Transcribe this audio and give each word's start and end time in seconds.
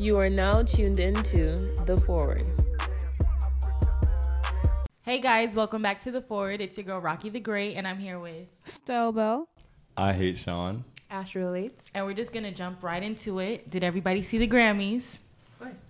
You 0.00 0.16
are 0.18 0.30
now 0.30 0.62
tuned 0.62 0.98
into 0.98 1.74
The 1.84 1.94
Forward. 1.98 2.42
Hey 5.02 5.20
guys, 5.20 5.54
welcome 5.54 5.82
back 5.82 6.00
to 6.00 6.10
The 6.10 6.22
Forward. 6.22 6.62
It's 6.62 6.78
your 6.78 6.86
girl 6.86 7.00
Rocky 7.00 7.28
the 7.28 7.38
Great, 7.38 7.74
and 7.74 7.86
I'm 7.86 7.98
here 7.98 8.18
with. 8.18 8.46
Style 8.64 9.12
Bell. 9.12 9.50
I 9.98 10.14
hate 10.14 10.38
Shaun. 10.38 10.84
Ash 11.10 11.34
relates. 11.34 11.90
And 11.94 12.06
we're 12.06 12.14
just 12.14 12.32
gonna 12.32 12.50
jump 12.50 12.82
right 12.82 13.02
into 13.02 13.40
it. 13.40 13.68
Did 13.68 13.84
everybody 13.84 14.22
see 14.22 14.38
the 14.38 14.48
Grammys? 14.48 15.18
Of 15.52 15.58
course. 15.58 15.82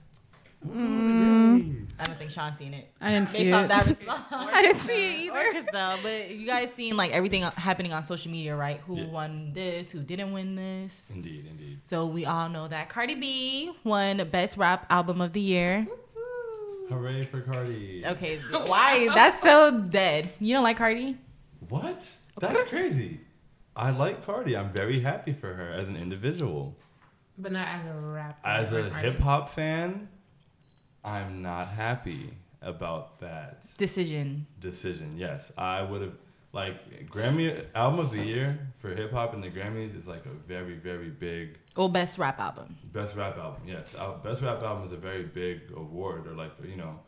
Mm. 0.66 1.86
I 1.98 2.04
don't 2.04 2.18
think 2.18 2.30
Shaun's 2.30 2.56
seen 2.58 2.74
it. 2.74 2.90
I 3.00 3.10
didn't 3.10 3.28
see 3.28 3.48
it. 3.48 3.50
that 3.50 3.86
response. 3.88 4.22
I 4.30 4.62
didn't 4.62 4.78
see 4.78 5.26
it 5.28 5.32
either. 5.32 5.60
Christelle, 5.60 6.02
but 6.02 6.30
you 6.30 6.46
guys 6.46 6.70
seen 6.74 6.96
like 6.96 7.12
everything 7.12 7.42
happening 7.42 7.92
on 7.92 8.04
social 8.04 8.30
media, 8.30 8.56
right? 8.56 8.80
Who 8.86 8.96
Yeah. 8.96 9.06
won 9.06 9.52
this? 9.52 9.90
Who 9.90 10.00
didn't 10.00 10.32
win 10.32 10.54
this? 10.54 11.02
Indeed, 11.14 11.46
indeed. 11.50 11.78
So 11.86 12.06
we 12.06 12.24
all 12.26 12.48
know 12.48 12.68
that 12.68 12.88
Cardi 12.88 13.14
B 13.14 13.72
won 13.84 14.26
Best 14.30 14.56
Rap 14.56 14.86
Album 14.90 15.20
of 15.20 15.32
the 15.32 15.40
Year. 15.40 15.86
Hooray 16.88 17.24
for 17.24 17.40
Cardi. 17.40 18.02
Okay, 18.04 18.38
why? 18.66 19.08
That's 19.14 19.40
so 19.42 19.80
dead. 19.80 20.30
You 20.40 20.54
don't 20.54 20.64
like 20.64 20.76
Cardi? 20.76 21.16
What? 21.68 22.06
That's 22.38 22.64
crazy. 22.64 23.20
I 23.76 23.90
like 23.90 24.26
Cardi. 24.26 24.56
I'm 24.56 24.72
very 24.72 25.00
happy 25.00 25.32
for 25.32 25.54
her 25.54 25.70
as 25.72 25.88
an 25.88 25.96
individual. 25.96 26.76
But 27.38 27.52
not 27.52 27.68
as 27.68 27.86
a 27.86 28.00
rapper. 28.00 28.46
As 28.48 28.72
a 28.72 28.90
hip 28.94 29.20
hop 29.20 29.50
fan, 29.50 30.08
I'm 31.04 31.42
not 31.42 31.68
happy 31.68 32.30
about 32.62 33.20
that 33.20 33.64
Decision. 33.78 34.46
decision. 34.60 35.14
Yes, 35.16 35.50
I 35.56 35.82
would 35.82 36.02
have 36.02 36.12
like 36.52 37.08
Grammy 37.08 37.64
album 37.74 38.00
of 38.00 38.10
the 38.10 38.22
year 38.24 38.58
for 38.80 38.88
hip 38.94 39.12
hop 39.12 39.32
and 39.34 39.42
the 39.42 39.48
Grammys 39.50 39.96
is 39.96 40.06
like 40.08 40.26
a 40.26 40.30
very 40.48 40.74
very 40.74 41.08
big 41.08 41.58
Well, 41.76 41.88
Best 41.88 42.18
Rap 42.18 42.38
Album. 42.40 42.76
Best 42.92 43.16
rap 43.16 43.38
album, 43.38 43.62
yes. 43.66 43.94
Best 44.24 44.42
rap 44.42 44.60
album 44.62 44.86
is 44.86 44.92
a 44.92 44.96
very 44.96 45.22
big 45.22 45.60
award, 45.76 46.26
or 46.26 46.32
like 46.32 46.50
you 46.68 46.76
know, 46.76 46.98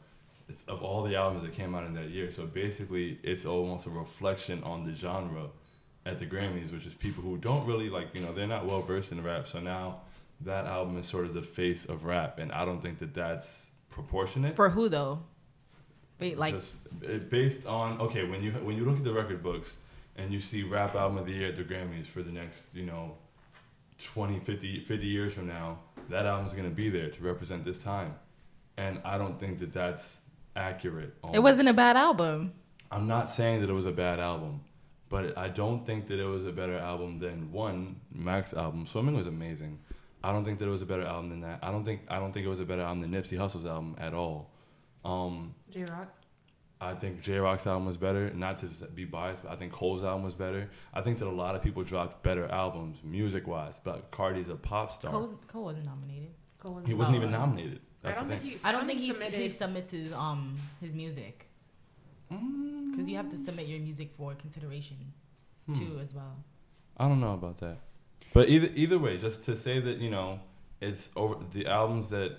it's 0.48 0.62
of 0.68 0.82
all 0.82 1.02
the 1.02 1.16
albums 1.16 1.42
that 1.42 1.52
came 1.54 1.74
out 1.74 1.84
in 1.84 1.92
that 1.94 2.08
year. 2.10 2.30
So 2.30 2.46
basically, 2.46 3.18
it's 3.24 3.44
almost 3.44 3.86
a 3.86 3.90
reflection 3.90 4.62
on 4.62 4.86
the 4.86 4.94
genre 4.94 5.48
at 6.06 6.18
the 6.18 6.26
Grammys, 6.26 6.72
which 6.72 6.86
is 6.86 6.94
people 6.94 7.22
who 7.22 7.36
don't 7.36 7.66
really 7.66 7.90
like 7.90 8.14
you 8.14 8.20
know 8.22 8.32
they're 8.32 8.46
not 8.46 8.64
well 8.64 8.80
versed 8.80 9.12
in 9.12 9.22
rap. 9.24 9.48
So 9.48 9.58
now 9.60 10.02
that 10.40 10.64
album 10.66 10.96
is 10.98 11.06
sort 11.08 11.24
of 11.26 11.34
the 11.34 11.42
face 11.42 11.84
of 11.84 12.04
rap, 12.04 12.38
and 12.38 12.52
I 12.52 12.64
don't 12.64 12.80
think 12.80 13.00
that 13.00 13.12
that's 13.12 13.70
proportionate. 13.92 14.56
For 14.56 14.70
who 14.70 14.88
though? 14.88 15.20
Wait, 16.18 16.38
like 16.38 16.54
just 16.54 16.76
it, 17.02 17.30
based 17.30 17.66
on 17.66 18.00
okay 18.00 18.24
when 18.24 18.42
you 18.42 18.52
when 18.52 18.76
you 18.76 18.84
look 18.84 18.96
at 18.96 19.04
the 19.04 19.12
record 19.12 19.42
books 19.42 19.78
and 20.16 20.32
you 20.32 20.40
see 20.40 20.62
rap 20.62 20.94
album 20.94 21.18
of 21.18 21.26
the 21.26 21.32
year 21.32 21.48
at 21.48 21.56
the 21.56 21.64
Grammys 21.64 22.06
for 22.06 22.22
the 22.22 22.30
next 22.30 22.66
you 22.74 22.84
know 22.84 23.16
20 23.98 24.40
50 24.40 24.80
50 24.80 25.06
years 25.06 25.34
from 25.34 25.48
now 25.48 25.78
that 26.08 26.26
album's 26.26 26.52
going 26.52 26.68
to 26.68 26.74
be 26.74 26.88
there 26.88 27.08
to 27.08 27.22
represent 27.22 27.64
this 27.64 27.78
time 27.78 28.14
and 28.76 29.00
I 29.04 29.18
don't 29.18 29.38
think 29.38 29.58
that 29.60 29.72
that's 29.72 30.20
accurate 30.54 31.14
it 31.32 31.40
wasn't 31.40 31.68
a 31.68 31.72
bad 31.72 31.96
album. 31.96 32.52
I'm 32.90 33.06
not 33.06 33.30
saying 33.30 33.62
that 33.62 33.70
it 33.70 33.74
was 33.74 33.86
a 33.86 33.92
bad 33.92 34.20
album 34.20 34.60
but 35.08 35.36
I 35.36 35.48
don't 35.48 35.84
think 35.84 36.06
that 36.06 36.20
it 36.20 36.24
was 36.24 36.46
a 36.46 36.52
better 36.52 36.78
album 36.78 37.18
than 37.18 37.52
one 37.52 38.00
Max 38.12 38.54
album 38.54 38.86
Swimming 38.86 39.16
was 39.16 39.26
amazing 39.26 39.78
I 40.24 40.32
don't 40.32 40.44
think 40.44 40.58
that 40.60 40.66
it 40.66 40.70
was 40.70 40.82
a 40.82 40.86
better 40.86 41.04
album 41.04 41.30
than 41.30 41.40
that 41.40 41.58
I 41.62 41.70
don't 41.72 41.84
think 41.84 42.02
I 42.08 42.18
don't 42.18 42.32
think 42.32 42.46
it 42.46 42.48
was 42.48 42.60
a 42.60 42.64
better 42.64 42.82
album 42.82 43.00
than 43.00 43.10
Nipsey 43.12 43.36
Hussle's 43.38 43.66
album 43.66 43.96
at 43.98 44.14
all 44.14 44.50
um 45.04 45.54
Jay 45.70 45.84
Rock. 45.84 46.08
I 46.80 46.94
think 46.94 47.20
Jay 47.22 47.38
Rock's 47.38 47.64
album 47.66 47.86
was 47.86 47.96
better. 47.96 48.30
Not 48.34 48.58
to 48.58 48.66
be 48.88 49.04
biased, 49.04 49.44
but 49.44 49.52
I 49.52 49.56
think 49.56 49.72
Cole's 49.72 50.02
album 50.02 50.24
was 50.24 50.34
better. 50.34 50.68
I 50.92 51.00
think 51.00 51.18
that 51.20 51.28
a 51.28 51.30
lot 51.30 51.54
of 51.54 51.62
people 51.62 51.84
dropped 51.84 52.24
better 52.24 52.46
albums 52.50 52.98
music 53.04 53.46
wise, 53.46 53.80
but 53.82 54.10
Cardi's 54.10 54.48
a 54.48 54.56
pop 54.56 54.90
star. 54.90 55.12
Cole, 55.12 55.38
Cole 55.46 55.64
wasn't 55.64 55.86
nominated. 55.86 56.30
Cole 56.58 56.72
wasn't 56.74 56.88
he 56.88 56.94
wasn't 56.94 57.16
even 57.16 57.30
nominated. 57.30 57.80
I 58.04 58.10
don't 58.10 58.28
the 58.28 58.36
think 58.36 58.52
he. 58.54 58.58
I 58.64 58.72
don't 58.72 58.86
think 58.88 58.98
he 58.98 59.12
submitted. 59.12 59.40
he 59.40 59.48
submits 59.48 59.92
his 59.92 60.12
um 60.12 60.56
his 60.80 60.92
music 60.92 61.46
because 62.28 63.08
you 63.08 63.16
have 63.16 63.28
to 63.30 63.38
submit 63.38 63.66
your 63.68 63.78
music 63.80 64.10
for 64.16 64.34
consideration 64.34 64.96
Hmm. 65.66 65.74
too 65.74 66.00
as 66.02 66.12
well. 66.14 66.42
I 66.96 67.06
don't 67.06 67.20
know 67.20 67.34
about 67.34 67.58
that. 67.58 67.78
But 68.32 68.48
either 68.48 68.70
either 68.74 68.98
way, 68.98 69.18
just 69.18 69.44
to 69.44 69.56
say 69.56 69.78
that 69.80 69.98
you 69.98 70.10
know 70.10 70.40
it's 70.80 71.10
over 71.16 71.36
the 71.52 71.66
albums 71.66 72.10
that 72.10 72.36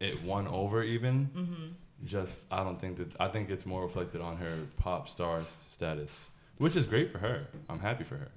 it 0.00 0.22
won 0.22 0.46
over 0.48 0.82
even. 0.82 1.30
Mm-hmm. 1.36 1.66
Just 2.04 2.44
I 2.50 2.62
don't 2.62 2.80
think 2.80 2.98
that 2.98 3.08
I 3.18 3.28
think 3.28 3.50
it's 3.50 3.66
more 3.66 3.82
reflected 3.82 4.20
on 4.20 4.36
her 4.36 4.58
pop 4.76 5.08
star 5.08 5.42
status, 5.68 6.28
which 6.58 6.76
is 6.76 6.86
great 6.86 7.10
for 7.10 7.18
her. 7.18 7.46
I'm 7.68 7.80
happy 7.80 8.04
for 8.04 8.16
her, 8.16 8.28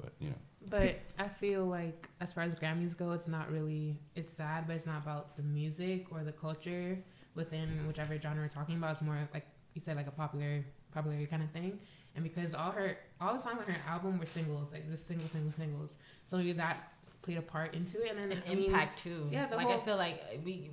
but 0.00 0.12
you 0.20 0.28
know. 0.28 0.36
But 0.68 1.00
I 1.18 1.26
feel 1.26 1.64
like 1.64 2.08
as 2.20 2.32
far 2.32 2.44
as 2.44 2.54
Grammys 2.54 2.96
go, 2.96 3.12
it's 3.12 3.26
not 3.26 3.50
really. 3.50 3.98
It's 4.14 4.32
sad, 4.32 4.66
but 4.66 4.76
it's 4.76 4.86
not 4.86 5.02
about 5.02 5.36
the 5.36 5.42
music 5.42 6.06
or 6.12 6.22
the 6.22 6.32
culture 6.32 6.98
within 7.34 7.68
whichever 7.86 8.18
genre 8.20 8.42
we're 8.42 8.48
talking 8.48 8.76
about. 8.76 8.92
It's 8.92 9.02
more 9.02 9.16
like 9.34 9.46
you 9.74 9.80
said, 9.80 9.96
like 9.96 10.06
a 10.06 10.12
popular, 10.12 10.64
popularity 10.92 11.26
kind 11.26 11.42
of 11.42 11.50
thing. 11.50 11.78
And 12.20 12.34
because 12.34 12.54
all 12.54 12.70
her, 12.72 12.98
all 13.20 13.32
the 13.32 13.38
songs 13.38 13.58
on 13.66 13.72
her 13.72 13.80
album 13.88 14.18
were 14.18 14.26
singles, 14.26 14.70
like 14.72 14.88
just 14.90 15.08
single, 15.08 15.26
single, 15.28 15.52
singles. 15.52 15.96
So 16.26 16.36
maybe 16.36 16.52
that 16.52 16.92
played 17.22 17.38
a 17.38 17.42
part 17.42 17.74
into 17.74 18.02
it. 18.04 18.10
And 18.14 18.18
then 18.30 18.32
An 18.32 18.42
I 18.50 18.54
mean, 18.54 18.64
impact 18.66 18.98
too. 19.02 19.26
yeah, 19.32 19.46
the 19.46 19.56
like 19.56 19.66
whole- 19.66 19.80
I 19.80 19.84
feel 19.84 19.96
like 19.96 20.22
we 20.44 20.70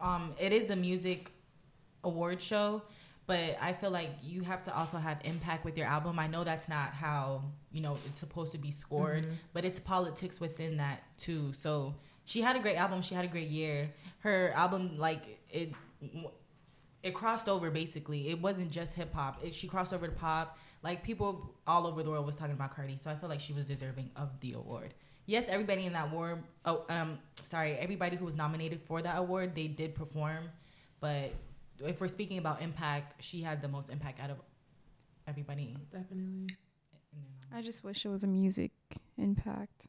um 0.00 0.34
it 0.38 0.52
is 0.52 0.68
a 0.70 0.76
music 0.76 1.32
award 2.02 2.40
show. 2.40 2.82
But 3.26 3.56
I 3.62 3.72
feel 3.72 3.90
like 3.90 4.10
you 4.22 4.42
have 4.42 4.62
to 4.64 4.76
also 4.76 4.98
have 4.98 5.18
impact 5.24 5.64
with 5.64 5.78
your 5.78 5.86
album. 5.86 6.18
I 6.18 6.26
know 6.26 6.44
that's 6.44 6.68
not 6.68 6.90
how 6.92 7.42
you 7.72 7.80
know 7.80 7.96
it's 8.06 8.18
supposed 8.20 8.52
to 8.52 8.58
be 8.58 8.70
scored, 8.70 9.24
Mhm. 9.24 9.34
but 9.54 9.64
it's 9.64 9.78
politics 9.80 10.38
within 10.40 10.76
that 10.76 11.02
too. 11.16 11.54
So 11.54 11.94
she 12.26 12.42
had 12.42 12.54
a 12.56 12.60
great 12.60 12.76
album. 12.76 13.00
She 13.00 13.14
had 13.14 13.24
a 13.24 13.28
great 13.28 13.48
year. 13.48 13.90
Her 14.18 14.50
album, 14.54 14.98
like 14.98 15.38
it, 15.48 15.72
it 17.02 17.14
crossed 17.14 17.48
over 17.48 17.70
basically. 17.70 18.28
It 18.28 18.40
wasn't 18.40 18.70
just 18.70 18.94
hip 18.94 19.14
hop. 19.14 19.40
She 19.50 19.68
crossed 19.68 19.92
over 19.92 20.06
to 20.06 20.12
pop. 20.12 20.58
Like 20.84 21.02
people 21.02 21.54
all 21.66 21.86
over 21.86 22.02
the 22.02 22.10
world 22.10 22.26
was 22.26 22.36
talking 22.36 22.52
about 22.52 22.76
Cardi. 22.76 22.98
So 22.98 23.10
I 23.10 23.16
feel 23.16 23.30
like 23.30 23.40
she 23.40 23.54
was 23.54 23.64
deserving 23.64 24.10
of 24.16 24.38
the 24.40 24.52
award. 24.52 24.92
Yes, 25.24 25.48
everybody 25.48 25.86
in 25.86 25.94
that 25.94 26.12
award. 26.12 26.42
Oh, 26.66 26.84
um, 26.90 27.18
sorry, 27.48 27.72
everybody 27.72 28.16
who 28.16 28.26
was 28.26 28.36
nominated 28.36 28.82
for 28.82 29.00
that 29.00 29.16
award, 29.16 29.54
they 29.54 29.66
did 29.66 29.94
perform. 29.94 30.50
But 31.00 31.32
if 31.82 32.02
we're 32.02 32.08
speaking 32.08 32.36
about 32.36 32.60
impact, 32.60 33.24
she 33.24 33.40
had 33.40 33.62
the 33.62 33.68
most 33.68 33.88
impact 33.88 34.20
out 34.20 34.28
of 34.28 34.36
everybody. 35.26 35.74
definitely. 35.90 36.54
I 37.50 37.62
just 37.62 37.82
wish 37.82 38.04
it 38.04 38.10
was 38.10 38.22
a 38.22 38.26
music 38.26 38.72
impact. 39.16 39.86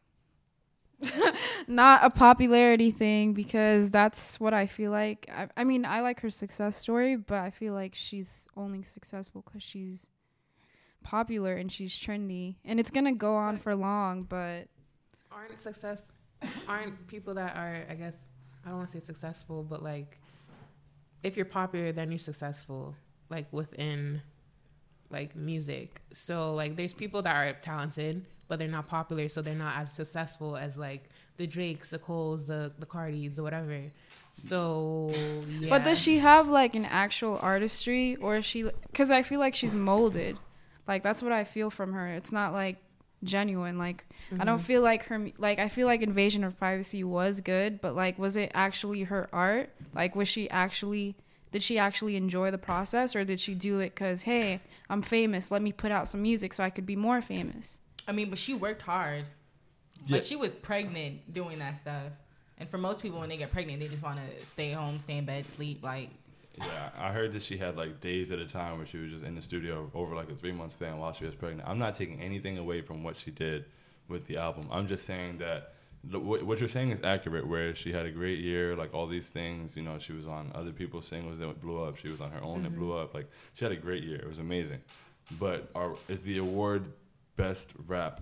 Not 1.67 2.06
a 2.06 2.09
popularity 2.09 2.91
thing 2.91 3.33
because 3.33 3.91
that's 3.91 4.39
what 4.39 4.53
I 4.53 4.66
feel 4.66 4.91
like. 4.91 5.29
I, 5.29 5.50
I 5.57 5.63
mean, 5.66 5.85
I 5.85 6.00
like 6.00 6.22
her 6.22 6.29
success 6.29 6.77
story, 6.77 7.17
but 7.17 7.39
I 7.39 7.50
feel 7.50 7.73
like 7.73 7.95
she's 7.95 8.47
only 8.56 8.81
successful 8.83 9.44
because 9.45 9.63
she's 9.63 10.07
popular 11.05 11.55
and 11.55 11.71
she's 11.71 11.93
trendy. 11.93 12.55
And 12.66 12.79
it's 12.79 12.91
to 13.05 13.13
go 13.13 13.35
on 13.35 13.57
for 13.57 13.73
long, 13.75 14.23
but 14.23 14.67
aren't 15.31 15.59
success 15.59 16.11
aren't 16.67 17.07
people 17.07 17.33
that 17.35 17.55
are 17.55 17.85
I 17.89 17.95
guess 17.95 18.27
I 18.66 18.69
don't 18.69 18.77
want 18.79 18.89
to 18.89 18.99
say 18.99 19.05
successful, 19.05 19.63
but 19.63 19.81
like 19.81 20.19
if 21.23 21.38
you're 21.38 21.45
popular 21.45 21.91
then 21.91 22.11
you're 22.11 22.19
successful 22.19 22.95
like 23.29 23.47
within 23.53 24.21
like 25.09 25.35
music. 25.35 26.01
So 26.11 26.53
like 26.53 26.75
there's 26.75 26.94
people 26.94 27.21
that 27.21 27.35
are 27.35 27.53
talented 27.61 28.25
but 28.47 28.59
they're 28.59 28.67
not 28.67 28.88
popular 28.88 29.29
so 29.29 29.41
they're 29.41 29.55
not 29.55 29.77
as 29.77 29.91
successful 29.91 30.57
as 30.57 30.77
like 30.77 31.09
the 31.38 31.47
Drakes, 31.47 31.91
the 31.91 31.99
Coles, 31.99 32.47
the 32.47 32.73
the 32.79 32.85
Cardis 32.85 33.38
or 33.38 33.44
whatever. 33.44 33.79
So 34.33 35.13
yeah. 35.59 35.69
But 35.69 35.83
does 35.83 35.99
she 36.01 36.17
have 36.17 36.49
like 36.49 36.73
an 36.75 36.85
actual 36.85 37.38
artistry 37.41 38.15
or 38.15 38.38
is 38.38 38.45
she 38.45 38.69
cuz 38.94 39.11
I 39.11 39.21
feel 39.21 39.39
like 39.39 39.53
she's 39.53 39.75
molded. 39.75 40.38
Like 40.88 41.03
that's 41.03 41.23
what 41.23 41.31
I 41.31 41.44
feel 41.44 41.69
from 41.69 41.94
her. 41.94 42.07
It's 42.07 42.31
not 42.31 42.53
like 42.53 42.78
genuine 43.23 43.78
like 43.79 44.06
I 44.40 44.44
don't 44.46 44.57
mm-hmm. 44.57 44.66
feel 44.66 44.81
like 44.81 45.06
her 45.06 45.29
like 45.38 45.57
I 45.57 45.68
feel 45.68 45.88
like 45.88 46.01
Invasion 46.01 46.44
of 46.44 46.57
Privacy 46.57 47.03
was 47.03 47.41
good, 47.41 47.81
but 47.81 47.96
like 47.96 48.19
was 48.19 48.38
it 48.38 48.51
actually 48.53 49.04
her 49.04 49.27
art? 49.33 49.69
Like 49.94 50.15
was 50.15 50.27
she 50.27 50.50
actually 50.50 51.15
did 51.51 51.63
she 51.63 51.77
actually 51.77 52.15
enjoy 52.15 52.51
the 52.51 52.57
process 52.57 53.15
or 53.15 53.24
did 53.24 53.39
she 53.39 53.56
do 53.56 53.80
it 53.80 53.95
cuz 53.95 54.24
hey, 54.24 54.62
I'm 54.89 55.01
famous, 55.01 55.51
let 55.51 55.62
me 55.62 55.71
put 55.71 55.92
out 55.92 56.07
some 56.07 56.21
music 56.21 56.54
so 56.54 56.63
I 56.63 56.69
could 56.69 56.86
be 56.86 56.95
more 56.95 57.21
famous? 57.21 57.81
I 58.07 58.12
mean, 58.12 58.30
but 58.30 58.38
she 58.38 58.54
worked 58.54 58.83
hard. 58.83 59.25
Yeah. 60.06 60.18
Like 60.18 60.25
she 60.25 60.36
was 60.36 60.54
pregnant 60.54 61.33
doing 61.33 61.59
that 61.59 61.77
stuff. 61.77 62.12
And 62.57 62.69
for 62.69 62.77
most 62.77 63.01
people, 63.01 63.19
when 63.19 63.27
they 63.27 63.38
get 63.38 63.51
pregnant, 63.51 63.81
they 63.81 63.88
just 63.88 64.04
want 64.04 64.18
to 64.18 64.45
stay 64.45 64.71
home, 64.71 65.00
stay 65.00 65.18
in 65.18 65.25
bed, 65.25 65.48
sleep. 65.48 65.83
Like 65.83 66.09
Yeah, 66.57 66.90
I 66.98 67.12
heard 67.12 67.34
that 67.34 67.44
she 67.44 67.57
had 67.57 67.75
like 67.75 68.00
days 68.00 68.31
at 68.31 68.40
a 68.40 68.46
time 68.46 68.78
where 68.78 68.86
she 68.86 68.98
was 68.98 69.12
just 69.12 69.25
in 69.25 69.36
the 69.36 69.42
studio 69.42 69.90
over 69.94 70.16
like 70.16 70.30
a 70.30 70.36
three 70.36 70.52
month 70.52 70.74
span 70.74 70.98
while 70.98 71.13
she 71.13 71.25
was 71.25 71.36
pregnant. 71.36 71.68
I'm 71.68 71.80
not 71.80 71.94
taking 71.94 72.22
anything 72.22 72.57
away 72.57 72.81
from 72.81 73.04
what 73.04 73.18
she 73.18 73.31
did 73.31 73.66
with 74.07 74.28
the 74.28 74.38
album. 74.38 74.68
I'm 74.72 74.88
just 74.88 75.06
saying 75.06 75.40
that 75.40 75.74
what 76.12 76.60
you're 76.60 76.69
saying 76.69 76.92
is 76.92 77.02
accurate. 77.04 77.48
Where 77.48 77.74
she 77.74 77.92
had 77.92 78.06
a 78.06 78.12
great 78.12 78.40
year, 78.40 78.75
like 78.75 78.94
all 78.94 79.07
these 79.07 79.30
things. 79.30 79.75
You 79.75 79.84
know, 79.84 79.98
she 79.98 80.13
was 80.13 80.28
on 80.28 80.52
other 80.54 80.72
people's 80.72 81.07
singles 81.07 81.40
that 81.40 81.62
blew 81.62 81.84
up. 81.84 81.98
She 81.98 82.10
was 82.10 82.22
on 82.22 82.31
her 82.31 82.42
own 82.42 82.63
that 82.63 82.75
blew 82.75 82.90
mm-hmm. 82.90 83.04
up. 83.04 83.13
Like 83.13 83.30
she 83.54 83.66
had 83.66 83.72
a 83.72 83.78
great 83.78 84.04
year. 84.04 84.18
It 84.18 84.28
was 84.28 84.40
amazing. 84.40 84.81
But 85.40 85.69
are, 85.74 85.96
is 86.07 86.22
the 86.22 86.38
award 86.38 86.86
best 87.36 87.74
rap 87.88 88.22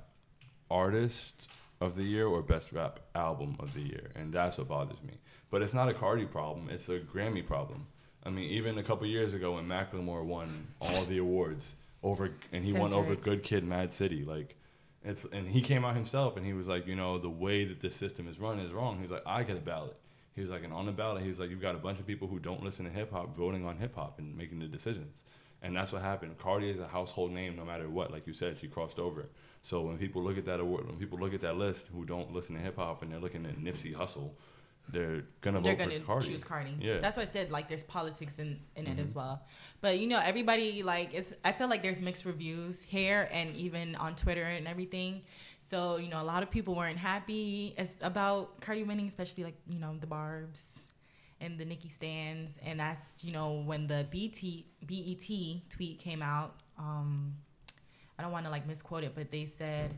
artist 0.71 1.49
of 1.81 1.95
the 1.95 2.03
year 2.03 2.27
or 2.27 2.41
best 2.41 2.71
rap 2.71 2.99
album 3.13 3.57
of 3.59 3.73
the 3.73 3.81
year, 3.81 4.09
and 4.15 4.31
that's 4.31 4.57
what 4.57 4.69
bothers 4.69 5.03
me. 5.03 5.13
But 5.51 5.61
it's 5.61 5.73
not 5.73 5.89
a 5.89 5.93
Cardi 5.93 6.25
problem; 6.25 6.69
it's 6.69 6.87
a 6.87 6.99
Grammy 6.99 7.45
problem. 7.45 7.87
I 8.25 8.29
mean, 8.29 8.49
even 8.51 8.77
a 8.77 8.83
couple 8.83 9.05
years 9.07 9.33
ago 9.33 9.55
when 9.55 9.67
Macklemore 9.67 10.23
won 10.23 10.67
all 10.79 11.03
the 11.03 11.17
awards 11.17 11.75
over, 12.01 12.31
and 12.51 12.63
he 12.63 12.73
won 12.73 12.93
over 12.93 13.15
Good 13.15 13.43
Kid, 13.43 13.63
Mad 13.63 13.93
City, 13.93 14.23
like. 14.23 14.55
It's, 15.05 15.25
and 15.33 15.45
he 15.45 15.59
came 15.59 15.83
out 15.83 15.95
himself 15.95 16.37
and 16.37 16.45
he 16.45 16.53
was 16.53 16.69
like, 16.69 16.87
you 16.87 16.95
know, 16.95 17.17
the 17.17 17.29
way 17.29 17.65
that 17.65 17.81
this 17.81 17.93
system 17.93 18.25
is 18.25 18.39
run 18.39 18.57
is 18.59 18.71
wrong. 18.71 18.99
He's 19.01 19.11
like, 19.11 19.23
I 19.25 19.43
get 19.43 19.57
a 19.57 19.59
ballot. 19.59 19.97
He 20.33 20.39
was 20.39 20.49
like, 20.49 20.63
and 20.63 20.71
on 20.71 20.85
the 20.85 20.93
ballot, 20.93 21.23
he 21.23 21.27
was 21.27 21.41
like, 21.41 21.49
you've 21.49 21.61
got 21.61 21.75
a 21.75 21.77
bunch 21.77 21.99
of 21.99 22.07
people 22.07 22.29
who 22.29 22.39
don't 22.39 22.63
listen 22.63 22.85
to 22.85 22.91
hip 22.91 23.11
hop 23.11 23.35
voting 23.35 23.65
on 23.65 23.75
hip 23.75 23.95
hop 23.95 24.17
and 24.19 24.37
making 24.37 24.59
the 24.59 24.65
decisions. 24.65 25.23
And 25.61 25.75
that's 25.75 25.91
what 25.91 26.01
happened. 26.01 26.37
Cardi 26.37 26.69
is 26.69 26.79
a 26.79 26.87
household 26.87 27.33
name 27.33 27.57
no 27.57 27.65
matter 27.65 27.89
what. 27.89 28.11
Like 28.11 28.25
you 28.27 28.31
said, 28.31 28.57
she 28.57 28.69
crossed 28.69 28.97
over. 28.97 29.27
So 29.61 29.81
when 29.81 29.97
people 29.97 30.23
look 30.23 30.37
at 30.37 30.45
that 30.45 30.61
award, 30.61 30.87
when 30.87 30.95
people 30.95 31.19
look 31.19 31.33
at 31.33 31.41
that 31.41 31.57
list 31.57 31.89
who 31.93 32.05
don't 32.05 32.33
listen 32.33 32.55
to 32.55 32.61
hip 32.61 32.77
hop 32.77 33.01
and 33.01 33.11
they're 33.11 33.19
looking 33.19 33.45
at 33.45 33.57
Nipsey 33.59 33.93
Hussle, 33.93 34.31
they're 34.89 35.23
gonna 35.41 35.61
they're 35.61 35.75
vote 35.75 35.85
gonna 35.89 35.99
for 36.01 36.05
Cardi. 36.05 36.27
choose 36.27 36.43
Cardi. 36.43 36.75
Yeah. 36.79 36.97
that's 36.99 37.15
why 37.17 37.23
I 37.23 37.25
said 37.25 37.51
like 37.51 37.67
there's 37.67 37.83
politics 37.83 38.37
in, 38.39 38.59
in 38.75 38.85
it 38.87 38.97
Mhm. 38.97 39.03
as 39.03 39.13
well. 39.15 39.45
But 39.81 39.99
you 39.99 40.07
know, 40.07 40.19
everybody 40.19 40.83
like 40.83 41.13
it's. 41.13 41.33
I 41.43 41.51
feel 41.53 41.69
like 41.69 41.81
there's 41.81 42.01
mixed 42.01 42.25
reviews 42.25 42.81
here 42.81 43.27
and 43.31 43.55
even 43.55 43.95
on 43.95 44.15
Twitter 44.15 44.43
and 44.43 44.67
everything. 44.67 45.21
So 45.69 45.97
you 45.97 46.09
know, 46.09 46.21
a 46.21 46.23
lot 46.23 46.43
of 46.43 46.51
people 46.51 46.75
weren't 46.75 46.97
happy 46.99 47.73
as, 47.77 47.97
about 48.01 48.61
Cardi 48.61 48.83
winning, 48.83 49.07
especially 49.07 49.43
like 49.45 49.57
you 49.67 49.79
know 49.79 49.95
the 49.99 50.07
Barb's 50.07 50.81
and 51.41 51.57
the 51.57 51.65
Nicki 51.65 51.89
stands, 51.89 52.51
and 52.61 52.79
that's 52.79 53.23
you 53.23 53.31
know 53.33 53.63
when 53.65 53.87
the 53.87 54.05
BT 54.11 54.65
BET 54.85 55.69
tweet 55.69 55.99
came 55.99 56.21
out. 56.21 56.55
Um, 56.77 57.35
I 58.19 58.21
don't 58.21 58.31
want 58.31 58.45
to 58.45 58.51
like 58.51 58.67
misquote 58.67 59.03
it, 59.03 59.13
but 59.15 59.31
they 59.31 59.45
said 59.45 59.95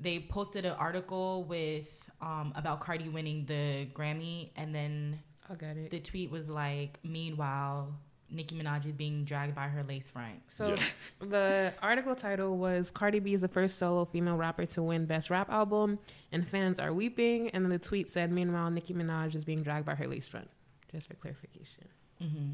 they 0.00 0.20
posted 0.20 0.64
an 0.64 0.72
article 0.72 1.44
with 1.44 2.10
um, 2.20 2.52
about 2.56 2.80
Cardi 2.80 3.08
winning 3.08 3.44
the 3.46 3.86
Grammy, 3.94 4.50
and 4.56 4.74
then 4.74 5.18
I'll 5.50 5.56
get 5.56 5.76
it. 5.76 5.90
the 5.90 6.00
tweet 6.00 6.30
was 6.30 6.48
like, 6.48 6.98
"Meanwhile, 7.02 7.92
Nicki 8.30 8.56
Minaj 8.56 8.86
is 8.86 8.92
being 8.92 9.24
dragged 9.24 9.54
by 9.54 9.68
her 9.68 9.82
lace 9.82 10.10
front." 10.10 10.40
So 10.48 10.68
Yeah. 10.68 10.76
the 11.20 11.72
article 11.82 12.14
title 12.14 12.56
was 12.58 12.90
Cardi 12.90 13.18
B 13.18 13.34
is 13.34 13.40
the 13.42 13.48
first 13.48 13.78
solo 13.78 14.04
female 14.04 14.36
rapper 14.36 14.66
to 14.66 14.82
win 14.82 15.04
Best 15.06 15.30
Rap 15.30 15.50
Album, 15.50 15.98
and 16.30 16.46
fans 16.48 16.78
are 16.80 16.92
weeping. 16.92 17.50
And 17.50 17.64
then 17.64 17.70
the 17.70 17.78
tweet 17.78 18.08
said, 18.08 18.30
"Meanwhile, 18.32 18.70
Nicki 18.70 18.94
Minaj 18.94 19.34
is 19.34 19.44
being 19.44 19.62
dragged 19.62 19.84
by 19.86 19.94
her 19.94 20.06
lace 20.06 20.28
front." 20.28 20.48
Just 20.90 21.08
for 21.08 21.14
clarification. 21.14 21.84
hmm 22.20 22.50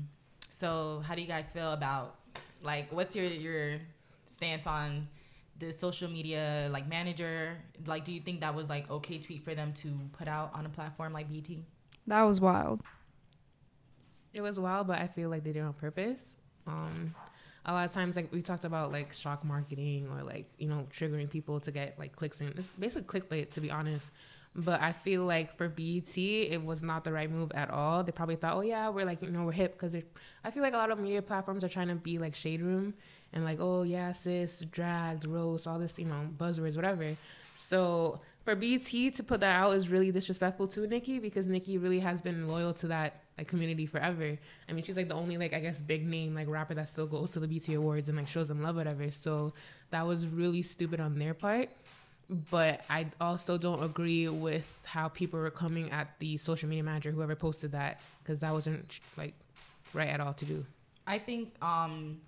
So, 0.50 1.02
how 1.06 1.14
do 1.14 1.20
you 1.22 1.28
guys 1.28 1.50
feel 1.52 1.72
about 1.72 2.16
like 2.62 2.90
what's 2.90 3.14
your 3.14 3.26
your 3.26 3.78
stance 4.30 4.66
on 4.66 5.08
the 5.58 5.72
social 5.72 6.08
media 6.08 6.68
like 6.70 6.88
manager? 6.88 7.56
Like, 7.86 8.04
do 8.04 8.12
you 8.12 8.20
think 8.20 8.40
that 8.40 8.54
was 8.54 8.68
like 8.68 8.90
okay 8.90 9.18
tweet 9.18 9.44
for 9.44 9.54
them 9.54 9.72
to 9.74 9.90
put 10.16 10.28
out 10.28 10.50
on 10.54 10.66
a 10.66 10.68
platform 10.68 11.12
like 11.12 11.28
BET? 11.28 11.48
That 12.06 12.22
was 12.22 12.40
wild. 12.40 12.82
It 14.32 14.40
was 14.40 14.60
wild, 14.60 14.86
but 14.86 14.98
I 14.98 15.08
feel 15.08 15.30
like 15.30 15.44
they 15.44 15.52
did 15.52 15.60
it 15.60 15.62
on 15.62 15.72
purpose. 15.72 16.36
Um, 16.66 17.14
a 17.64 17.72
lot 17.72 17.86
of 17.86 17.92
times, 17.92 18.16
like 18.16 18.32
we 18.32 18.40
talked 18.40 18.64
about, 18.64 18.92
like 18.92 19.12
shock 19.12 19.44
marketing 19.44 20.08
or 20.12 20.22
like 20.22 20.46
you 20.58 20.68
know 20.68 20.86
triggering 20.90 21.28
people 21.28 21.60
to 21.60 21.70
get 21.70 21.98
like 21.98 22.14
clicks 22.14 22.40
in. 22.40 22.48
It's 22.56 22.70
basically 22.78 23.20
clickbait, 23.20 23.50
to 23.52 23.60
be 23.60 23.70
honest. 23.70 24.12
But 24.54 24.80
I 24.80 24.92
feel 24.92 25.24
like 25.24 25.56
for 25.56 25.68
BET, 25.68 26.16
it 26.16 26.64
was 26.64 26.82
not 26.82 27.04
the 27.04 27.12
right 27.12 27.30
move 27.30 27.52
at 27.54 27.70
all. 27.70 28.02
They 28.02 28.12
probably 28.12 28.36
thought, 28.36 28.56
oh 28.56 28.62
yeah, 28.62 28.88
we're 28.88 29.04
like 29.04 29.22
you 29.22 29.30
know 29.30 29.44
we're 29.44 29.52
hip 29.52 29.72
because 29.72 29.94
I 30.44 30.50
feel 30.50 30.62
like 30.62 30.72
a 30.74 30.78
lot 30.78 30.90
of 30.90 30.98
media 30.98 31.22
platforms 31.22 31.62
are 31.62 31.68
trying 31.68 31.88
to 31.88 31.94
be 31.94 32.18
like 32.18 32.34
shade 32.34 32.62
room 32.62 32.94
and 33.32 33.44
like 33.44 33.58
oh 33.60 33.82
yeah 33.82 34.12
sis 34.12 34.60
dragged 34.70 35.24
roast 35.24 35.66
all 35.66 35.78
this 35.78 35.98
you 35.98 36.06
know 36.06 36.28
buzzwords 36.38 36.76
whatever. 36.76 37.16
So 37.54 38.20
for 38.44 38.54
BET 38.54 38.80
to 38.80 39.22
put 39.22 39.40
that 39.40 39.56
out 39.56 39.74
is 39.74 39.90
really 39.90 40.10
disrespectful 40.10 40.68
to 40.68 40.86
Nicki 40.86 41.18
because 41.18 41.48
Nicki 41.48 41.76
really 41.76 41.98
has 42.00 42.20
been 42.20 42.48
loyal 42.48 42.72
to 42.74 42.86
that 42.86 43.20
like 43.36 43.46
community 43.46 43.84
forever. 43.84 44.38
I 44.68 44.72
mean, 44.72 44.84
she's 44.84 44.96
like 44.96 45.08
the 45.08 45.14
only 45.14 45.36
like 45.36 45.52
I 45.52 45.60
guess 45.60 45.80
big 45.80 46.06
name 46.06 46.34
like 46.34 46.48
rapper 46.48 46.72
that 46.74 46.88
still 46.88 47.06
goes 47.06 47.32
to 47.32 47.40
the 47.40 47.46
BET 47.46 47.68
Awards 47.74 48.08
and 48.08 48.16
like 48.16 48.26
shows 48.26 48.48
them 48.48 48.62
love 48.62 48.76
whatever. 48.76 49.10
So 49.10 49.52
that 49.90 50.06
was 50.06 50.26
really 50.26 50.62
stupid 50.62 50.98
on 50.98 51.18
their 51.18 51.34
part. 51.34 51.68
But 52.50 52.82
I 52.88 53.06
also 53.20 53.58
don't 53.58 53.82
agree 53.82 54.28
with 54.28 54.70
how 54.84 55.08
people 55.08 55.40
were 55.40 55.50
coming 55.50 55.90
at 55.90 56.18
the 56.18 56.36
social 56.36 56.68
media 56.68 56.84
manager, 56.84 57.10
whoever 57.10 57.34
posted 57.34 57.72
that, 57.72 58.00
because 58.22 58.40
that 58.40 58.52
wasn't 58.52 59.00
like 59.16 59.34
right 59.92 60.08
at 60.08 60.20
all 60.20 60.32
to 60.34 60.44
do. 60.44 60.64
I 61.06 61.18
think 61.18 61.52
um 61.62 62.20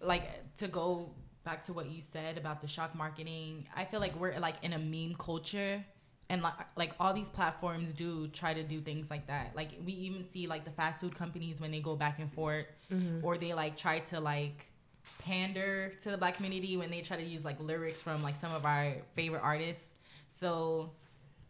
like 0.00 0.54
to 0.56 0.68
go 0.68 1.10
back 1.44 1.64
to 1.64 1.72
what 1.72 1.86
you 1.90 2.02
said 2.02 2.38
about 2.38 2.60
the 2.60 2.66
shock 2.66 2.94
marketing, 2.94 3.66
I 3.74 3.84
feel 3.84 4.00
like 4.00 4.18
we're 4.18 4.38
like 4.38 4.56
in 4.62 4.72
a 4.72 4.78
meme 4.78 5.16
culture 5.18 5.84
and 6.30 6.42
like 6.42 6.54
like 6.76 6.92
all 7.00 7.12
these 7.14 7.30
platforms 7.30 7.92
do 7.92 8.28
try 8.28 8.52
to 8.52 8.62
do 8.62 8.80
things 8.80 9.10
like 9.10 9.26
that. 9.28 9.56
Like 9.56 9.70
we 9.84 9.92
even 9.92 10.28
see 10.28 10.46
like 10.46 10.64
the 10.64 10.70
fast 10.70 11.00
food 11.00 11.14
companies 11.14 11.60
when 11.60 11.70
they 11.70 11.80
go 11.80 11.96
back 11.96 12.18
and 12.18 12.30
forth 12.32 12.66
mm-hmm. 12.92 13.24
or 13.24 13.38
they 13.38 13.54
like 13.54 13.76
try 13.76 14.00
to 14.00 14.20
like 14.20 14.70
pander 15.18 15.92
to 16.02 16.10
the 16.10 16.18
black 16.18 16.36
community 16.36 16.76
when 16.76 16.90
they 16.90 17.00
try 17.00 17.16
to 17.16 17.22
use 17.22 17.44
like 17.44 17.58
lyrics 17.60 18.02
from 18.02 18.22
like 18.22 18.36
some 18.36 18.52
of 18.52 18.64
our 18.64 18.94
favorite 19.14 19.42
artists. 19.42 19.94
So 20.38 20.92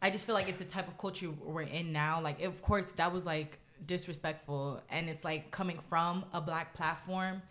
I 0.01 0.11
just 0.11 0.27
feel 0.27 0.35
like 0.35 0.49
it's 0.49 0.59
the 0.59 0.65
type 0.65 0.89
of 0.89 0.97
culture 0.97 1.31
we're 1.31 1.63
in 1.63 1.93
now. 1.93 2.21
Like, 2.21 2.43
of 2.43 2.63
course, 2.63 2.93
that 2.93 3.13
was 3.13 3.27
like 3.27 3.59
disrespectful, 3.85 4.81
and 4.91 5.09
it's 5.09 5.25
like 5.25 5.51
coming 5.51 5.79
from 5.89 6.25
a 6.33 6.41
black 6.41 6.75
platform 6.75 7.43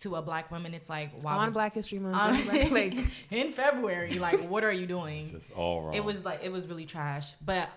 to 0.00 0.16
a 0.16 0.22
black 0.22 0.50
woman. 0.50 0.74
It's 0.74 0.88
like, 0.88 1.10
why 1.22 1.34
on 1.34 1.46
would- 1.46 1.54
Black 1.54 1.74
History 1.74 1.98
Month, 1.98 2.16
Um, 2.16 2.34
just 2.34 2.48
like, 2.48 2.70
like 2.70 3.06
in 3.30 3.52
February? 3.52 4.12
Like, 4.18 4.40
what 4.48 4.64
are 4.64 4.72
you 4.72 4.86
doing? 4.86 5.30
Just 5.30 5.52
all 5.52 5.82
wrong. 5.82 5.94
It 5.94 6.04
was 6.04 6.24
like 6.24 6.40
it 6.42 6.50
was 6.52 6.66
really 6.66 6.86
trash. 6.86 7.32
But 7.44 7.68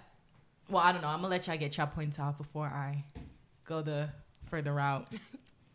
well, 0.69 0.81
I 0.83 0.91
don't 0.91 1.01
know. 1.01 1.09
I'm 1.09 1.17
gonna 1.17 1.27
let 1.29 1.47
y'all 1.47 1.57
get 1.57 1.75
y'all 1.77 1.87
points 1.87 2.19
off 2.19 2.37
before 2.37 2.65
I 2.67 3.03
go 3.65 3.81
the 3.81 4.09
further 4.49 4.73
route. 4.73 5.07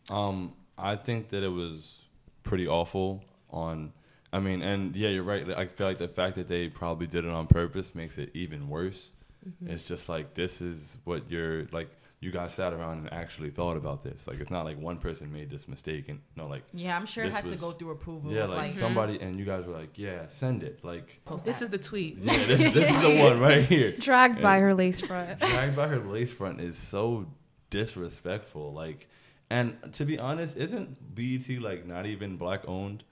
Um, 0.09 0.53
I 0.75 0.95
think 0.95 1.29
that 1.29 1.43
it 1.43 1.49
was 1.51 2.01
pretty 2.41 2.67
awful. 2.67 3.23
On, 3.51 3.93
I 4.33 4.39
mean, 4.39 4.63
and 4.63 4.95
yeah, 4.95 5.09
you're 5.09 5.21
right. 5.21 5.47
I 5.51 5.67
feel 5.67 5.85
like 5.85 5.99
the 5.99 6.07
fact 6.07 6.33
that 6.37 6.47
they 6.47 6.67
probably 6.67 7.05
did 7.05 7.25
it 7.25 7.29
on 7.31 7.45
purpose 7.45 7.93
makes 7.93 8.17
it 8.17 8.31
even 8.33 8.69
worse. 8.69 9.11
Mm-hmm. 9.47 9.69
It's 9.71 9.83
just 9.83 10.09
like 10.09 10.33
this 10.35 10.61
is 10.61 10.97
what 11.03 11.29
you're 11.31 11.65
like. 11.71 11.89
You 12.21 12.31
guys 12.31 12.53
sat 12.53 12.73
around 12.73 12.97
and 12.97 13.13
actually 13.13 13.49
thought 13.49 13.77
about 13.77 14.03
this. 14.03 14.27
Like 14.27 14.41
it's 14.41 14.49
not 14.49 14.65
like 14.65 14.77
one 14.77 14.97
person 14.97 15.31
made 15.31 15.49
this 15.49 15.69
mistake 15.69 16.09
and 16.09 16.19
no, 16.35 16.47
like 16.47 16.63
Yeah, 16.73 16.97
I'm 16.97 17.05
sure 17.05 17.23
it 17.23 17.31
had 17.31 17.45
was- 17.45 17.55
to 17.55 17.61
go 17.61 17.71
through 17.71 17.91
approval. 17.91 18.29
yeah, 18.33 18.39
It's 18.43 18.49
like, 18.49 18.57
like, 18.57 18.73
somebody 18.73 19.21
and 19.21 19.39
you 19.39 19.45
guys 19.45 19.63
were 19.65 19.71
like, 19.73 19.97
yeah, 19.97 20.27
send 20.27 20.61
it. 20.63 20.83
Like 20.83 21.21
post 21.23 21.45
this 21.45 21.59
that. 21.59 21.65
is 21.65 21.69
the 21.71 21.77
tweet. 21.77 22.17
yeah, 22.17 22.33
this, 22.45 22.73
this 22.73 22.89
is 22.89 23.01
the 23.01 23.15
one 23.23 23.39
right 23.39 23.63
here. 23.63 23.91
Dragged 23.99 24.41
by 24.41 24.59
her 24.59 24.73
lace 24.73 24.99
front. 24.99 25.39
dragged 25.53 25.77
by 25.77 25.87
her 25.87 25.99
lace 25.99 26.33
front 26.33 26.59
is 26.59 26.77
so 26.77 27.25
disrespectful. 27.69 28.73
Like, 28.73 29.07
and 29.49 29.77
to 29.93 30.05
be 30.05 30.19
honest, 30.19 30.57
isn't 30.57 31.15
BET 31.15 31.49
like 31.61 31.85
not 31.85 32.05
even 32.05 32.37
black 32.37 32.67
owned? 32.67 33.03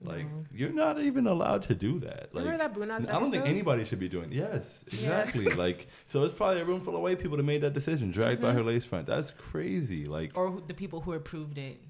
Like, 0.00 0.26
No. 0.26 0.44
you're 0.52 0.70
not 0.72 1.00
even 1.00 1.26
allowed 1.26 1.62
to 1.64 1.74
do 1.74 1.98
that. 2.00 2.32
Like, 2.32 2.44
Remember 2.44 2.58
that 2.58 2.74
Boondocks 2.74 3.12
I 3.12 3.18
don't 3.18 3.30
think 3.32 3.46
anybody 3.46 3.84
should 3.84 3.98
be 3.98 4.08
doing. 4.08 4.30
Yes, 4.32 4.84
Yeah. 4.92 5.22
exactly. 5.22 5.44
like, 5.56 5.88
so 6.06 6.22
it's 6.22 6.34
probably 6.34 6.60
a 6.60 6.64
room 6.64 6.80
full 6.80 6.94
of 6.94 7.02
white 7.02 7.18
people 7.18 7.36
that 7.36 7.42
made 7.42 7.62
that 7.62 7.74
decision, 7.74 8.12
dragged 8.12 8.40
by 8.40 8.50
Mhm. 8.52 8.54
her 8.54 8.62
lace 8.62 8.84
front. 8.84 9.06
That's 9.06 9.32
crazy. 9.32 10.04
Like, 10.06 10.36
or 10.36 10.62
the 10.66 10.74
people 10.74 11.00
who 11.00 11.14
approved 11.14 11.58
it. 11.58 11.80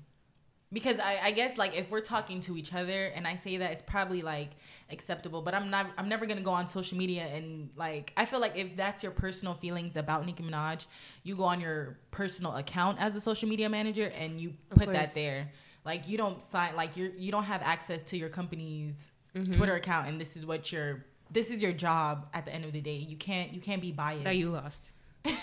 Because 0.71 1.01
I, 1.01 1.19
I 1.25 1.31
guess 1.31 1.57
like 1.57 1.75
if 1.75 1.91
we're 1.91 2.03
talking 2.03 2.41
to 2.41 2.55
each 2.55 2.75
other 2.75 3.07
and 3.07 3.27
I 3.27 3.37
say 3.37 3.57
that 3.57 3.73
it's 3.73 3.81
probably 3.81 4.21
like 4.21 4.51
acceptable, 4.91 5.41
but 5.41 5.55
I'm 5.55 5.71
not 5.71 5.87
I'm 5.97 6.11
never 6.11 6.27
gonna 6.27 6.43
go 6.43 6.51
on 6.51 6.69
social 6.69 6.99
media 6.99 7.23
and 7.25 7.71
like 7.75 8.13
I 8.19 8.27
feel 8.27 8.39
like 8.39 8.55
if 8.55 8.77
that's 8.77 9.03
your 9.03 9.13
personal 9.13 9.55
feelings 9.55 9.97
about 9.97 10.27
Nicki 10.27 10.43
Minaj, 10.43 10.87
you 11.23 11.37
go 11.37 11.45
on 11.45 11.59
your 11.63 11.99
personal 12.11 12.55
account 12.57 12.99
as 13.01 13.17
a 13.17 13.21
social 13.23 13.49
media 13.49 13.71
manager 13.71 14.13
and 14.19 14.39
you 14.39 14.51
Of 14.71 14.77
put 14.77 14.85
course. 14.89 14.99
that 14.99 15.15
there. 15.15 15.51
Like 15.91 16.03
you 16.11 16.17
don't 16.23 16.41
sign 16.53 16.77
like 16.77 16.97
you're 16.99 17.13
you 17.25 17.31
don't 17.33 17.45
have 17.55 17.63
access 17.75 18.01
to 18.11 18.15
your 18.23 18.29
company's 18.29 19.11
Mhm. 19.35 19.57
Twitter 19.57 19.75
account 19.83 20.05
and 20.09 20.21
this 20.23 20.37
is 20.39 20.45
what 20.51 20.71
your 20.73 21.05
this 21.31 21.51
is 21.51 21.63
your 21.63 21.73
job 21.87 22.29
at 22.33 22.45
the 22.47 22.53
end 22.57 22.65
of 22.65 22.73
the 22.73 22.81
day. 22.91 22.97
You 23.13 23.17
can't 23.17 23.53
you 23.55 23.61
can't 23.69 23.83
be 23.89 23.93
biased. 23.93 24.25
that 24.25 24.37
you 24.37 24.51
lost, 24.51 24.83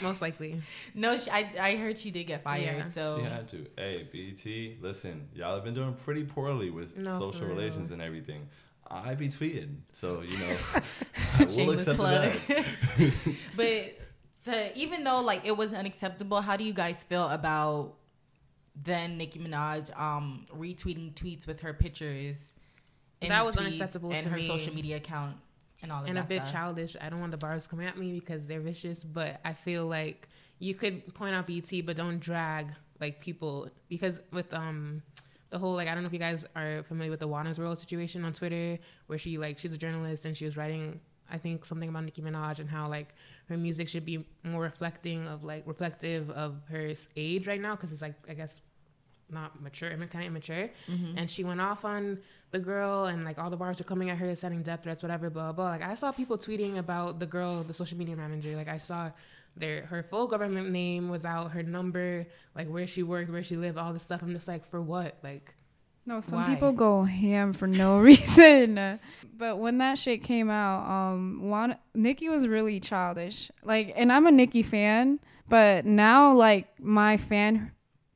most 0.01 0.21
likely. 0.21 0.51
No, 1.03 1.09
she, 1.17 1.29
I 1.39 1.41
I 1.59 1.75
heard 1.83 1.95
she 2.03 2.09
did 2.11 2.25
get 2.25 2.43
fired. 2.43 2.77
Yeah. 2.85 2.89
So 2.97 3.03
she 3.19 3.25
had 3.37 3.47
to. 3.53 3.59
Hey, 3.77 3.97
BET, 4.11 4.45
listen, 4.87 5.15
y'all 5.37 5.55
have 5.55 5.63
been 5.63 5.73
doing 5.81 5.93
pretty 6.05 6.23
poorly 6.23 6.69
with 6.69 6.89
No, 6.97 7.19
social 7.19 7.45
relations 7.47 7.91
and 7.91 8.01
everything. 8.01 8.41
I 8.87 9.15
be 9.15 9.29
tweeting, 9.29 9.71
so 9.93 10.21
you 10.21 10.37
know, 10.43 10.55
I 11.39 11.45
will 11.45 11.71
accept 11.71 11.97
plug. 11.99 12.31
that. 12.47 12.65
but 13.55 13.81
to, 14.45 14.77
even 14.77 15.03
though 15.03 15.21
like 15.21 15.41
it 15.45 15.55
was 15.57 15.73
unacceptable, 15.73 16.41
how 16.41 16.55
do 16.57 16.63
you 16.63 16.73
guys 16.73 17.03
feel 17.03 17.27
about 17.29 17.95
then 18.83 19.17
Nicki 19.17 19.39
Minaj 19.39 19.97
um 19.99 20.45
retweeting 20.55 21.13
tweets 21.13 21.47
with 21.47 21.61
her 21.61 21.73
pictures? 21.73 22.53
That 23.21 23.43
was 23.45 23.57
unacceptable 23.57 24.11
and 24.11 24.23
to 24.23 24.29
her 24.29 24.37
me. 24.37 24.47
social 24.47 24.73
media 24.73 24.97
accounts 24.97 25.39
and 25.81 25.91
all 25.91 26.03
and 26.03 26.17
a 26.17 26.23
bit 26.23 26.41
stuff. 26.41 26.51
childish. 26.51 26.95
I 26.99 27.09
don't 27.09 27.19
want 27.19 27.31
the 27.31 27.37
bars 27.37 27.67
coming 27.67 27.87
at 27.87 27.97
me 27.97 28.13
because 28.13 28.45
they're 28.45 28.59
vicious, 28.59 29.03
but 29.03 29.39
I 29.43 29.53
feel 29.53 29.87
like 29.87 30.27
you 30.59 30.75
could 30.75 31.13
point 31.13 31.35
out 31.35 31.47
BET, 31.47 31.71
but 31.85 31.95
don't 31.95 32.19
drag 32.19 32.71
like 32.99 33.19
people 33.19 33.69
because 33.89 34.21
with 34.31 34.53
um 34.53 35.01
the 35.49 35.57
whole 35.57 35.73
like 35.73 35.87
I 35.87 35.93
don't 35.93 36.03
know 36.03 36.07
if 36.07 36.13
you 36.13 36.19
guys 36.19 36.45
are 36.55 36.83
familiar 36.83 37.11
with 37.11 37.19
the 37.19 37.27
Wanna's 37.27 37.59
World 37.59 37.77
situation 37.77 38.23
on 38.23 38.33
Twitter 38.33 38.77
where 39.07 39.17
she 39.17 39.37
like 39.37 39.57
she's 39.57 39.73
a 39.73 39.77
journalist 39.77 40.25
and 40.25 40.35
she 40.35 40.45
was 40.45 40.57
writing 40.57 40.99
I 41.31 41.37
think 41.37 41.65
something 41.65 41.89
about 41.89 42.03
Nicki 42.03 42.21
Minaj 42.21 42.59
and 42.59 42.69
how 42.69 42.87
like 42.87 43.13
her 43.49 43.57
music 43.57 43.87
should 43.87 44.05
be 44.05 44.25
more 44.43 44.61
reflecting 44.61 45.27
of 45.27 45.43
like 45.43 45.63
reflective 45.65 46.29
of 46.31 46.55
her 46.69 46.93
age 47.15 47.47
right 47.47 47.61
now 47.61 47.75
because 47.75 47.91
it's 47.91 48.01
like 48.01 48.15
I 48.29 48.33
guess 48.33 48.61
not 49.29 49.61
mature, 49.61 49.89
kind 49.89 50.01
of 50.01 50.21
immature. 50.21 50.69
Mm-hmm. 50.87 51.17
And 51.17 51.29
she 51.29 51.43
went 51.43 51.59
off 51.61 51.83
on 51.83 52.19
the 52.51 52.59
girl, 52.59 53.05
and 53.05 53.25
like 53.25 53.39
all 53.39 53.49
the 53.49 53.57
bars 53.57 53.79
were 53.79 53.85
coming 53.85 54.09
at 54.09 54.17
her, 54.17 54.35
sending 54.35 54.61
death 54.61 54.83
threats, 54.83 55.01
whatever, 55.01 55.29
blah 55.29 55.51
blah. 55.51 55.65
Like 55.65 55.81
I 55.81 55.93
saw 55.93 56.11
people 56.11 56.37
tweeting 56.37 56.77
about 56.77 57.19
the 57.19 57.25
girl, 57.25 57.63
the 57.63 57.73
social 57.73 57.97
media 57.97 58.15
manager. 58.15 58.55
Like 58.55 58.69
I 58.69 58.77
saw 58.77 59.11
their 59.57 59.85
her 59.87 60.03
full 60.03 60.27
government 60.27 60.69
name 60.69 61.09
was 61.09 61.25
out, 61.25 61.51
her 61.51 61.63
number, 61.63 62.25
like 62.55 62.67
where 62.67 62.87
she 62.87 63.03
worked, 63.03 63.31
where 63.31 63.43
she 63.43 63.57
lived, 63.57 63.77
all 63.77 63.93
this 63.93 64.03
stuff. 64.03 64.21
I'm 64.21 64.33
just 64.33 64.47
like, 64.47 64.65
for 64.65 64.81
what? 64.81 65.17
Like 65.23 65.55
No, 66.05 66.21
some 66.21 66.39
Why? 66.39 66.53
people 66.53 66.71
go 66.71 67.03
ham 67.03 67.53
for 67.53 67.67
no 67.67 67.99
reason. 68.09 68.99
But 69.37 69.57
when 69.57 69.79
that 69.79 69.97
shit 69.97 70.23
came 70.23 70.49
out, 70.49 70.89
um, 70.89 71.39
Juan, 71.49 71.77
Nicki 71.93 72.29
was 72.29 72.47
really 72.47 72.79
childish. 72.79 73.51
Like, 73.63 73.93
and 73.95 74.11
I'm 74.11 74.27
a 74.27 74.31
Nicki 74.31 74.63
fan, 74.63 75.19
but 75.49 75.85
now 75.85 76.33
like 76.33 76.79
my 76.79 77.17
fan, 77.17 77.71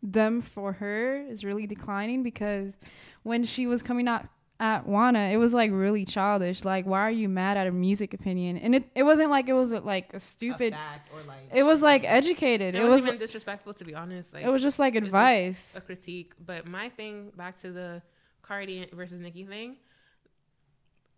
fandom 0.05 0.43
for 0.43 0.74
her 0.74 1.17
is 1.29 1.43
really 1.43 1.67
declining 1.67 2.24
because 2.24 2.77
when 3.24 3.43
she 3.43 3.67
was 3.67 3.81
coming 3.81 4.08
out 4.08 4.25
at 4.62 4.86
Wanna, 4.86 5.30
it 5.32 5.38
was 5.38 5.54
like 5.54 5.72
really 5.72 6.04
childish. 6.06 6.66
Like, 6.66 6.86
why 6.86 7.00
are 7.01 7.12
you 7.12 7.30
mad 7.30 7.56
at 7.58 7.68
a 7.68 7.72
music 7.72 8.13
opinion? 8.13 8.58
And 8.58 8.75
it, 8.75 8.89
it 8.94 9.04
wasn't 9.04 9.30
like 9.30 9.48
it 9.48 9.54
was 9.54 9.72
like 9.72 10.13
a 10.13 10.20
stupid. 10.20 10.74
fact 10.74 11.10
or 11.13 11.22
like 11.28 11.38
It 11.54 11.63
was 11.63 11.82
like 11.82 12.04
educated. 12.06 12.75
it, 12.75 12.80
It, 12.82 12.84
was 12.84 13.01
was. 13.01 13.08
even 13.08 13.20
disrespectful 13.20 13.74
to 13.74 13.86
be 13.86 13.96
honest. 13.96 14.34
Like 14.34 14.44
It 14.44 14.50
was 14.50 14.62
just 14.62 14.78
like 14.78 14.96
it's 14.96 15.06
just 15.06 15.08
advice. 15.08 15.75
a 15.78 15.82
critique. 15.82 16.34
But 16.46 16.68
my 16.68 16.89
thing 16.89 17.32
back 17.38 17.56
to 17.60 17.72
the 17.72 18.01
Cardi 18.42 18.88
versus 18.94 19.22
Nicki 19.22 19.46
thing, 19.46 19.78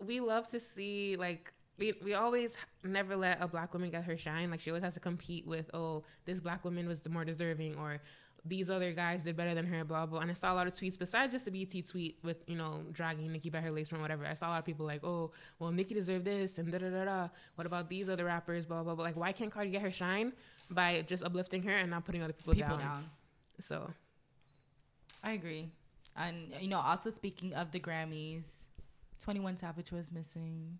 we 0.05 0.19
love 0.19 0.47
to 0.49 0.59
see 0.59 1.15
like 1.17 1.51
we 1.77 1.93
we 2.03 2.13
always 2.13 2.57
never 2.83 3.15
let 3.15 3.41
a 3.41 3.47
black 3.47 3.73
woman 3.73 3.89
get 3.89 4.03
her 4.03 4.17
shine. 4.17 4.51
Like 4.51 4.59
she 4.59 4.69
always 4.69 4.83
has 4.83 4.93
to 4.95 4.99
compete 4.99 5.47
with 5.47 5.69
oh 5.73 6.03
this 6.25 6.39
black 6.39 6.63
woman 6.63 6.87
was 6.87 7.01
the 7.01 7.09
more 7.09 7.25
deserving 7.25 7.75
or 7.77 7.99
these 8.43 8.71
other 8.71 8.91
guys 8.91 9.23
did 9.23 9.35
better 9.35 9.53
than 9.53 9.65
her, 9.67 9.83
blah 9.83 10.05
blah. 10.05 10.19
And 10.19 10.31
I 10.31 10.33
saw 10.33 10.53
a 10.53 10.55
lot 10.55 10.67
of 10.67 10.73
tweets 10.73 10.97
besides 10.97 11.31
just 11.31 11.45
the 11.45 11.51
BET 11.51 11.85
tweet 11.87 12.17
with 12.23 12.43
you 12.47 12.55
know 12.55 12.81
dragging 12.91 13.31
Nicki 13.31 13.49
by 13.49 13.59
her 13.59 13.71
lace 13.71 13.89
front, 13.89 14.01
whatever. 14.01 14.25
I 14.25 14.33
saw 14.33 14.49
a 14.49 14.51
lot 14.51 14.59
of 14.59 14.65
people 14.65 14.85
like, 14.85 15.03
oh, 15.03 15.31
well, 15.59 15.71
Nicki 15.71 15.93
deserved 15.93 16.25
this, 16.25 16.57
and 16.57 16.71
da 16.71 16.79
da 16.79 16.89
da 16.89 17.05
da. 17.05 17.29
What 17.55 17.67
about 17.67 17.89
these 17.89 18.09
other 18.09 18.25
rappers, 18.25 18.65
blah 18.65 18.83
blah 18.83 18.95
blah. 18.95 19.03
Like, 19.03 19.15
why 19.15 19.31
can't 19.31 19.51
Cardi 19.51 19.69
get 19.69 19.81
her 19.81 19.91
shine 19.91 20.33
by 20.69 21.03
just 21.07 21.23
uplifting 21.23 21.63
her 21.63 21.75
and 21.75 21.89
not 21.89 22.05
putting 22.05 22.23
other 22.23 22.33
people, 22.33 22.53
people 22.53 22.77
down? 22.77 22.79
down. 22.79 23.09
So 23.59 23.91
I 25.23 25.33
agree. 25.33 25.69
And 26.17 26.51
you 26.59 26.67
know, 26.67 26.79
also 26.79 27.09
speaking 27.09 27.53
of 27.53 27.71
the 27.71 27.79
Grammys, 27.79 28.47
Twenty 29.23 29.39
One 29.39 29.57
Savage 29.57 29.91
was 29.91 30.11
missing. 30.11 30.79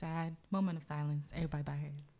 Sad 0.00 0.36
moment 0.52 0.78
of 0.78 0.84
silence. 0.84 1.28
Everybody 1.34 1.64
by 1.64 1.72
heads. 1.72 2.12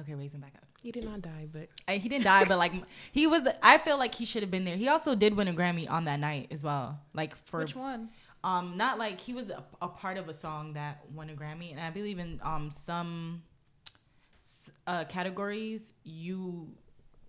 Okay, 0.00 0.14
raising 0.14 0.40
back 0.40 0.54
up. 0.56 0.73
He 0.84 0.92
did 0.92 1.04
not 1.04 1.22
die, 1.22 1.46
but 1.50 1.68
Uh, 1.88 1.92
he 1.98 2.08
didn't 2.10 2.24
die, 2.24 2.44
but 2.44 2.58
like 2.58 2.74
he 3.10 3.26
was. 3.26 3.48
I 3.62 3.78
feel 3.78 3.98
like 3.98 4.14
he 4.14 4.26
should 4.26 4.42
have 4.42 4.50
been 4.50 4.64
there. 4.66 4.76
He 4.76 4.86
also 4.86 5.14
did 5.14 5.34
win 5.34 5.48
a 5.48 5.52
Grammy 5.54 5.90
on 5.90 6.04
that 6.04 6.20
night 6.20 6.48
as 6.50 6.62
well. 6.62 7.00
Like 7.14 7.34
for 7.46 7.60
Which 7.60 7.74
one? 7.74 8.10
um, 8.44 8.76
not 8.76 8.98
like 8.98 9.18
he 9.18 9.32
was 9.32 9.48
a, 9.48 9.64
a 9.80 9.88
part 9.88 10.18
of 10.18 10.28
a 10.28 10.34
song 10.34 10.74
that 10.74 10.94
won 11.14 11.30
a 11.30 11.32
Grammy, 11.32 11.70
and 11.72 11.80
I 11.80 11.90
believe 11.90 12.18
in 12.18 12.38
um 12.44 12.70
some 12.70 13.42
uh, 14.86 15.04
categories 15.04 15.80
you. 16.04 16.68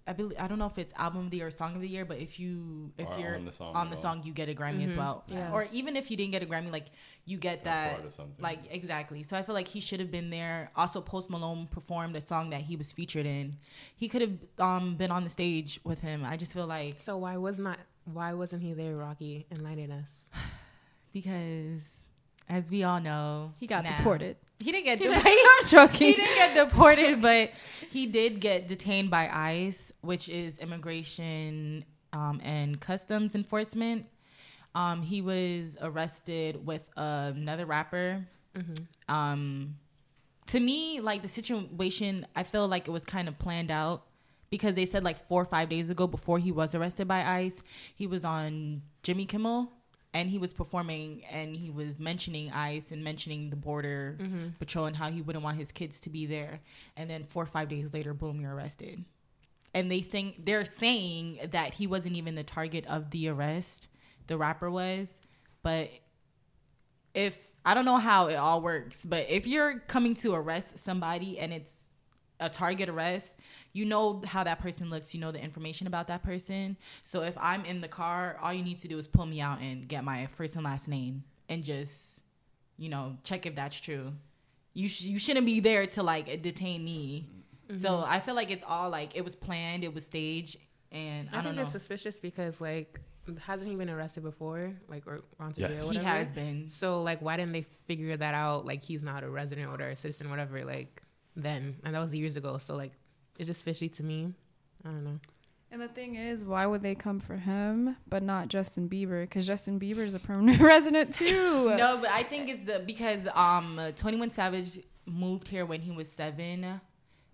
I 0.07 0.13
believe 0.13 0.37
I 0.39 0.47
don't 0.47 0.59
know 0.59 0.67
if 0.67 0.77
it's 0.77 0.93
album 0.97 1.25
of 1.25 1.31
the 1.31 1.37
year 1.37 1.47
or 1.47 1.51
song 1.51 1.73
of 1.75 1.81
the 1.81 1.87
year, 1.89 2.05
but 2.05 2.19
if 2.19 2.39
you 2.39 2.91
if 2.97 3.09
Or 3.09 3.17
you're 3.19 3.35
on 3.35 3.45
the 3.45 3.51
song 3.51 3.75
on 3.75 3.89
the 3.89 3.97
song, 3.97 4.21
you 4.23 4.33
get 4.33 4.49
a 4.49 4.53
Grammy 4.53 4.85
as 4.85 4.91
Mhm. 4.91 4.97
well. 4.97 5.23
Yeah. 5.27 5.51
Or 5.51 5.67
even 5.71 5.95
if 5.95 6.11
you 6.11 6.17
didn't 6.17 6.31
get 6.31 6.43
a 6.43 6.45
Grammy, 6.45 6.71
like 6.71 6.91
you 7.25 7.37
get 7.39 7.61
A 7.61 7.63
that 7.65 7.93
part 7.95 8.05
of 8.05 8.13
something. 8.13 8.43
like 8.43 8.59
exactly. 8.69 9.23
So 9.23 9.35
I 9.35 9.41
feel 9.41 9.55
like 9.55 9.67
he 9.67 9.79
should 9.79 9.99
have 9.99 10.11
been 10.11 10.29
there. 10.29 10.69
Also, 10.75 11.01
Post 11.01 11.31
Malone 11.31 11.65
performed 11.65 12.15
a 12.15 12.23
song 12.25 12.51
that 12.51 12.61
he 12.61 12.75
was 12.75 12.93
featured 12.93 13.25
in. 13.25 13.57
He 13.95 14.07
could 14.07 14.21
have 14.21 14.37
um 14.59 14.95
been 14.95 15.09
on 15.09 15.23
the 15.23 15.29
stage 15.29 15.79
with 15.83 16.01
him. 16.01 16.23
I 16.23 16.37
just 16.37 16.53
feel 16.53 16.67
like 16.67 16.99
so 16.99 17.17
why 17.17 17.37
was 17.37 17.57
not 17.57 17.79
why 18.03 18.33
wasn't 18.33 18.61
he 18.61 18.73
there, 18.73 18.95
Rocky, 18.95 19.47
enlighten 19.51 19.91
us? 19.91 20.29
because 21.13 21.81
as 22.47 22.69
we 22.69 22.83
all 22.83 22.99
know, 23.01 23.51
He 23.59 23.65
got 23.67 23.83
now- 23.83 23.97
deported. 23.97 24.37
He 24.59 24.71
didn't 24.71 24.85
get 24.85 25.01
I'm 25.01 25.07
deported. 25.13 25.67
joking. 25.67 26.07
he 26.07 26.13
didn't 26.13 26.35
get 26.35 26.69
deported, 26.69 27.21
but 27.21 27.51
he 27.89 28.05
did 28.05 28.39
get 28.39 28.67
detained 28.67 29.09
by 29.09 29.29
ICE, 29.29 29.91
which 30.01 30.29
is 30.29 30.59
Immigration 30.59 31.85
um, 32.13 32.39
and 32.43 32.79
Customs 32.79 33.35
Enforcement. 33.35 34.05
Um, 34.73 35.01
he 35.01 35.21
was 35.21 35.77
arrested 35.81 36.65
with 36.65 36.89
another 36.97 37.65
rapper. 37.65 38.25
Mm-hmm. 38.55 39.13
Um, 39.13 39.75
to 40.47 40.59
me, 40.59 40.99
like 40.99 41.21
the 41.21 41.27
situation, 41.27 42.25
I 42.35 42.43
feel 42.43 42.67
like 42.67 42.87
it 42.87 42.91
was 42.91 43.05
kind 43.05 43.27
of 43.27 43.37
planned 43.39 43.71
out 43.71 44.03
because 44.49 44.73
they 44.75 44.85
said 44.85 45.03
like 45.03 45.27
four 45.27 45.41
or 45.41 45.45
five 45.45 45.69
days 45.69 45.89
ago, 45.89 46.07
before 46.07 46.39
he 46.39 46.51
was 46.51 46.75
arrested 46.75 47.07
by 47.07 47.23
ICE, 47.25 47.63
he 47.95 48.07
was 48.07 48.23
on 48.23 48.81
Jimmy 49.03 49.25
Kimmel 49.25 49.71
and 50.15 50.29
he 50.29 50.37
was 50.37 50.53
performing 50.53 51.23
and 51.29 51.55
he 51.55 51.69
was 51.69 51.99
mentioning 51.99 52.49
ICE 52.51 52.91
and 52.91 53.03
mentioning 53.03 53.49
the 53.49 53.55
border 53.55 54.15
Mm-hmm. 54.19 54.47
patrol 54.59 54.85
and 54.85 54.95
how 54.95 55.09
he 55.11 55.21
wouldn't 55.21 55.43
want 55.43 55.57
his 55.57 55.71
kids 55.71 55.99
to 56.01 56.09
be 56.09 56.25
there. 56.25 56.61
And 56.97 57.09
then 57.09 57.25
four 57.25 57.43
or 57.43 57.47
five 57.47 57.67
days 57.69 57.93
later, 57.93 58.13
boom, 58.13 58.39
you're 58.39 58.55
arrested. 58.55 59.03
And 59.73 59.91
they 59.91 60.01
saying 60.01 60.35
they're 60.43 60.63
saying 60.65 61.39
that 61.51 61.73
he 61.75 61.85
wasn't 61.85 62.15
even 62.15 62.35
the 62.35 62.43
target 62.43 62.85
of 62.87 63.11
the 63.11 63.27
arrest, 63.27 63.89
the 64.27 64.37
rapper 64.37 64.71
was, 64.71 65.09
but 65.61 65.89
if 67.13 67.37
I 67.65 67.73
don't 67.73 67.85
know 67.85 67.97
how 67.97 68.27
it 68.27 68.35
all 68.35 68.61
works, 68.61 69.05
but 69.05 69.25
if 69.29 69.45
you're 69.47 69.79
coming 69.79 70.15
to 70.15 70.33
arrest 70.33 70.77
somebody 70.79 71.39
and 71.39 71.51
it's 71.51 71.89
a 72.39 72.49
target 72.49 72.89
arrest, 72.89 73.37
you 73.73 73.85
know 73.85 74.21
how 74.25 74.43
that 74.43 74.59
person 74.59 74.89
looks, 74.89 75.13
you 75.13 75.19
know 75.19 75.31
the 75.31 75.41
information 75.41 75.87
about 75.87 76.07
that 76.07 76.23
person. 76.23 76.77
So 77.03 77.21
if 77.23 77.37
I'm 77.39 77.65
in 77.65 77.81
the 77.81 77.87
car, 77.87 78.37
all 78.41 78.53
you 78.53 78.63
need 78.63 78.77
to 78.79 78.87
do 78.87 78.97
is 78.97 79.07
pull 79.07 79.25
me 79.25 79.41
out 79.41 79.61
and 79.61 79.87
get 79.87 80.03
my 80.03 80.27
first 80.27 80.55
and 80.55 80.63
last 80.65 80.87
name 80.87 81.23
and 81.49 81.63
just, 81.63 82.21
you 82.77 82.89
know, 82.89 83.17
check 83.23 83.45
if 83.45 83.55
that's 83.55 83.79
true. 83.79 84.13
You 84.73 84.87
sh- 84.87 85.01
you 85.01 85.17
shouldn't 85.17 85.45
be 85.45 85.61
there 85.61 85.87
to 85.87 86.03
like 86.03 86.41
detain 86.41 86.83
me. 86.83 87.29
So 87.71 87.89
mm-hmm. 87.89 88.11
I 88.11 88.19
feel 88.19 88.35
like 88.35 88.51
it's 88.51 88.63
all 88.67 88.89
like 88.89 89.15
it 89.15 89.23
was 89.23 89.35
planned, 89.35 89.83
it 89.83 89.93
was 89.93 90.05
staged, 90.05 90.57
and 90.91 91.29
I, 91.31 91.33
I, 91.33 91.35
don't 91.35 91.43
think 91.43 91.55
know. 91.55 91.61
it's 91.63 91.71
suspicious 91.71 92.19
because 92.19 92.59
like 92.59 92.99
hasn't 93.39 93.69
he 93.69 93.75
been 93.75 93.89
arrested 93.89 94.23
before? 94.23 94.73
Like 94.87 95.07
or 95.07 95.23
gone 95.39 95.53
to 95.53 95.61
Yes. 95.61 95.71
jail, 95.71 95.89
he 95.89 95.97
whatever. 95.97 96.05
has 96.05 96.31
been. 96.31 96.67
So 96.67 97.01
like, 97.01 97.21
why 97.21 97.37
didn't 97.37 97.53
they 97.53 97.65
figure 97.87 98.15
that 98.15 98.35
out? 98.35 98.65
Like 98.65 98.83
he's 98.83 99.03
not 99.03 99.23
a 99.23 99.29
resident 99.29 99.69
or 99.69 99.83
a 99.83 99.95
citizen, 99.95 100.29
whatever. 100.29 100.63
Like 100.63 101.01
then, 101.35 101.75
and 101.83 101.95
that 101.95 101.99
was 101.99 102.13
years 102.15 102.37
ago. 102.37 102.57
So 102.57 102.75
like, 102.75 102.91
it's 103.37 103.47
just 103.47 103.63
fishy 103.63 103.89
to 103.89 104.03
me. 104.03 104.33
I 104.83 104.89
don't 104.89 105.03
know. 105.03 105.19
And 105.71 105.81
the 105.81 105.87
thing 105.87 106.15
is, 106.15 106.43
why 106.43 106.65
would 106.65 106.81
they 106.81 106.95
come 106.95 107.19
for 107.19 107.35
him 107.35 107.97
but 108.07 108.23
not 108.23 108.47
Justin 108.47 108.87
Bieber? 108.87 109.23
Because 109.23 109.45
Justin 109.45 109.79
Bieber 109.79 110.05
is 110.05 110.13
a 110.13 110.19
permanent 110.19 110.59
resident 110.61 111.13
too. 111.13 111.75
no, 111.75 111.97
but 111.97 112.09
I 112.11 112.23
think 112.23 112.49
it's 112.49 112.65
the 112.65 112.79
because 112.79 113.27
um 113.33 113.79
Twenty 113.97 114.17
One 114.17 114.29
Savage 114.29 114.79
moved 115.05 115.47
here 115.47 115.65
when 115.65 115.81
he 115.81 115.91
was 115.91 116.11
seven. 116.11 116.79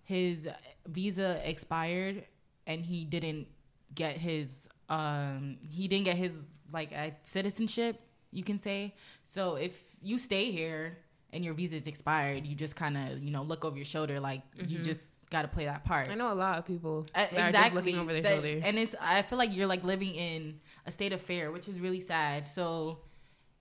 His 0.04 0.48
visa 0.88 1.40
expired, 1.48 2.24
and 2.66 2.84
he 2.84 3.04
didn't 3.04 3.46
get 3.94 4.16
his 4.16 4.68
um 4.88 5.58
he 5.70 5.86
didn't 5.86 6.06
get 6.06 6.16
his 6.16 6.32
like 6.72 6.90
uh, 6.96 7.10
citizenship. 7.22 8.00
You 8.32 8.42
can 8.42 8.58
say 8.58 8.94
so 9.26 9.54
if 9.54 9.80
you 10.02 10.18
stay 10.18 10.50
here 10.50 10.98
and 11.32 11.44
your 11.44 11.54
visa 11.54 11.76
is 11.76 11.86
expired, 11.86 12.46
you 12.46 12.54
just 12.54 12.76
kind 12.76 12.96
of 12.96 13.22
you 13.22 13.30
know 13.30 13.42
look 13.42 13.64
over 13.64 13.76
your 13.76 13.84
shoulder 13.84 14.20
like 14.20 14.42
you 14.66 14.78
Mhm. 14.78 14.84
just 14.84 15.08
got 15.30 15.42
to 15.42 15.48
play 15.48 15.64
that 15.64 15.82
part. 15.84 16.08
I 16.10 16.14
know 16.14 16.30
a 16.30 16.34
lot 16.34 16.58
of 16.58 16.66
people 16.66 17.06
Uh, 17.14 17.26
just 17.50 17.72
looking 17.74 17.98
over 17.98 18.12
their 18.12 18.20
That- 18.22 18.32
shoulder. 18.34 18.60
and 18.62 18.78
it's 18.78 18.94
i 19.00 19.22
feel 19.22 19.38
like 19.38 19.50
you're 19.54 19.66
like 19.66 19.82
living 19.82 20.14
in 20.14 20.60
a 20.86 20.92
state 20.92 21.12
of 21.14 21.22
fear 21.22 21.50
which 21.50 21.68
is 21.68 21.80
really 21.80 22.00
sad 22.00 22.46
so 22.46 22.98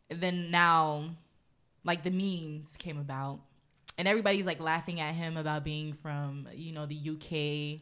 then 0.10 0.52
now 0.52 1.16
like 1.86 2.04
the 2.04 2.12
memes 2.12 2.76
came 2.78 2.98
about 3.00 3.40
and 3.98 4.06
everybody's 4.08 4.46
like 4.46 4.60
laughing 4.60 5.00
at 5.00 5.14
him 5.16 5.38
about 5.38 5.64
being 5.64 5.94
from 5.94 6.48
you 6.54 6.74
know 6.74 6.86
the 6.86 7.00
uk 7.12 7.82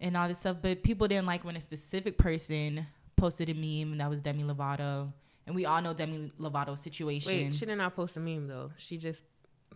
and 0.00 0.16
all 0.16 0.28
this 0.28 0.38
stuff 0.38 0.58
but 0.62 0.82
people 0.84 1.08
didn't 1.08 1.26
like 1.26 1.44
when 1.44 1.56
a 1.56 1.60
specific 1.60 2.16
person 2.16 2.86
posted 3.16 3.48
a 3.48 3.54
meme 3.54 3.90
and 3.92 4.00
that 4.00 4.08
was 4.08 4.20
demi 4.20 4.44
lovato 4.44 5.12
and 5.46 5.54
we 5.54 5.66
all 5.66 5.80
know 5.82 5.92
demi 5.94 6.32
lovato's 6.38 6.80
situation 6.80 7.32
Wait, 7.32 7.54
she 7.54 7.66
did 7.66 7.76
not 7.76 7.94
post 7.94 8.16
a 8.16 8.20
meme 8.20 8.46
though. 8.48 8.70
She 8.76 8.96
just 8.98 9.22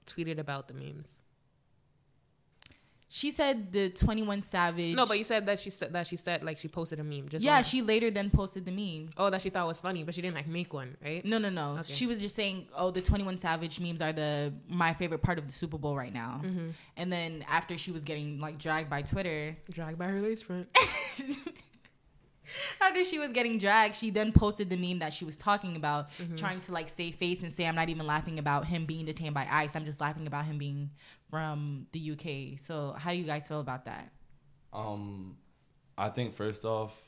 tweeted 0.07 0.39
about 0.39 0.69
the 0.69 0.75
memes. 0.75 1.07
she 3.11 3.31
said 3.31 3.73
the 3.73 3.89
21 3.91 4.43
savage 4.43 4.95
No, 4.95 5.07
but 5.07 5.19
you 5.19 5.25
said 5.25 5.47
that 5.47 5.59
she 5.59 5.71
said 5.71 5.93
that 5.95 6.07
she 6.07 6.17
said 6.17 6.45
like 6.45 6.59
she 6.59 6.69
posted 6.69 7.01
a 7.01 7.05
meme. 7.05 7.29
Just 7.29 7.43
yeah 7.45 7.55
one. 7.57 7.65
she 7.65 7.81
later 7.83 8.11
then 8.11 8.31
posted 8.31 8.65
the 8.67 8.71
meme 8.71 9.11
Oh, 9.17 9.31
that 9.31 9.41
she 9.43 9.51
thought 9.51 9.67
was 9.67 9.81
funny, 9.81 10.05
but 10.05 10.15
she 10.15 10.21
didn't 10.23 10.37
like 10.37 10.47
make 10.47 10.73
one, 10.75 10.97
right? 11.05 11.25
No, 11.25 11.39
no, 11.39 11.49
no. 11.49 11.79
Okay. 11.81 11.93
She 11.93 12.07
was 12.07 12.21
just 12.21 12.37
saying, 12.37 12.69
"Oh, 12.77 12.91
the 12.91 13.01
Twenty 13.03 13.25
One 13.25 13.39
Savage 13.39 13.81
memes 13.81 14.03
are 14.03 14.13
the 14.13 14.53
my 14.69 14.93
favorite 14.95 15.23
part 15.23 15.39
of 15.39 15.47
the 15.47 15.53
Super 15.53 15.79
Bowl 15.79 15.97
right 15.97 16.13
now." 16.13 16.43
Mm-hmm. 16.45 16.69
And 16.99 17.13
then 17.13 17.45
after 17.49 17.77
she 17.79 17.93
was 17.93 18.05
getting 18.05 18.41
like 18.41 18.59
dragged 18.59 18.91
by 18.91 19.03
Twitter, 19.03 19.57
Dragged 19.71 19.99
by 19.99 20.07
her 20.09 20.21
lace 20.21 20.43
front. 20.43 20.69
after 22.81 23.05
she 23.05 23.19
was 23.19 23.31
getting 23.31 23.59
dragged, 23.59 23.95
she 23.95 24.11
then 24.11 24.33
posted 24.33 24.71
the 24.71 24.77
meme 24.77 24.99
that 25.01 25.13
she 25.13 25.25
was 25.25 25.37
talking 25.37 25.77
about, 25.77 26.11
Mm-hmm. 26.19 26.37
trying 26.37 26.61
to 26.61 26.73
like 26.73 26.89
save 26.89 27.15
face 27.17 27.43
and 27.43 27.53
say, 27.53 27.67
"I'm 27.67 27.75
not 27.75 27.89
even 27.89 28.07
laughing 28.07 28.39
about 28.39 28.65
him 28.67 28.87
being 28.87 29.05
detained 29.05 29.35
by 29.35 29.47
ICE. 29.51 29.75
I'm 29.77 29.85
just 29.85 30.01
laughing 30.01 30.27
about 30.27 30.45
him 30.45 30.59
being 30.59 30.91
from 31.31 31.87
the 31.93 32.13
UK." 32.13 32.59
So, 32.59 32.95
how 32.99 33.11
do 33.13 33.17
you 33.17 33.25
guys 33.25 33.47
feel 33.49 33.61
about 33.61 33.85
that? 33.85 34.13
Um, 34.73 35.37
I 35.97 36.09
think 36.09 36.35
first 36.35 36.65
off, 36.65 37.01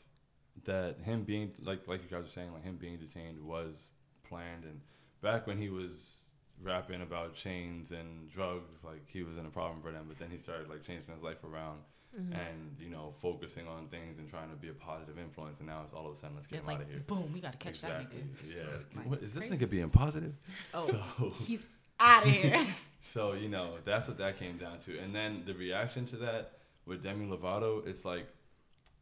that 0.65 0.99
him 1.01 1.25
being 1.25 1.53
like 1.63 1.87
like 1.87 2.03
you 2.03 2.09
guys 2.09 2.25
were 2.25 2.31
saying, 2.31 2.53
like 2.53 2.65
him 2.65 2.77
being 2.77 2.99
detained 2.99 3.41
was 3.43 3.89
planned, 4.29 4.65
and 4.65 4.81
back 5.23 5.47
when 5.47 5.59
he 5.59 5.69
was 5.69 6.17
rapping 6.63 7.01
about 7.03 7.35
chains 7.35 7.93
and 7.93 8.29
drugs, 8.31 8.85
like 8.85 9.03
he 9.09 9.23
was 9.23 9.39
in 9.39 9.47
a 9.47 9.51
problem 9.51 9.81
for 9.81 9.91
them. 9.93 10.05
But 10.09 10.19
then 10.19 10.29
he 10.31 10.37
started 10.37 10.69
like 10.69 10.83
changing 10.83 11.13
his 11.15 11.23
life 11.23 11.43
around. 11.45 11.81
Mm-hmm. 12.19 12.33
And 12.33 12.77
you 12.81 12.89
know, 12.91 13.13
focusing 13.23 13.69
on 13.69 13.87
things 13.87 14.19
and 14.19 14.29
trying 14.29 14.51
to 14.51 14.57
be 14.57 14.69
a 14.69 14.73
positive 14.73 15.17
influence, 15.19 15.59
and 15.61 15.69
now 15.69 15.83
it's 15.85 15.93
all 15.93 16.07
of 16.09 16.13
a 16.13 16.17
sudden 16.17 16.35
let's 16.35 16.49
get 16.49 16.59
It's 16.59 16.69
him 16.69 16.75
like, 16.75 16.77
out 16.79 16.83
of 16.83 16.91
here. 16.91 17.05
boom, 17.07 17.31
we 17.33 17.41
gotta 17.41 17.57
catch 17.57 17.75
exactly. 17.77 18.19
that 18.19 18.49
nigga. 18.49 18.57
Yeah. 18.57 18.77
Like, 18.97 19.11
what, 19.11 19.23
is 19.23 19.33
this 19.33 19.47
nigga 19.49 19.71
being 19.71 19.91
positive? 19.91 20.35
Oh, 20.75 20.85
So 20.87 21.33
he's 21.47 21.65
out 22.01 22.25
of 22.27 22.31
here. 22.33 22.67
So 23.03 23.33
you 23.35 23.49
know 23.49 23.77
that's 23.85 24.09
what 24.09 24.19
that 24.19 24.39
came 24.39 24.57
down 24.59 24.79
to, 24.81 24.99
and 24.99 25.15
then 25.15 25.43
the 25.47 25.55
reaction 25.55 26.05
to 26.07 26.17
that 26.17 26.59
with 26.85 27.03
Demi 27.03 27.27
Lovato, 27.27 27.87
it's 27.87 28.05
like 28.05 28.27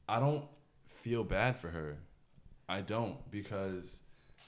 I 0.08 0.20
don't 0.20 0.44
feel 1.02 1.24
bad 1.24 1.58
for 1.58 1.68
her. 1.68 1.96
I 2.68 2.82
don't 2.82 3.16
because 3.30 4.00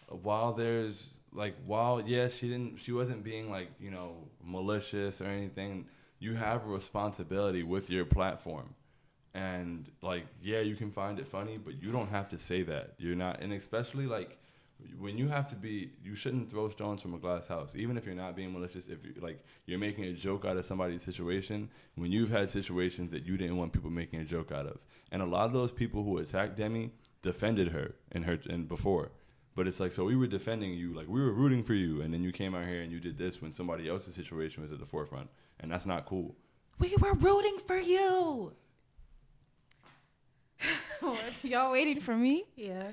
while 0.09 0.53
there's 0.53 1.11
like 1.33 1.55
while 1.65 2.03
yeah 2.03 2.29
she 2.29 2.49
didn't 2.49 2.79
she 2.79 2.93
wasn't 2.93 3.23
being 3.25 3.51
like 3.51 3.69
you 3.81 3.91
know 3.91 4.29
malicious 4.45 5.21
or 5.21 5.25
anything. 5.27 5.87
You 6.21 6.35
have 6.35 6.65
a 6.65 6.69
responsibility 6.69 7.65
with 7.65 7.91
your 7.91 8.05
platform, 8.05 8.75
and 9.35 9.91
like 10.03 10.27
yeah 10.43 10.61
you 10.61 10.77
can 10.77 10.93
find 10.93 11.19
it 11.19 11.27
funny, 11.27 11.59
but 11.59 11.83
you 11.83 11.91
don't 11.91 12.11
have 12.11 12.29
to 12.29 12.39
say 12.39 12.63
that. 12.63 12.95
You're 12.99 13.17
not, 13.17 13.41
and 13.41 13.53
especially 13.53 14.07
like 14.07 14.39
when 14.99 15.19
you 15.19 15.29
have 15.29 15.49
to 15.49 15.57
be 15.57 15.91
you 16.03 16.15
shouldn't 16.15 16.51
throw 16.51 16.69
stones 16.69 17.03
from 17.03 17.15
a 17.15 17.19
glass 17.19 17.47
house. 17.49 17.75
Even 17.75 17.97
if 17.97 18.07
you're 18.07 18.15
not 18.15 18.37
being 18.37 18.53
malicious 18.53 18.89
if 18.89 19.05
you 19.05 19.15
like 19.21 19.45
you're 19.67 19.79
making 19.79 20.05
a 20.05 20.13
joke 20.13 20.45
out 20.45 20.57
of 20.57 20.65
somebody's 20.65 21.03
situation 21.03 21.69
when 21.97 22.13
you've 22.13 22.31
had 22.31 22.49
situations 22.49 23.11
that 23.11 23.27
you 23.27 23.37
didn't 23.37 23.57
want 23.57 23.73
people 23.73 23.91
making 23.91 24.21
a 24.21 24.25
joke 24.25 24.53
out 24.53 24.67
of. 24.67 24.79
And 25.13 25.23
a 25.23 25.27
lot 25.27 25.47
of 25.47 25.53
those 25.53 25.73
people 25.73 26.03
who 26.05 26.19
attacked 26.19 26.57
demi 26.57 26.93
defended 27.23 27.69
her 27.69 27.95
in 28.13 28.23
her 28.23 28.39
and 28.49 28.69
before 28.69 29.11
but 29.61 29.69
it's 29.69 29.79
like 29.79 29.93
so 29.93 30.05
we 30.05 30.17
were 30.17 30.27
defending 30.27 30.73
you 30.73 30.95
like 30.95 31.07
we 31.07 31.21
were 31.21 31.33
rooting 31.33 31.63
for 31.63 31.75
you 31.75 32.01
and 32.01 32.15
then 32.15 32.23
you 32.23 32.33
came 32.33 32.55
out 32.55 32.65
here 32.65 32.81
and 32.81 32.91
you 32.91 32.99
did 32.99 33.19
this 33.19 33.43
when 33.43 33.53
somebody 33.53 33.91
else's 33.91 34.15
situation 34.15 34.63
was 34.63 34.73
at 34.73 34.79
the 34.79 34.87
forefront 34.87 35.29
and 35.61 35.71
that's 35.71 35.85
not 35.85 36.07
cool 36.07 36.35
we 36.81 36.95
were 36.99 37.13
rooting 37.13 37.59
for 37.67 37.77
you. 37.77 38.53
Y'all 41.43 41.73
waiting 41.73 42.01
for 42.01 42.17
me? 42.17 42.45
Yeah. 42.57 42.89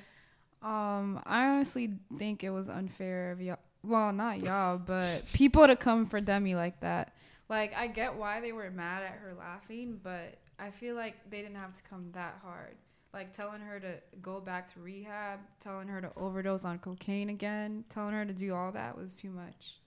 Um, 0.62 1.22
I 1.26 1.48
honestly 1.48 1.94
think 2.18 2.44
it 2.44 2.50
was 2.50 2.70
unfair 2.70 3.32
of 3.32 3.42
y'all. 3.42 3.60
Well, 3.84 4.12
not 4.12 4.40
y'all, 4.40 4.78
but 4.78 5.24
people 5.34 5.66
to 5.68 5.76
come 5.76 6.06
for 6.06 6.20
Demi 6.20 6.56
like 6.56 6.82
that. 6.82 7.14
Like, 7.48 7.74
I 7.78 7.88
get 7.88 8.16
why 8.16 8.42
they 8.42 8.52
were 8.52 8.70
mad 8.72 9.04
at 9.04 9.20
her 9.22 9.34
laughing, 9.38 10.00
but 10.04 10.36
I 10.60 10.72
feel 10.72 10.96
like 10.96 11.30
they 11.30 11.42
didn't 11.42 11.56
have 11.56 11.74
to 11.76 11.84
come 11.84 12.10
that 12.14 12.40
hard. 12.44 12.76
Like 13.18 13.34
telling 13.34 13.62
her 13.62 13.80
to 13.80 13.96
go 14.22 14.40
back 14.40 14.72
to 14.74 14.80
rehab, 14.80 15.40
telling 15.60 15.88
her 15.88 16.00
to 16.02 16.12
overdose 16.16 16.66
on 16.66 16.78
cocaine 16.78 17.30
again, 17.32 17.84
telling 17.90 18.14
her 18.14 18.24
to 18.24 18.32
do 18.32 18.54
all 18.54 18.72
that 18.74 18.96
was 18.96 19.16
too 19.16 19.32
much. 19.32 19.80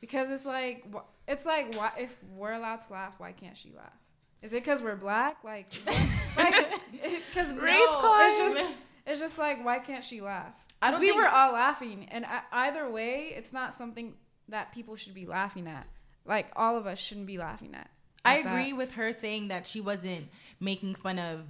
Because 0.00 0.30
it's 0.30 0.46
like, 0.46 0.86
it's 1.26 1.44
like, 1.44 1.74
why 1.74 1.90
if 1.98 2.16
we're 2.36 2.52
allowed 2.52 2.80
to 2.82 2.92
laugh, 2.92 3.16
why 3.18 3.32
can't 3.32 3.58
she 3.58 3.72
laugh? 3.76 3.98
Is 4.40 4.52
it 4.52 4.62
because 4.62 4.80
we're 4.80 4.94
black? 4.94 5.38
Like, 5.42 5.72
like, 6.36 6.80
because 7.28 7.52
Race 7.54 7.80
no. 7.90 8.16
It's 8.20 8.54
just, 8.54 8.72
it's 9.04 9.20
just 9.20 9.38
like, 9.38 9.64
why 9.64 9.80
can't 9.80 10.04
she 10.04 10.20
laugh? 10.20 10.54
We 11.00 11.10
were 11.10 11.26
all 11.26 11.54
laughing, 11.54 12.06
and 12.12 12.24
I, 12.24 12.42
either 12.52 12.88
way, 12.88 13.32
it's 13.34 13.52
not 13.52 13.74
something 13.74 14.14
that 14.48 14.72
people 14.72 14.94
should 14.94 15.14
be 15.14 15.26
laughing 15.26 15.66
at. 15.66 15.88
Like 16.24 16.52
all 16.54 16.76
of 16.76 16.86
us 16.86 17.00
shouldn't 17.00 17.26
be 17.26 17.38
laughing 17.38 17.74
at. 17.74 17.90
I 18.24 18.38
at 18.38 18.44
that. 18.44 18.50
agree 18.52 18.72
with 18.72 18.92
her 18.92 19.12
saying 19.12 19.48
that 19.48 19.66
she 19.66 19.80
wasn't 19.80 20.28
making 20.60 20.94
fun 20.94 21.18
of 21.18 21.40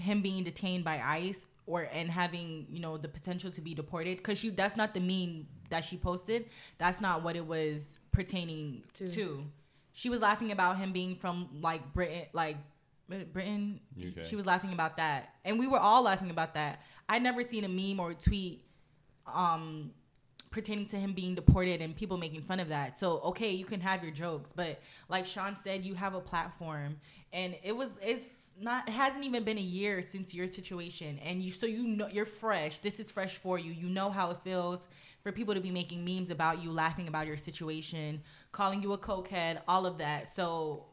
him 0.00 0.22
being 0.22 0.44
detained 0.44 0.84
by 0.84 1.00
ICE 1.04 1.44
or 1.66 1.88
and 1.92 2.10
having 2.10 2.66
you 2.70 2.80
know 2.80 2.96
the 2.96 3.08
potential 3.08 3.50
to 3.50 3.60
be 3.60 3.74
deported 3.74 4.16
because 4.18 4.38
she 4.38 4.50
that's 4.50 4.76
not 4.76 4.94
the 4.94 5.00
meme 5.00 5.46
that 5.70 5.84
she 5.84 5.96
posted. 5.96 6.46
That's 6.78 7.00
not 7.00 7.22
what 7.22 7.36
it 7.36 7.46
was 7.46 7.98
pertaining 8.12 8.84
To. 8.94 9.10
to. 9.10 9.44
She 9.92 10.08
was 10.10 10.20
laughing 10.20 10.52
about 10.52 10.76
him 10.78 10.92
being 10.92 11.16
from 11.16 11.48
like 11.60 11.92
Britain, 11.92 12.26
like 12.32 12.56
Britain. 13.08 13.80
UK. 13.98 14.22
She 14.22 14.36
was 14.36 14.46
laughing 14.46 14.72
about 14.72 14.96
that, 14.98 15.34
and 15.44 15.58
we 15.58 15.66
were 15.66 15.78
all 15.80 16.02
laughing 16.04 16.30
about 16.30 16.54
that. 16.54 16.82
I'd 17.08 17.22
never 17.22 17.42
seen 17.42 17.64
a 17.64 17.68
meme 17.68 18.00
or 18.00 18.12
a 18.12 18.14
tweet 18.14 18.64
um 19.26 19.90
pertaining 20.50 20.86
to 20.86 20.96
him 20.96 21.12
being 21.12 21.34
deported 21.34 21.82
and 21.82 21.94
people 21.94 22.16
making 22.16 22.40
fun 22.40 22.60
of 22.60 22.68
that. 22.68 22.98
So 22.98 23.18
okay, 23.20 23.50
you 23.50 23.64
can 23.64 23.80
have 23.80 24.02
your 24.02 24.12
jokes, 24.12 24.52
but 24.54 24.80
like 25.08 25.26
Shaun 25.26 25.56
said, 25.62 25.84
you 25.84 25.94
have 25.94 26.14
a 26.14 26.20
platform, 26.20 26.96
and 27.32 27.56
it 27.62 27.76
was 27.76 27.88
it's 28.00 28.24
not 28.60 28.88
it 28.88 28.92
hasn't 28.92 29.24
even 29.24 29.44
been 29.44 29.58
a 29.58 29.62
year 29.62 30.02
since 30.02 30.34
your 30.34 30.46
situation, 30.46 31.18
and 31.24 31.42
you 31.42 31.50
so 31.50 31.66
you 31.66 31.86
know 31.86 32.08
you're 32.08 32.26
fresh. 32.26 32.78
This 32.78 33.00
is 33.00 33.10
fresh 33.10 33.38
for 33.38 33.58
you. 33.58 33.72
You 33.72 33.88
know 33.88 34.10
how 34.10 34.30
it 34.30 34.38
feels 34.42 34.86
for 35.22 35.32
people 35.32 35.54
to 35.54 35.60
be 35.60 35.70
making 35.70 36.04
memes 36.04 36.30
about 36.30 36.62
you, 36.62 36.70
laughing 36.70 37.08
about 37.08 37.26
your 37.26 37.36
situation, 37.36 38.22
calling 38.52 38.82
you 38.82 38.92
a 38.92 38.98
cokehead, 38.98 39.60
all 39.66 39.86
of 39.86 39.98
that. 39.98 40.32
So 40.32 40.86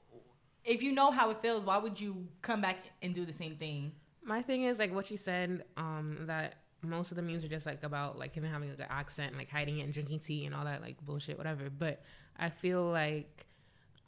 if 0.63 0.81
you 0.81 0.91
know 0.91 1.11
how 1.11 1.29
it 1.29 1.41
feels, 1.41 1.63
why 1.63 1.77
would 1.77 1.99
you 1.99 2.27
come 2.41 2.61
back 2.61 2.77
and 3.01 3.13
do 3.13 3.25
the 3.25 3.31
same 3.31 3.55
thing? 3.55 3.91
My 4.23 4.41
thing 4.41 4.63
is 4.63 4.79
like 4.79 4.93
what 4.93 5.11
you 5.11 5.17
said, 5.17 5.63
um, 5.77 6.17
that 6.21 6.55
most 6.81 7.11
of 7.11 7.17
the 7.17 7.23
memes 7.23 7.43
are 7.43 7.47
just 7.49 7.65
like 7.65 7.83
about 7.83 8.17
like 8.17 8.33
him 8.33 8.43
having 8.43 8.69
a 8.71 8.75
good 8.75 8.87
accent, 8.89 9.29
and, 9.29 9.37
like 9.37 9.49
hiding 9.49 9.79
it 9.79 9.83
and 9.83 9.93
drinking 9.93 10.19
tea 10.19 10.45
and 10.45 10.55
all 10.55 10.65
that 10.65 10.81
like 10.81 11.03
bullshit, 11.05 11.37
whatever. 11.37 11.69
But 11.69 12.01
I 12.37 12.49
feel 12.49 12.83
like 12.83 13.45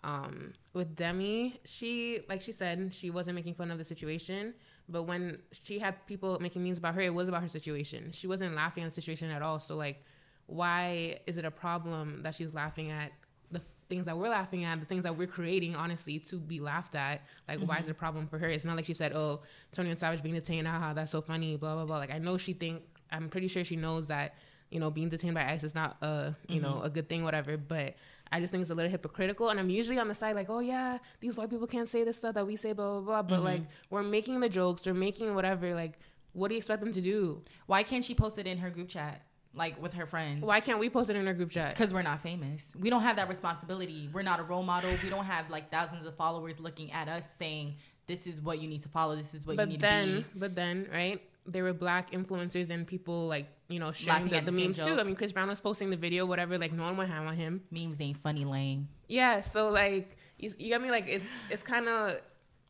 um, 0.03 0.53
with 0.73 0.95
Demi, 0.95 1.59
she 1.65 2.19
like 2.29 2.41
she 2.41 2.51
said 2.51 2.93
she 2.93 3.09
wasn't 3.09 3.35
making 3.35 3.55
fun 3.55 3.71
of 3.71 3.77
the 3.77 3.83
situation, 3.83 4.53
but 4.89 5.03
when 5.03 5.39
she 5.51 5.79
had 5.79 6.05
people 6.07 6.37
making 6.39 6.63
memes 6.63 6.77
about 6.77 6.95
her, 6.95 7.01
it 7.01 7.13
was 7.13 7.27
about 7.27 7.41
her 7.41 7.49
situation. 7.49 8.11
She 8.11 8.27
wasn't 8.27 8.55
laughing 8.55 8.83
at 8.83 8.87
the 8.87 8.93
situation 8.93 9.29
at 9.31 9.41
all. 9.41 9.59
So 9.59 9.75
like, 9.75 10.03
why 10.45 11.19
is 11.25 11.37
it 11.37 11.45
a 11.45 11.51
problem 11.51 12.21
that 12.23 12.35
she's 12.35 12.53
laughing 12.53 12.91
at 12.91 13.11
the 13.51 13.61
things 13.89 14.05
that 14.05 14.17
we're 14.17 14.29
laughing 14.29 14.63
at, 14.63 14.79
the 14.79 14.85
things 14.85 15.03
that 15.03 15.17
we're 15.17 15.27
creating, 15.27 15.75
honestly, 15.75 16.19
to 16.19 16.37
be 16.37 16.59
laughed 16.59 16.95
at? 16.95 17.21
Like, 17.47 17.59
why 17.59 17.75
is 17.75 17.81
mm-hmm. 17.81 17.89
it 17.89 17.91
a 17.91 17.95
problem 17.95 18.27
for 18.27 18.37
her? 18.37 18.47
It's 18.47 18.65
not 18.65 18.75
like 18.75 18.85
she 18.85 18.93
said, 18.93 19.13
"Oh, 19.13 19.41
Twenty 19.71 19.89
One 19.89 19.97
Savage 19.97 20.23
being 20.23 20.35
detained, 20.35 20.67
haha, 20.67 20.93
that's 20.93 21.11
so 21.11 21.21
funny," 21.21 21.57
blah 21.57 21.75
blah 21.75 21.85
blah. 21.85 21.97
Like, 21.97 22.11
I 22.11 22.19
know 22.19 22.37
she 22.37 22.53
think, 22.53 22.81
I'm 23.11 23.29
pretty 23.29 23.47
sure 23.47 23.63
she 23.63 23.75
knows 23.75 24.07
that 24.07 24.35
you 24.69 24.79
know 24.79 24.91
being 24.91 25.09
detained 25.09 25.35
by 25.35 25.49
ICE 25.51 25.63
is 25.63 25.75
not 25.75 25.97
a 26.01 26.35
you 26.47 26.61
mm-hmm. 26.61 26.69
know 26.69 26.81
a 26.81 26.89
good 26.89 27.09
thing, 27.09 27.23
whatever. 27.23 27.57
But 27.57 27.95
I 28.31 28.39
just 28.39 28.51
think 28.51 28.61
it's 28.61 28.69
a 28.69 28.75
little 28.75 28.91
hypocritical, 28.91 29.49
and 29.49 29.59
I'm 29.59 29.69
usually 29.69 29.99
on 29.99 30.07
the 30.07 30.15
side 30.15 30.35
like, 30.35 30.49
"Oh 30.49 30.59
yeah, 30.59 30.97
these 31.19 31.37
white 31.37 31.49
people 31.49 31.67
can't 31.67 31.87
say 31.87 32.03
this 32.03 32.17
stuff 32.17 32.35
that 32.35 32.45
we 32.45 32.55
say, 32.55 32.73
blah 32.73 32.99
blah 32.99 33.01
blah." 33.01 33.21
But 33.21 33.43
like, 33.43 33.61
mm-hmm. 33.61 33.71
we're 33.89 34.03
making 34.03 34.39
the 34.39 34.49
jokes, 34.49 34.85
we're 34.85 34.93
making 34.93 35.33
whatever. 35.35 35.73
Like, 35.73 35.99
what 36.33 36.49
do 36.49 36.55
you 36.55 36.57
expect 36.57 36.81
them 36.81 36.91
to 36.93 37.01
do? 37.01 37.41
Why 37.65 37.83
can't 37.83 38.03
she 38.03 38.13
post 38.13 38.37
it 38.37 38.47
in 38.47 38.57
her 38.59 38.69
group 38.69 38.89
chat, 38.89 39.21
like 39.53 39.81
with 39.81 39.93
her 39.93 40.05
friends? 40.05 40.45
Why 40.45 40.59
can't 40.59 40.79
we 40.79 40.89
post 40.89 41.09
it 41.09 41.15
in 41.15 41.27
our 41.27 41.33
group 41.33 41.51
chat? 41.51 41.69
Because 41.69 41.93
we're 41.93 42.03
not 42.03 42.21
famous. 42.21 42.73
We 42.79 42.89
don't 42.89 43.01
have 43.01 43.15
that 43.15 43.29
responsibility. 43.29 44.09
We're 44.13 44.23
not 44.23 44.39
a 44.39 44.43
role 44.43 44.63
model. 44.63 44.91
We 45.03 45.09
don't 45.09 45.25
have 45.25 45.49
like 45.49 45.71
thousands 45.71 46.05
of 46.05 46.15
followers 46.15 46.59
looking 46.59 46.91
at 46.91 47.07
us 47.07 47.31
saying, 47.37 47.75
this 48.07 48.25
is 48.25 48.41
what 48.41 48.59
you 48.59 48.67
need 48.67 48.81
to 48.83 48.89
follow. 48.89 49.15
This 49.15 49.33
is 49.33 49.45
what 49.45 49.57
you 49.57 49.65
need 49.65 49.81
then 49.81 50.07
to 50.07 50.21
be. 50.21 50.25
but 50.35 50.55
then 50.55 50.87
right 50.91 51.21
there 51.45 51.63
were 51.63 51.73
black 51.73 52.11
influencers 52.11 52.69
and 52.69 52.87
people 52.87 53.27
like 53.27 53.47
you 53.69 53.79
know 53.79 53.91
sharing 53.91 54.27
the, 54.29 54.37
at 54.37 54.45
the 54.45 54.51
the 54.51 54.57
same 54.57 54.67
memes 54.67 54.85
too 54.85 54.99
i 54.99 55.03
mean 55.03 55.15
chris 55.15 55.31
brown 55.31 55.47
was 55.49 55.59
posting 55.59 55.89
the 55.89 55.97
video 55.97 56.25
whatever 56.25 56.57
like 56.57 56.71
no 56.71 56.83
one 56.83 56.95
went 56.97 57.09
ham 57.09 57.27
on 57.27 57.35
him 57.35 57.61
Memes 57.71 57.99
ain't 58.01 58.17
funny, 58.17 58.45
lame. 58.45 58.87
yeah 59.07 59.41
so 59.41 59.69
like 59.69 60.17
you, 60.39 60.51
you 60.57 60.71
got 60.71 60.81
me 60.81 60.91
like 60.91 61.05
it's 61.07 61.29
it's 61.49 61.63
kind 61.63 61.87
of 61.87 62.11
It's, 62.11 62.21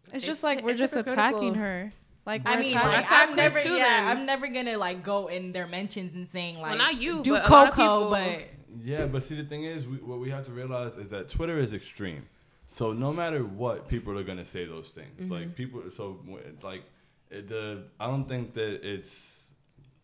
It's- 0.08 0.24
just 0.24 0.44
like 0.44 0.64
we're 0.64 0.74
just 0.74 0.96
attacking 0.96 1.56
her. 1.56 1.92
Like 2.26 2.42
I 2.46 2.56
we're 2.56 2.62
mean, 2.62 2.70
attacking- 2.78 2.92
like, 2.92 3.06
attack 3.06 3.30
I'm 3.30 3.36
never, 3.36 3.62
too, 3.62 3.74
yeah, 3.74 4.06
then. 4.06 4.18
I'm 4.18 4.26
never 4.26 4.48
gonna 4.48 4.78
like 4.78 5.04
go 5.04 5.28
in 5.28 5.52
their 5.52 5.68
mentions 5.68 6.14
and 6.14 6.28
saying 6.30 6.60
like, 6.60 6.78
not 6.78 6.96
you, 6.96 7.22
do 7.22 7.32
but 7.34 7.48
a 7.48 7.52
lot 7.52 7.68
of 7.70 7.74
Coco, 7.74 8.00
people- 8.00 8.10
but 8.12 8.86
Yeah, 8.86 9.06
but 9.06 9.24
see, 9.24 9.36
the 9.36 9.44
thing 9.44 9.64
is, 9.66 9.86
we, 9.88 9.98
what 9.98 10.20
we 10.20 10.30
have 10.30 10.46
to 10.46 10.52
realize 10.52 10.98
is 10.98 11.10
that 11.12 11.30
Twitter 11.30 11.58
is 11.58 11.74
extreme. 11.74 12.24
So 12.66 12.92
no 12.92 13.12
matter 13.14 13.44
what, 13.44 13.88
people 13.88 14.18
are 14.20 14.24
gonna 14.24 14.46
say 14.46 14.66
those 14.66 14.90
things. 14.92 15.30
Like 15.30 15.44
mm-hmm. 15.44 15.52
people, 15.52 15.90
so 15.90 16.20
like 16.64 16.84
it, 17.30 17.48
the 17.50 17.84
I 18.00 18.08
don't 18.08 18.28
think 18.28 18.54
that 18.56 18.86
it's 18.86 19.37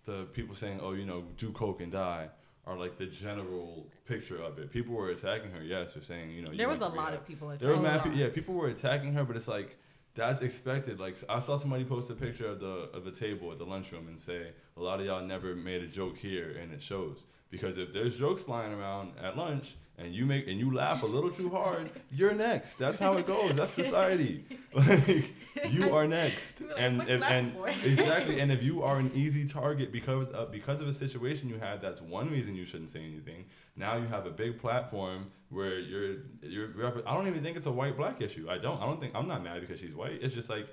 the 0.06 0.26
people 0.34 0.56
saying, 0.56 0.80
"Oh, 0.82 0.94
you 0.94 1.06
know, 1.06 1.24
do 1.38 1.52
coke 1.52 1.82
and 1.82 1.92
die," 1.92 2.30
are 2.66 2.78
like 2.78 2.98
the 2.98 3.06
general 3.06 3.88
picture 4.06 4.42
of 4.42 4.58
it. 4.60 4.72
People 4.72 4.96
were 4.96 5.10
attacking 5.10 5.52
her. 5.52 5.64
Yes, 5.64 5.94
they're 5.94 6.04
saying, 6.04 6.32
you 6.32 6.42
know, 6.42 6.52
you 6.52 6.58
there 6.58 6.70
was 6.70 6.78
a 6.80 6.82
lot 6.82 6.92
rehab. 6.92 7.14
of 7.14 7.28
people. 7.28 7.48
There 7.50 7.70
were 7.70 7.76
attacking 7.76 8.12
mad 8.12 8.16
pe- 8.16 8.20
yeah, 8.20 8.30
people 8.30 8.56
were 8.56 8.70
attacking 8.70 9.14
her, 9.14 9.24
but 9.24 9.36
it's 9.36 9.48
like 9.48 9.78
that's 10.16 10.42
expected. 10.42 11.00
Like 11.00 11.18
I 11.28 11.40
saw 11.40 11.58
somebody 11.58 11.84
post 11.84 12.10
a 12.10 12.16
picture 12.16 12.48
of 12.48 12.60
the 12.60 12.90
of 12.94 13.04
the 13.04 13.12
table 13.12 13.52
at 13.52 13.58
the 13.58 13.66
lunchroom 13.66 14.08
and 14.08 14.20
say 14.20 14.52
a 14.78 14.82
lot 14.82 15.00
of 15.00 15.06
y'all 15.06 15.26
never 15.26 15.56
made 15.56 15.82
a 15.84 15.88
joke 15.88 16.18
here, 16.18 16.56
and 16.62 16.72
it 16.72 16.82
shows 16.82 17.26
Because 17.50 17.78
if 17.78 17.94
there's 17.94 18.16
jokes 18.18 18.44
flying 18.44 18.74
around 18.74 19.14
at 19.22 19.38
lunch 19.38 19.76
and 19.98 20.14
you 20.14 20.26
make 20.26 20.48
and 20.48 20.60
you 20.60 20.74
laugh 20.74 21.04
a 21.04 21.06
little 21.06 21.30
too 21.30 21.50
hard, 21.50 21.90
you're 22.12 22.34
next. 22.34 22.80
That's 22.80 22.98
how 22.98 23.14
it 23.18 23.28
goes. 23.28 23.56
That's 23.56 23.74
society. 23.74 24.46
Like 24.76 25.32
you 25.70 25.94
are 25.94 26.08
next. 26.08 26.62
And 26.76 27.08
if, 27.08 27.22
and 27.22 27.56
exactly. 27.84 28.40
And 28.40 28.52
if 28.52 28.64
you 28.64 28.82
are 28.82 28.98
an 28.98 29.12
easy 29.14 29.48
target 29.48 29.92
because 29.92 30.28
of, 30.30 30.52
because 30.52 30.82
of 30.82 30.88
a 30.88 30.94
situation 30.94 31.48
you 31.48 31.60
had, 31.60 31.80
that's 31.80 32.02
one 32.02 32.32
reason 32.32 32.56
you 32.56 32.66
shouldn't 32.66 32.90
say 32.90 33.02
anything. 33.04 33.46
Now 33.76 33.98
you 33.98 34.08
have 34.08 34.26
a 34.26 34.32
big 34.32 34.60
platform 34.60 35.28
where 35.50 35.78
you're 35.78 36.16
you're. 36.42 36.70
I 37.06 37.14
don't 37.14 37.28
even 37.28 37.44
think 37.44 37.56
it's 37.56 37.68
a 37.68 37.72
white 37.72 37.96
black 37.96 38.20
issue. 38.20 38.48
I 38.50 38.58
don't. 38.58 38.82
I 38.82 38.88
don't 38.88 39.00
think 39.00 39.14
I'm 39.14 39.28
not 39.28 39.44
mad 39.44 39.62
because 39.62 39.80
she's 39.80 39.94
white. 39.94 40.24
It's 40.24 40.34
just 40.34 40.50
like 40.50 40.68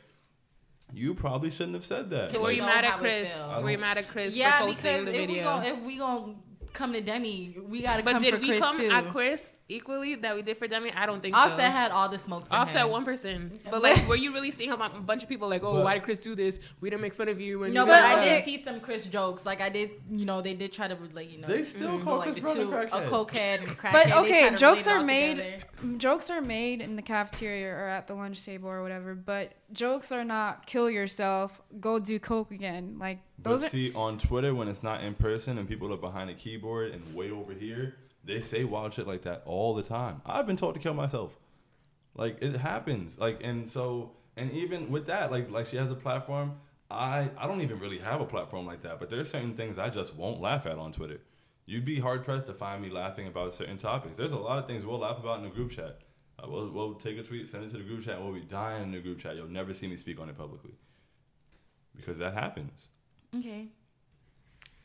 you 0.94 1.14
probably 1.14 1.50
shouldn't 1.50 1.74
have 1.74 1.84
said 1.84 2.08
that. 2.10 2.30
Okay, 2.30 2.38
Were 2.38 2.52
you 2.52 2.62
mad 2.62 2.84
at 2.84 2.98
Chris? 2.98 3.32
feels. 3.32 3.62
Were 3.64 3.70
you 3.70 3.78
mad 3.78 3.98
at 3.98 4.08
Chris 4.08 4.34
yeah, 4.36 4.60
for 4.60 4.66
because 4.66 4.82
posting 4.82 5.04
the 5.04 5.10
if 5.10 5.20
we 5.20 5.26
video? 5.26 5.44
gon' 5.44 5.64
if 5.66 5.82
we 5.82 5.98
gonna 5.98 6.34
come 6.72 6.92
to 6.92 7.00
Demi, 7.00 7.56
we 7.68 7.82
gotta 7.82 8.02
but 8.02 8.12
come 8.14 8.22
did 8.22 8.34
for 8.34 8.40
we 8.40 8.46
Chris 8.48 8.60
come 8.60 8.76
too. 8.78 8.90
at 8.90 9.08
Chris 9.08 9.54
equally 9.70 10.14
that 10.16 10.34
we 10.34 10.42
did 10.42 10.56
for 10.56 10.66
Demi? 10.66 10.92
I 10.92 11.06
don't 11.06 11.20
think 11.22 11.36
Offset 11.36 11.58
so. 11.58 11.70
had 11.70 11.90
all 11.92 12.08
the 12.08 12.18
smoke. 12.18 12.46
For 12.48 12.54
Offset 12.54 12.88
one 12.88 13.04
person, 13.04 13.52
but 13.70 13.82
like, 13.82 14.06
were 14.08 14.16
you 14.16 14.32
really 14.32 14.50
seeing 14.50 14.70
how 14.70 14.76
a 14.76 15.00
bunch 15.00 15.22
of 15.22 15.28
people 15.28 15.48
like, 15.48 15.62
oh, 15.62 15.74
But- 15.74 15.84
why 15.84 15.94
did 15.94 16.02
Chris 16.02 16.20
do 16.20 16.34
this? 16.34 16.58
We 16.80 16.90
didn't 16.90 17.02
make 17.02 17.14
fun 17.14 17.28
of 17.28 17.40
you. 17.40 17.60
When 17.60 17.72
No, 17.72 17.82
you 17.82 17.86
but 17.86 17.96
did 18.00 18.04
I 18.04 18.14
that." 18.16 18.24
did 18.36 18.44
see 18.44 18.62
some 18.64 18.80
Chris 18.80 19.06
jokes. 19.06 19.46
Like 19.46 19.60
I 19.60 19.68
did, 19.68 19.90
you 20.10 20.24
know, 20.24 20.40
they 20.40 20.54
did 20.54 20.72
try 20.72 20.88
to 20.88 20.96
relate. 20.96 21.30
You 21.30 21.38
know, 21.38 21.48
They 21.48 21.64
still 21.64 21.98
mhm, 21.98 22.04
call 22.04 22.18
like 22.18 22.32
Chris 22.32 22.34
the 22.36 22.40
Brown 22.42 22.56
a 22.56 22.60
two, 22.60 22.70
crackhead. 22.70 23.08
cokehead 23.08 23.58
and 23.58 23.68
crackhead. 23.68 23.92
But 23.92 24.12
okay, 24.24 24.56
jokes 24.56 24.86
are 24.86 25.02
made. 25.02 25.36
together. 25.36 25.96
Jokes 25.96 26.28
are 26.30 26.42
made 26.42 26.82
in 26.82 26.96
the 26.96 27.02
cafeteria 27.02 27.68
or 27.72 27.88
at 27.88 28.06
the 28.06 28.14
lunch 28.14 28.44
table 28.44 28.68
or 28.68 28.82
whatever. 28.82 29.14
But 29.14 29.52
jokes 29.72 30.12
are 30.12 30.24
not 30.24 30.66
kill 30.66 30.90
yourself, 30.90 31.60
go 31.80 31.98
do 31.98 32.18
coke 32.18 32.50
again. 32.50 32.96
Like 32.98 33.20
those 33.38 33.60
but 33.62 33.68
are. 33.68 33.70
see, 33.70 33.92
on 33.94 34.18
Twitter, 34.18 34.54
when 34.54 34.68
it's 34.68 34.82
not 34.82 35.02
in 35.02 35.14
person 35.14 35.56
and 35.56 35.66
people 35.66 35.92
are 35.92 35.96
behind 35.96 36.28
a 36.28 36.34
keyboard 36.34 36.92
and 36.92 37.14
way 37.14 37.30
over 37.30 37.52
here, 37.54 37.94
they 38.24 38.40
say 38.40 38.64
wild 38.64 38.94
shit 38.94 39.06
like 39.06 39.22
that 39.22 39.42
all 39.44 39.74
the 39.74 39.82
time. 39.82 40.22
I've 40.26 40.46
been 40.46 40.56
told 40.56 40.74
to 40.74 40.80
kill 40.80 40.94
myself. 40.94 41.38
Like 42.14 42.42
it 42.42 42.56
happens. 42.56 43.18
Like 43.18 43.40
and 43.42 43.68
so 43.68 44.12
and 44.36 44.50
even 44.52 44.90
with 44.90 45.06
that, 45.06 45.30
like 45.30 45.50
like 45.50 45.66
she 45.66 45.76
has 45.76 45.90
a 45.90 45.96
platform. 45.96 46.56
I 46.90 47.30
I 47.38 47.46
don't 47.46 47.60
even 47.60 47.78
really 47.78 47.98
have 47.98 48.20
a 48.20 48.26
platform 48.26 48.66
like 48.66 48.82
that. 48.82 48.98
But 48.98 49.10
there's 49.10 49.30
certain 49.30 49.54
things 49.54 49.78
I 49.78 49.90
just 49.90 50.14
won't 50.16 50.40
laugh 50.40 50.66
at 50.66 50.78
on 50.78 50.92
Twitter. 50.92 51.20
You'd 51.66 51.84
be 51.84 52.00
hard 52.00 52.24
pressed 52.24 52.46
to 52.46 52.54
find 52.54 52.82
me 52.82 52.90
laughing 52.90 53.28
about 53.28 53.54
certain 53.54 53.78
topics. 53.78 54.16
There's 54.16 54.32
a 54.32 54.38
lot 54.38 54.58
of 54.58 54.66
things 54.66 54.84
we'll 54.84 54.98
laugh 54.98 55.18
about 55.18 55.38
in 55.38 55.44
the 55.44 55.50
group 55.50 55.70
chat. 55.70 56.00
Uh, 56.36 56.46
we'll, 56.48 56.70
we'll 56.70 56.94
take 56.94 57.16
a 57.16 57.22
tweet, 57.22 57.46
send 57.46 57.64
it 57.64 57.70
to 57.70 57.76
the 57.76 57.84
group 57.84 58.04
chat, 58.04 58.16
and 58.16 58.24
we'll 58.24 58.34
be 58.34 58.40
dying 58.40 58.82
in 58.82 58.90
the 58.90 58.98
group 58.98 59.20
chat. 59.20 59.36
You'll 59.36 59.46
never 59.46 59.72
see 59.72 59.86
me 59.86 59.96
speak 59.96 60.18
on 60.18 60.28
it 60.28 60.36
publicly 60.36 60.72
because 61.94 62.18
that 62.18 62.34
happens. 62.34 62.88
Okay. 63.36 63.68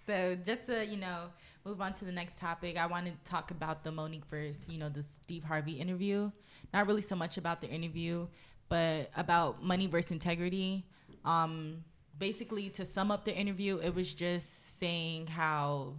So 0.05 0.37
just 0.45 0.67
to 0.67 0.85
you 0.85 0.97
know 0.97 1.29
move 1.65 1.81
on 1.81 1.93
to 1.93 2.05
the 2.05 2.11
next 2.11 2.37
topic, 2.37 2.77
I 2.77 2.85
want 2.85 3.07
to 3.07 3.13
talk 3.29 3.49
about 3.49 3.83
the 3.83 3.89
Mo'Nique 3.89 4.25
verse. 4.25 4.59
You 4.67 4.77
know 4.77 4.89
the 4.89 5.03
Steve 5.03 5.43
Harvey 5.43 5.73
interview. 5.73 6.31
Not 6.73 6.87
really 6.87 7.01
so 7.01 7.15
much 7.15 7.37
about 7.37 7.59
the 7.59 7.67
interview, 7.67 8.27
but 8.69 9.09
about 9.17 9.63
money 9.63 9.87
versus 9.87 10.11
integrity. 10.11 10.85
Um, 11.23 11.83
basically, 12.17 12.69
to 12.71 12.85
sum 12.85 13.09
up 13.09 13.25
the 13.25 13.35
interview, 13.35 13.79
it 13.79 13.95
was 13.95 14.13
just 14.13 14.79
saying 14.79 15.27
how 15.27 15.95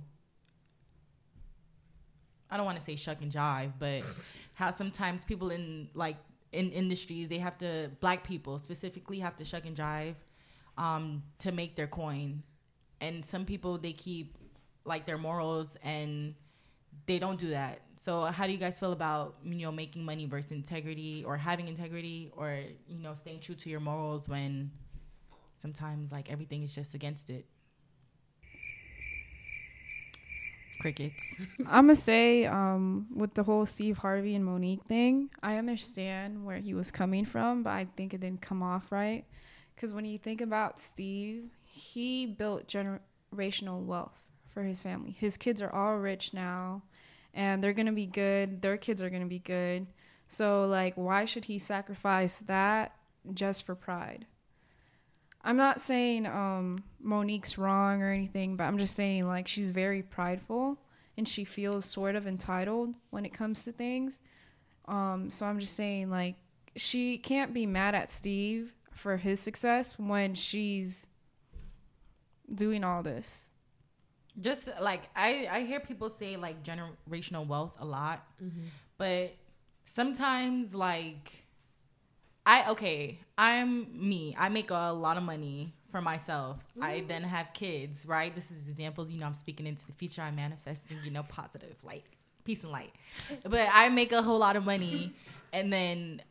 I 2.48 2.56
don't 2.56 2.66
want 2.66 2.78
to 2.78 2.84
say 2.84 2.94
shuck 2.94 3.20
and 3.20 3.32
jive, 3.32 3.72
but 3.78 4.02
how 4.54 4.70
sometimes 4.70 5.24
people 5.24 5.50
in 5.50 5.88
like 5.94 6.16
in 6.52 6.70
industries 6.70 7.28
they 7.28 7.38
have 7.38 7.58
to 7.58 7.90
black 8.00 8.22
people 8.22 8.60
specifically 8.60 9.18
have 9.18 9.34
to 9.34 9.44
shuck 9.44 9.66
and 9.66 9.76
jive 9.76 10.14
um, 10.78 11.24
to 11.40 11.50
make 11.50 11.74
their 11.74 11.88
coin, 11.88 12.44
and 13.00 13.24
some 13.24 13.44
people 13.44 13.78
they 13.78 13.92
keep 13.92 14.38
like 14.86 15.04
their 15.04 15.18
morals 15.18 15.76
and 15.82 16.34
they 17.06 17.18
don't 17.18 17.38
do 17.38 17.50
that. 17.50 17.80
So 17.96 18.24
how 18.24 18.46
do 18.46 18.52
you 18.52 18.58
guys 18.58 18.78
feel 18.78 18.92
about 18.92 19.36
you 19.42 19.66
know 19.66 19.72
making 19.72 20.04
money 20.04 20.26
versus 20.26 20.52
integrity 20.52 21.24
or 21.26 21.36
having 21.36 21.68
integrity 21.68 22.30
or 22.36 22.60
you 22.88 23.02
know 23.02 23.14
staying 23.14 23.40
true 23.40 23.54
to 23.56 23.70
your 23.70 23.80
morals 23.80 24.28
when 24.28 24.70
sometimes 25.56 26.12
like 26.12 26.30
everything 26.30 26.62
is 26.62 26.74
just 26.74 26.94
against 26.94 27.30
it? 27.30 27.46
Crickets. 30.80 31.22
I'm 31.60 31.86
gonna 31.86 31.96
say, 31.96 32.44
um, 32.44 33.06
with 33.14 33.34
the 33.34 33.42
whole 33.42 33.64
Steve 33.64 33.98
Harvey 33.98 34.34
and 34.34 34.44
Mo'Nique 34.44 34.84
thing, 34.84 35.30
I 35.42 35.56
understand 35.56 36.44
where 36.44 36.58
he 36.58 36.74
was 36.74 36.90
coming 36.90 37.24
from, 37.24 37.62
but 37.62 37.70
I 37.70 37.86
think 37.96 38.12
it 38.12 38.20
didn't 38.20 38.42
come 38.42 38.62
off 38.62 38.92
right. 38.92 39.24
Because 39.74 39.92
when 39.92 40.04
you 40.04 40.18
think 40.18 40.40
about 40.40 40.80
Steve, 40.80 41.50
he 41.64 42.26
built 42.26 42.68
generational 42.68 43.84
wealth 43.84 44.25
for 44.56 44.62
his 44.62 44.80
family. 44.80 45.10
His 45.10 45.36
kids 45.36 45.60
are 45.60 45.70
all 45.70 45.98
rich 45.98 46.32
now, 46.32 46.82
and 47.34 47.62
they're 47.62 47.74
gonna 47.74 47.92
be 47.92 48.06
good. 48.06 48.62
Their 48.62 48.78
kids 48.78 49.02
are 49.02 49.10
gonna 49.10 49.26
be 49.26 49.38
good. 49.38 49.86
So, 50.28 50.66
like, 50.66 50.94
why 50.94 51.26
should 51.26 51.44
he 51.44 51.58
sacrifice 51.58 52.38
that 52.38 52.96
just 53.34 53.66
for 53.66 53.74
pride? 53.74 54.24
I'm 55.44 55.58
not 55.58 55.78
saying 55.78 56.24
um, 56.26 56.82
Mo'Nique's 57.02 57.58
wrong 57.58 58.02
or 58.02 58.10
anything, 58.10 58.56
but 58.56 58.64
I'm 58.64 58.78
just 58.78 58.94
saying 58.96 59.26
like 59.26 59.46
she's 59.46 59.72
very 59.72 60.02
prideful 60.02 60.78
and 61.18 61.28
she 61.28 61.44
feels 61.44 61.84
sort 61.84 62.16
of 62.16 62.26
entitled 62.26 62.94
when 63.10 63.26
it 63.26 63.34
comes 63.34 63.62
to 63.64 63.72
things. 63.72 64.22
Um, 64.88 65.30
so 65.30 65.44
I'm 65.44 65.58
just 65.58 65.76
saying 65.76 66.08
like 66.08 66.36
she 66.76 67.18
can't 67.18 67.52
be 67.52 67.66
mad 67.66 67.94
at 67.94 68.10
Steve 68.10 68.72
for 68.90 69.18
his 69.18 69.38
success 69.38 69.98
when 69.98 70.34
she's 70.34 71.08
doing 72.52 72.84
all 72.84 73.02
this. 73.02 73.50
Just 74.40 74.68
like 74.80 75.02
I, 75.14 75.48
I 75.50 75.60
hear 75.64 75.80
people 75.80 76.10
say 76.10 76.36
like 76.36 76.62
generational 76.62 77.46
wealth 77.46 77.76
a 77.80 77.84
lot 77.84 78.26
mm-hmm. 78.42 78.66
but 78.98 79.34
sometimes 79.84 80.74
like 80.74 81.44
i 82.44 82.70
okay 82.70 83.18
i'm 83.38 83.86
me. 84.08 84.34
I 84.38 84.48
make 84.48 84.70
a 84.70 84.92
lot 84.92 85.16
of 85.16 85.22
money 85.22 85.74
for 85.90 86.00
myself. 86.00 86.58
I 86.80 86.98
mm-hmm. 86.98 87.06
then 87.06 87.22
have 87.22 87.52
kids 87.52 88.06
right? 88.06 88.34
This 88.34 88.50
is 88.50 88.68
examples 88.68 89.10
you 89.10 89.18
know 89.18 89.26
i'm 89.26 89.34
speaking 89.34 89.66
into 89.66 89.86
the 89.86 89.92
future. 89.92 90.22
I'm 90.22 90.36
manifesting 90.36 90.98
you 91.04 91.10
know 91.10 91.24
positive 91.28 91.76
like 91.82 92.04
peace 92.44 92.62
and 92.62 92.72
light. 92.72 92.92
But 93.42 93.68
i 93.72 93.88
make 93.88 94.12
a 94.12 94.22
whole 94.22 94.38
lot 94.38 94.56
of 94.56 94.64
money 94.64 95.12
and 95.52 95.72
then 95.72 96.22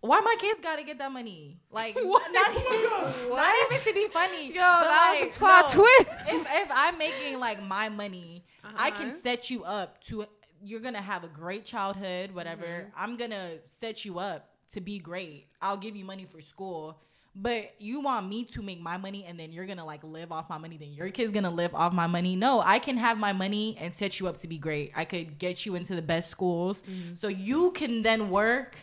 why 0.00 0.20
my 0.20 0.34
kids 0.38 0.60
gotta 0.62 0.82
get 0.82 0.98
that 0.98 1.12
money 1.12 1.58
like 1.70 1.94
not 1.96 2.50
even, 2.50 3.30
not 3.36 3.54
even 3.66 3.78
to 3.80 3.92
be 3.94 4.06
funny 4.08 4.48
Yo, 4.48 4.54
that 4.54 5.18
was 5.24 5.36
a 5.36 5.38
plot 5.38 5.64
no 5.74 5.82
twist. 5.82 6.06
if, 6.28 6.46
if 6.62 6.70
I'm 6.72 6.96
making 6.98 7.38
like 7.38 7.62
my 7.62 7.88
money, 7.88 8.44
I 8.76 8.90
can 8.90 9.10
Uh-huh. 9.10 9.18
set 9.22 9.50
you 9.50 9.64
up 9.64 10.00
to 10.04 10.24
you're 10.62 10.80
gonna 10.80 11.00
have 11.00 11.24
a 11.24 11.28
great 11.28 11.64
childhood, 11.64 12.32
whatever. 12.32 12.64
Mm-hmm. 12.66 12.90
I'm 13.02 13.16
gonna 13.16 13.52
set 13.80 14.04
you 14.04 14.18
up 14.18 14.48
to 14.74 14.80
be 14.80 14.98
great. 14.98 15.46
I'll 15.62 15.78
give 15.78 15.96
you 15.96 16.04
money 16.04 16.26
for 16.26 16.40
school. 16.40 17.00
But 17.34 17.74
you 17.78 18.00
want 18.00 18.28
me 18.28 18.44
to 18.46 18.60
make 18.60 18.80
my 18.80 18.96
money 18.96 19.24
and 19.24 19.38
then 19.40 19.52
you're 19.52 19.64
gonna 19.64 19.84
like 19.86 20.02
live 20.04 20.32
off 20.32 20.50
my 20.50 20.58
money, 20.58 20.76
then 20.76 20.92
your 20.92 21.08
kid's 21.10 21.30
gonna 21.32 21.48
live 21.50 21.74
off 21.74 21.92
my 21.94 22.06
money. 22.06 22.36
No, 22.36 22.60
I 22.60 22.78
can 22.78 22.96
have 22.98 23.18
my 23.18 23.32
money 23.32 23.76
and 23.80 23.94
set 23.94 24.18
you 24.20 24.26
up 24.28 24.36
to 24.38 24.48
be 24.48 24.58
great. 24.58 24.92
I 24.96 25.04
could 25.04 25.38
get 25.38 25.64
you 25.64 25.76
into 25.76 25.94
the 25.94 26.02
best 26.02 26.28
schools. 26.28 26.82
Mm-hmm. 26.82 27.14
So 27.14 27.28
you 27.28 27.70
can 27.70 28.02
then 28.02 28.28
work 28.30 28.76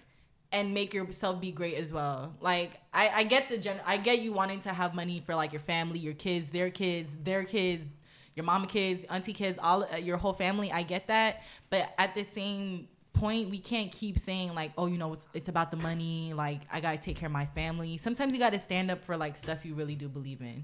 and 0.52 0.74
make 0.74 0.94
yourself 0.94 1.42
be 1.42 1.52
great 1.52 1.76
as 1.76 1.92
well. 1.92 2.36
Like 2.40 2.80
I, 2.94 3.10
I 3.10 3.24
get 3.24 3.50
the 3.50 3.58
gen 3.58 3.82
I 3.86 3.98
get 3.98 4.22
you 4.22 4.34
wanting 4.34 4.62
to 4.62 4.74
have 4.74 4.96
money 4.96 5.22
for 5.26 5.36
like 5.36 5.52
your 5.52 5.62
family, 5.62 6.00
your 6.00 6.14
kids, 6.14 6.50
their 6.50 6.70
kids, 6.70 7.16
their 7.24 7.44
kids, 7.44 7.88
your 8.36 8.46
mama 8.46 8.68
kids, 8.68 9.04
auntie 9.06 9.34
kids, 9.34 9.60
all 9.62 9.88
uh, 9.92 9.98
your 9.98 10.18
whole 10.18 10.34
family. 10.34 10.72
I 10.72 10.84
get 10.84 11.08
that, 11.08 11.44
but 11.70 11.94
at 11.98 12.14
the 12.16 12.24
same 12.24 12.88
point, 13.14 13.50
we 13.50 13.60
can't 13.60 13.92
keep 13.92 14.20
saying 14.20 14.54
like, 14.54 14.72
oh, 14.78 14.86
you 14.86 14.98
know, 14.98 15.14
it's 15.14 15.28
it's 15.34 15.50
about 15.50 15.72
the 15.72 15.78
money. 15.78 16.34
Like 16.34 16.62
I 16.72 16.80
gotta 16.80 16.98
take 16.98 17.18
care 17.18 17.28
of 17.28 17.34
my 17.34 17.48
family. 17.48 17.98
Sometimes 17.98 18.34
you 18.34 18.40
gotta 18.40 18.60
stand 18.60 18.92
up 18.92 19.04
for 19.04 19.18
like 19.18 19.36
stuff 19.36 19.66
you 19.66 19.74
really 19.74 19.96
do 19.96 20.08
believe 20.08 20.42
in. 20.42 20.64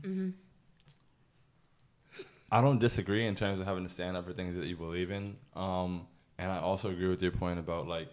I 2.52 2.62
don't 2.62 2.78
disagree 2.78 3.26
in 3.26 3.34
terms 3.34 3.60
of 3.60 3.66
having 3.66 3.84
to 3.84 3.90
stand 3.90 4.16
up 4.16 4.26
for 4.28 4.34
things 4.34 4.56
that 4.56 4.68
you 4.68 4.78
believe 4.78 5.10
in. 5.10 5.36
Um, 5.56 6.06
and 6.38 6.52
I 6.52 6.60
also 6.60 6.92
agree 6.92 7.08
with 7.08 7.22
your 7.22 7.32
point 7.32 7.58
about 7.58 7.88
like, 7.88 8.10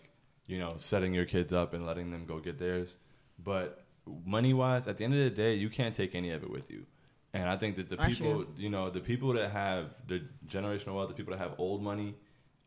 you 0.51 0.59
know, 0.59 0.75
setting 0.77 1.15
your 1.15 1.25
kids 1.25 1.53
up 1.53 1.73
and 1.75 1.87
letting 1.87 2.11
them 2.11 2.27
go 2.27 2.39
get 2.39 2.59
theirs. 2.59 2.97
But 3.43 3.85
money 4.27 4.53
wise, 4.53 4.87
at 4.87 4.97
the 4.97 5.05
end 5.05 5.15
of 5.15 5.21
the 5.21 5.31
day, 5.31 5.55
you 5.55 5.71
can't 5.71 5.95
take 5.95 6.15
any 6.15 6.31
of 6.31 6.43
it 6.43 6.51
with 6.51 6.71
you. 6.71 6.87
And 7.33 7.49
I 7.49 7.57
think 7.57 7.77
that 7.77 7.89
the 7.89 7.97
people, 7.97 8.45
you 8.57 8.69
know, 8.69 8.91
the 8.91 9.01
people 9.01 9.33
that 9.35 9.53
have 9.53 9.95
the 10.09 10.23
generational 10.49 10.97
wealth, 10.97 11.09
the 11.09 11.15
people 11.15 11.33
that 11.33 11.39
have 11.39 11.55
old 11.59 11.83
money, 11.83 12.17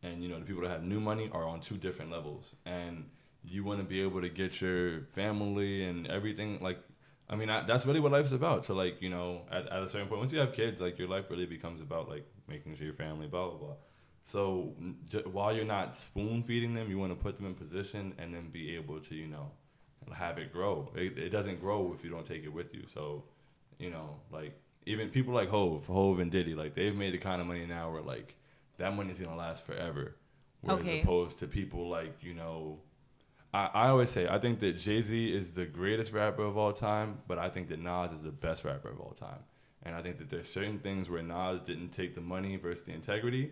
and 0.02 0.24
you 0.24 0.30
know, 0.30 0.40
the 0.40 0.46
people 0.46 0.64
that 0.64 0.70
have 0.70 0.84
new 0.84 1.02
money 1.02 1.30
are 1.34 1.44
on 1.44 1.60
two 1.60 1.76
different 1.76 2.12
levels. 2.12 2.56
And 2.66 3.10
you 3.44 3.66
want 3.66 3.80
to 3.80 3.86
be 3.86 4.02
able 4.02 4.22
to 4.22 4.30
get 4.30 4.62
your 4.62 5.02
family 5.12 5.84
and 5.84 6.08
everything 6.08 6.60
like 6.62 6.80
I 7.30 7.36
mean, 7.36 7.50
I, 7.50 7.64
that's 7.64 7.86
really 7.86 8.00
what 8.00 8.12
life's 8.12 8.32
about. 8.32 8.66
So, 8.66 8.74
like, 8.74 9.02
you 9.02 9.10
know, 9.10 9.42
at, 9.50 9.68
at 9.68 9.82
a 9.82 9.88
certain 9.88 10.08
point, 10.08 10.20
once 10.20 10.34
you 10.34 10.40
have 10.40 10.54
kids, 10.54 10.82
like, 10.82 11.00
your 11.00 11.08
life 11.08 11.26
really 11.30 11.46
becomes 11.46 11.82
about, 11.82 12.10
like, 12.10 12.26
making 12.48 12.76
sure 12.76 12.86
your 12.86 12.96
family, 12.96 13.28
blah, 13.28 13.50
blah, 13.50 13.58
blah. 13.58 13.76
So, 14.26 14.74
j- 15.10 15.24
while 15.32 15.54
you're 15.56 15.66
not 15.66 15.96
spoon 15.96 16.44
feeding 16.44 16.74
them, 16.74 16.90
you 16.90 16.98
want 16.98 17.12
to 17.12 17.16
put 17.22 17.38
them 17.38 17.46
in 17.46 17.54
position 17.56 18.14
and 18.18 18.34
then 18.34 18.50
be 18.50 18.76
able 18.76 19.00
to, 19.02 19.16
you 19.16 19.28
know, 19.28 19.52
have 20.14 20.38
it 20.38 20.52
grow. 20.52 20.92
It, 20.96 21.18
it 21.18 21.30
doesn't 21.30 21.60
grow 21.60 21.94
if 21.94 22.04
you 22.04 22.10
don't 22.10 22.26
take 22.26 22.44
it 22.44 22.54
with 22.54 22.74
you. 22.74 22.84
So, 22.88 23.26
you 23.80 23.90
know, 23.90 24.20
like, 24.32 24.60
even 24.86 25.10
people 25.10 25.34
like 25.34 25.50
Hov, 25.50 25.86
Hov 25.88 26.20
and 26.20 26.32
Diddy, 26.32 26.56
like, 26.56 26.76
they've 26.76 26.96
made 26.96 27.14
the 27.14 27.18
kind 27.18 27.42
of 27.42 27.48
money 27.48 27.66
now 27.66 27.92
where, 27.92 28.02
like, 28.02 28.36
that 28.78 28.96
money's 28.96 29.20
gonna 29.20 29.36
last 29.36 29.66
forever. 29.66 30.16
Whereas 30.62 30.80
Okay. 30.80 31.02
opposed 31.02 31.40
to 31.40 31.48
people 31.48 31.90
like 31.90 32.24
you 32.24 32.34
know, 32.34 32.80
I, 33.54 33.70
I 33.74 33.88
always 33.90 34.10
say 34.10 34.28
I 34.28 34.40
think 34.40 34.60
that 34.60 34.78
Jay 34.78 35.02
Z 35.02 35.34
is 35.34 35.52
the 35.52 35.66
greatest 35.66 36.14
rapper 36.14 36.44
of 36.44 36.58
all 36.58 36.74
time, 36.74 37.20
but 37.28 37.38
I 37.38 37.50
think 37.50 37.70
that 37.70 37.80
Nas 37.80 38.12
is 38.12 38.22
the 38.22 38.32
best 38.32 38.64
rapper 38.66 38.90
of 38.90 39.00
all 39.00 39.12
time. 39.12 39.40
And 39.84 39.96
I 39.96 40.02
think 40.02 40.18
that 40.20 40.30
there's 40.30 40.48
certain 40.50 40.80
things 40.80 41.10
where 41.10 41.22
Nas 41.22 41.62
didn't 41.62 41.90
take 41.90 42.16
the 42.16 42.22
money 42.22 42.56
versus 42.56 42.86
the 42.86 42.94
integrity 42.94 43.52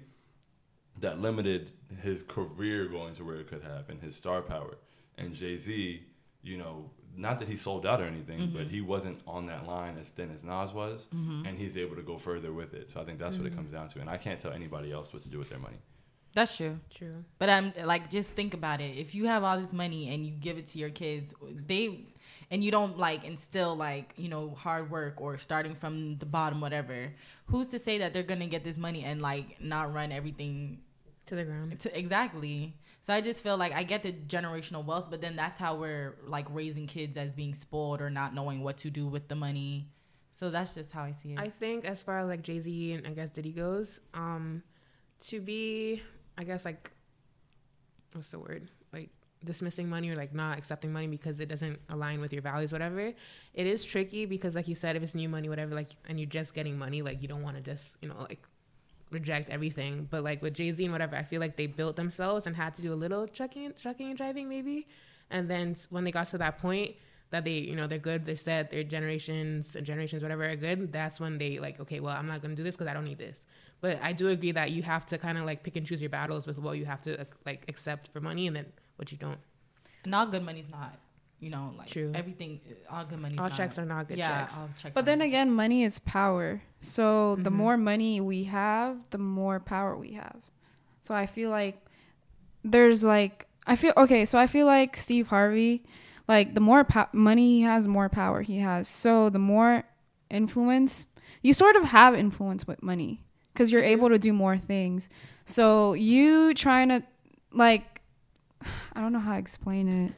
that 1.00 1.20
limited 1.20 1.72
his 2.02 2.24
career 2.24 2.86
going 2.86 3.14
to 3.16 3.24
where 3.24 3.38
it 3.38 3.48
could 3.48 3.64
have 3.64 3.90
and 3.90 4.02
his 4.02 4.16
star 4.16 4.42
power. 4.42 4.78
And 5.18 5.34
Jay 5.34 5.58
Z, 5.58 6.04
you 6.44 6.58
know, 6.58 6.90
not 7.16 7.40
that 7.40 7.48
he 7.48 7.58
sold 7.58 7.86
out 7.86 8.02
or 8.02 8.06
anything, 8.06 8.52
but 8.54 8.64
mm-hmm. 8.64 8.70
he 8.70 8.82
wasn't 8.82 9.20
on 9.28 9.46
that 9.48 9.68
line 9.68 9.98
as 10.02 10.10
thin 10.10 10.32
as 10.32 10.44
Nas 10.44 10.74
was, 10.74 11.08
mm-hmm. 11.14 11.46
and 11.46 11.58
he's 11.58 11.78
able 11.78 11.96
to 11.96 12.02
go 12.02 12.18
further 12.18 12.54
with 12.54 12.74
it. 12.74 12.90
So 12.90 13.02
I 13.02 13.04
think 13.04 13.20
that's 13.20 13.38
what 13.38 13.46
it 13.46 13.50
mm-hmm. 13.50 13.60
comes 13.60 13.72
down 13.72 13.90
to. 13.90 14.00
And 14.00 14.10
I 14.10 14.18
can't 14.18 14.40
tell 14.40 14.54
anybody 14.54 14.92
else 14.92 15.12
what 15.14 15.22
to 15.24 15.30
do 15.30 15.38
with 15.38 15.50
their 15.50 15.60
money. 15.60 15.78
That's 16.34 16.56
true. 16.56 16.80
True. 16.94 17.26
But 17.40 17.50
I'm 17.50 17.74
like, 17.84 18.10
just 18.10 18.32
think 18.32 18.54
about 18.54 18.80
it. 18.80 18.98
If 18.98 19.14
you 19.14 19.26
have 19.26 19.44
all 19.44 19.60
this 19.60 19.74
money 19.74 20.14
and 20.14 20.26
you 20.26 20.32
give 20.32 20.58
it 20.58 20.68
to 20.68 20.80
your 20.80 20.90
kids, 20.90 21.34
they 21.68 22.06
and 22.52 22.64
you 22.64 22.70
don't 22.70 23.00
like 23.00 23.24
instill 23.24 23.76
like 23.76 24.14
you 24.18 24.30
know 24.30 24.52
hard 24.56 24.92
work 24.92 25.20
or 25.22 25.38
starting 25.38 25.74
from 25.76 26.18
the 26.18 26.26
bottom, 26.26 26.62
whatever. 26.62 27.12
Who's 27.48 27.68
to 27.70 27.80
say 27.80 27.98
that 28.00 28.14
they're 28.14 28.24
gonna 28.24 28.48
get 28.48 28.64
this 28.64 28.78
money 28.78 29.04
and 29.04 29.22
like 29.22 29.62
not 29.62 29.94
run 29.94 30.12
everything 30.12 30.82
To 31.28 31.36
the 31.36 31.46
ground. 31.46 31.80
to, 31.80 31.98
exactly? 31.98 32.76
So 33.02 33.14
I 33.14 33.22
just 33.22 33.42
feel 33.42 33.58
like 33.58 33.74
I 33.74 33.82
get 33.84 34.04
the 34.04 34.12
generational 34.14 34.86
wealth, 34.86 35.08
but 35.10 35.22
then 35.22 35.36
that's 35.36 35.58
how 35.58 35.76
we're 35.76 36.18
like 36.28 36.46
raising 36.54 36.86
kids 36.86 37.18
as 37.18 37.34
being 37.34 37.56
spoiled 37.56 38.00
or 38.02 38.12
not 38.12 38.36
knowing 38.36 38.62
what 38.62 38.78
to 38.78 38.92
do 38.92 39.08
with 39.08 39.28
the 39.28 39.36
money. 39.36 39.88
So 40.34 40.50
that's 40.52 40.76
just 40.76 40.92
how 40.92 41.04
I 41.04 41.12
see 41.12 41.34
it. 41.34 41.40
I 41.40 41.50
think 41.50 41.84
as 41.84 42.04
far 42.04 42.20
as 42.20 42.28
like 42.28 42.42
Jay 42.44 42.60
Z 42.60 42.94
and 42.94 43.08
I 43.08 43.12
guess 43.12 43.32
Diddy 43.32 43.52
goes, 43.52 44.00
um, 44.14 44.62
to 45.22 45.42
be, 45.42 46.02
I 46.38 46.44
guess 46.44 46.64
like, 46.64 46.92
what's 48.14 48.32
the 48.32 48.40
word? 48.40 48.70
Dismissing 49.44 49.90
money 49.90 50.10
or 50.10 50.16
like 50.16 50.34
not 50.34 50.58
accepting 50.58 50.94
money 50.94 51.08
because 51.08 51.40
it 51.40 51.50
doesn't 51.50 51.80
align 51.90 52.22
with 52.22 52.32
your 52.32 52.42
values, 52.42 52.72
whatever. 52.72 53.12
It 53.54 53.68
is 53.68 53.84
tricky 53.84 54.26
because 54.26 54.56
like 54.56 54.68
you 54.68 54.76
said, 54.76 54.96
if 54.96 55.02
it's 55.04 55.16
new 55.16 55.30
money, 55.30 55.50
whatever, 55.50 55.74
like, 55.74 55.90
and 56.08 56.20
you're 56.20 56.30
just 56.30 56.54
getting 56.54 56.78
money, 56.78 57.02
like 57.02 57.22
you 57.22 57.28
don't 57.28 57.42
want 57.42 57.58
to 57.58 57.62
just, 57.64 57.98
you 58.02 58.10
know, 58.10 58.16
like 58.20 58.46
reject 59.10 59.50
everything. 59.50 60.08
But 60.10 60.24
like 60.24 60.42
with 60.42 60.54
Jay 60.54 60.72
Z 60.72 60.84
and 60.84 60.92
whatever, 60.92 61.16
I 61.16 61.24
feel 61.24 61.40
like 61.40 61.56
they 61.56 61.68
built 61.68 61.96
themselves 61.96 62.48
and 62.48 62.56
had 62.56 62.76
to 62.76 62.82
do 62.82 62.94
a 62.94 62.96
little 62.96 63.28
trucking, 63.28 63.74
trucking 63.80 64.10
and 64.10 64.18
driving 64.18 64.48
maybe. 64.48 64.88
And 65.30 65.50
then 65.50 65.76
when 65.90 66.04
they 66.04 66.12
got 66.12 66.28
to 66.28 66.38
that 66.38 66.60
point 66.60 66.96
that 67.32 67.46
they, 67.46 67.54
you 67.60 67.76
know, 67.76 67.88
they're 67.88 67.98
good, 67.98 68.26
they're 68.26 68.36
set, 68.36 68.70
their 68.70 68.84
generations 68.84 69.76
and 69.76 69.86
generations, 69.86 70.22
whatever, 70.22 70.44
are 70.44 70.56
good. 70.56 70.92
That's 70.92 71.20
when 71.20 71.38
they 71.38 71.60
like, 71.60 71.80
okay, 71.80 72.00
well, 72.00 72.16
I'm 72.16 72.28
not 72.28 72.42
gonna 72.42 72.56
do 72.56 72.64
this 72.64 72.76
because 72.76 72.88
I 72.88 72.94
don't 72.94 73.06
need 73.06 73.18
this. 73.18 73.42
But 73.80 74.00
I 74.04 74.14
do 74.14 74.28
agree 74.28 74.52
that 74.52 74.72
you 74.72 74.84
have 74.84 75.06
to 75.08 75.18
kind 75.18 75.38
of 75.38 75.46
like 75.46 75.64
pick 75.64 75.76
and 75.76 75.86
choose 75.86 76.02
your 76.02 76.10
battles 76.10 76.46
with 76.46 76.60
what 76.60 76.78
you 76.78 76.86
have 76.86 77.02
to 77.02 77.26
like 77.46 77.66
accept 77.68 78.10
for 78.10 78.20
money 78.22 78.48
and 78.48 78.56
then 78.56 78.66
what 79.02 79.12
you 79.12 79.18
don't. 79.18 79.40
and 80.06 80.14
all 80.16 80.26
good 80.28 80.44
money's 80.44 80.70
not, 80.70 80.98
you 81.40 81.50
know, 81.50 81.74
like 81.78 81.88
True. 81.90 82.12
everything. 82.16 82.60
All 82.90 83.04
good 83.04 83.20
money. 83.20 83.38
All 83.38 83.50
not, 83.50 83.58
checks 83.58 83.78
are 83.80 83.86
not 83.86 84.08
good 84.08 84.18
yeah, 84.20 84.42
checks. 84.42 84.58
all 84.60 84.70
checks. 84.80 84.94
But 84.96 85.06
then 85.06 85.20
not- 85.20 85.26
again, 85.28 85.52
money 85.52 85.84
is 85.84 86.00
power. 86.00 86.62
So 86.80 87.36
the 87.38 87.50
Mhm. 87.52 87.54
more 87.64 87.78
money 87.78 88.22
we 88.22 88.44
have, 88.46 88.98
the 89.10 89.18
more 89.18 89.60
power 89.60 89.98
we 89.98 90.12
have. 90.14 90.38
So 91.02 91.14
I 91.16 91.26
feel 91.26 91.50
like 91.50 91.78
there's 92.64 93.04
like 93.04 93.48
I 93.68 93.76
feel 93.76 93.94
okay. 93.98 94.26
So 94.26 94.38
I 94.40 94.48
feel 94.48 94.66
like 94.66 94.98
Steve 94.98 95.28
Harvey, 95.28 95.84
like 96.28 96.54
the 96.56 96.62
more 96.62 96.84
po- 96.84 97.10
money 97.14 97.58
he 97.58 97.62
has, 97.62 97.88
more 97.88 98.10
power 98.10 98.42
he 98.42 98.58
has. 98.60 98.88
So 98.88 99.30
the 99.30 99.40
more 99.40 99.84
influence 100.30 101.08
you 101.44 101.54
sort 101.54 101.76
of 101.76 101.84
have 101.86 102.14
influence 102.16 102.66
with 102.68 102.82
money 102.84 103.24
because 103.54 103.72
you're 103.72 103.84
able 103.84 104.10
to 104.10 104.20
do 104.20 104.32
more 104.34 104.58
things. 104.58 105.10
So 105.46 105.94
you 105.94 106.54
trying 106.54 106.90
to 106.90 107.04
like 107.52 107.91
I 108.94 109.02
don't 109.02 109.14
know 109.14 109.20
how 109.20 109.34
to 109.34 109.40
explain 109.40 109.88
it. 109.88 110.14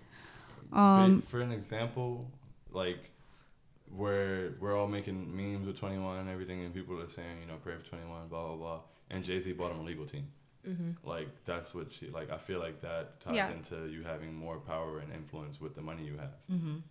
Um, 0.75 1.21
for 1.21 1.39
an 1.39 1.51
example, 1.51 2.29
like 2.71 3.11
where 3.95 4.53
we're 4.59 4.75
all 4.77 4.87
making 4.87 5.35
memes 5.35 5.67
with 5.67 5.77
21 5.79 6.17
and 6.17 6.29
everything, 6.29 6.63
and 6.63 6.73
people 6.73 6.99
are 6.99 7.07
saying, 7.07 7.41
you 7.41 7.47
know, 7.47 7.57
pray 7.63 7.75
for 7.77 7.85
21, 7.87 8.27
blah 8.27 8.47
blah 8.47 8.55
blah, 8.55 8.79
and 9.11 9.23
Jay 9.23 9.39
Z 9.39 9.51
bought 9.53 9.71
him 9.71 9.79
a 9.79 9.83
legal 9.83 10.05
team. 10.05 10.27
hmm 10.65 10.91
Like 11.03 11.29
that's 11.45 11.75
what 11.75 11.91
she 11.93 12.07
like. 12.09 12.31
I 12.31 12.37
feel 12.37 12.59
like 12.59 12.81
that 12.81 13.19
ties 13.19 13.35
Yeah. 13.35 13.51
into 13.51 13.87
you 13.87 14.03
having 14.03 14.33
more 14.33 14.57
power 14.57 14.99
and 14.99 15.11
influence 15.13 15.61
with 15.61 15.75
the 15.75 15.81
money 15.81 16.05
you 16.05 16.17
have. 16.17 16.33
Mhm. 16.51 16.81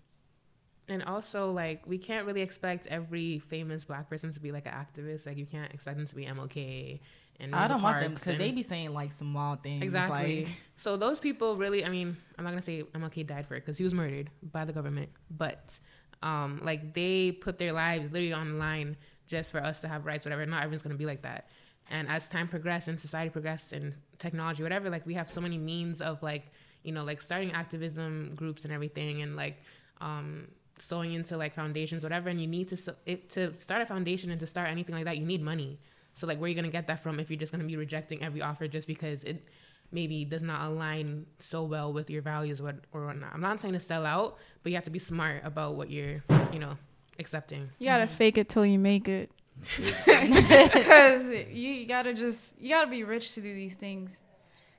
And 0.92 1.02
also, 1.04 1.50
like, 1.50 1.86
we 1.86 1.98
can't 1.98 2.26
really 2.26 2.42
expect 2.42 2.86
every 2.86 3.38
famous 3.38 3.84
black 3.84 4.10
person 4.10 4.32
to 4.32 4.40
be 4.40 4.52
like 4.52 4.66
an 4.66 4.72
activist. 4.72 5.26
Like, 5.26 5.38
you 5.38 5.46
can't 5.46 5.72
expect 5.72 5.96
them 5.96 6.06
to 6.06 6.14
be 6.14 6.26
MLK 6.26 7.00
and 7.42 7.54
I 7.54 7.66
don't 7.66 7.82
want 7.82 8.00
them 8.00 8.14
because 8.14 8.38
they 8.38 8.52
be 8.52 8.62
saying 8.62 8.92
like 8.92 9.10
some 9.12 9.34
wild 9.34 9.62
things. 9.62 9.82
Exactly. 9.82 10.44
Like, 10.44 10.54
so 10.76 10.96
those 10.96 11.18
people 11.18 11.56
really, 11.56 11.84
I 11.84 11.88
mean, 11.88 12.16
I'm 12.38 12.44
not 12.44 12.50
gonna 12.50 12.62
say 12.62 12.82
MLK 12.82 13.26
died 13.26 13.46
for 13.46 13.54
it 13.56 13.60
because 13.60 13.76
he 13.76 13.84
was 13.84 13.94
murdered 13.94 14.30
by 14.52 14.64
the 14.64 14.72
government, 14.72 15.10
but 15.30 15.78
um, 16.22 16.60
like 16.62 16.94
they 16.94 17.32
put 17.32 17.58
their 17.58 17.72
lives 17.72 18.12
literally 18.12 18.32
on 18.32 18.52
the 18.52 18.58
line 18.58 18.96
just 19.26 19.50
for 19.50 19.58
us 19.58 19.80
to 19.80 19.88
have 19.88 20.06
rights, 20.06 20.24
whatever. 20.24 20.46
Not 20.46 20.62
everyone's 20.62 20.82
gonna 20.82 20.94
be 20.94 21.06
like 21.06 21.22
that. 21.22 21.48
And 21.90 22.08
as 22.08 22.28
time 22.28 22.46
progressed 22.46 22.86
and 22.86 22.98
society 22.98 23.30
progressed 23.30 23.72
and 23.72 23.94
technology, 24.18 24.62
whatever, 24.62 24.88
like 24.88 25.04
we 25.04 25.14
have 25.14 25.28
so 25.28 25.40
many 25.40 25.58
means 25.58 26.00
of 26.00 26.22
like, 26.22 26.52
you 26.84 26.92
know, 26.92 27.02
like 27.02 27.20
starting 27.20 27.50
activism 27.52 28.34
groups 28.36 28.64
and 28.64 28.72
everything, 28.72 29.22
and 29.22 29.34
like 29.34 29.62
um, 30.00 30.48
sewing 30.78 31.12
into 31.12 31.36
like 31.36 31.54
foundations, 31.54 32.02
whatever. 32.02 32.28
And 32.28 32.40
you 32.40 32.46
need 32.46 32.68
to 32.68 32.96
it 33.06 33.28
to 33.30 33.54
start 33.54 33.82
a 33.82 33.86
foundation 33.86 34.30
and 34.30 34.40
to 34.40 34.46
start 34.46 34.68
anything 34.68 34.94
like 34.94 35.04
that, 35.04 35.18
you 35.18 35.26
need 35.26 35.42
money. 35.42 35.78
So 36.14 36.26
like, 36.26 36.38
where 36.38 36.46
are 36.46 36.48
you 36.48 36.54
gonna 36.54 36.68
get 36.68 36.86
that 36.88 37.02
from 37.02 37.20
if 37.20 37.30
you're 37.30 37.38
just 37.38 37.52
gonna 37.52 37.64
be 37.64 37.76
rejecting 37.76 38.22
every 38.22 38.42
offer 38.42 38.68
just 38.68 38.86
because 38.86 39.24
it 39.24 39.46
maybe 39.90 40.24
does 40.24 40.42
not 40.42 40.66
align 40.66 41.26
so 41.38 41.62
well 41.62 41.92
with 41.92 42.08
your 42.10 42.22
values 42.22 42.60
or, 42.60 42.74
or 42.92 43.06
whatnot? 43.06 43.32
I'm 43.32 43.40
not 43.40 43.60
saying 43.60 43.74
to 43.74 43.80
sell 43.80 44.04
out, 44.04 44.38
but 44.62 44.70
you 44.70 44.76
have 44.76 44.84
to 44.84 44.90
be 44.90 44.98
smart 44.98 45.42
about 45.44 45.74
what 45.74 45.90
you're, 45.90 46.22
you 46.52 46.58
know, 46.58 46.76
accepting. 47.18 47.70
You 47.78 47.86
gotta 47.86 48.04
mm-hmm. 48.04 48.14
fake 48.14 48.38
it 48.38 48.48
till 48.48 48.66
you 48.66 48.78
make 48.78 49.08
it. 49.08 49.30
Because 50.72 51.30
you, 51.30 51.70
you 51.72 51.86
gotta 51.86 52.14
just 52.14 52.60
you 52.60 52.70
gotta 52.70 52.90
be 52.90 53.04
rich 53.04 53.34
to 53.34 53.40
do 53.40 53.54
these 53.54 53.76
things. 53.76 54.22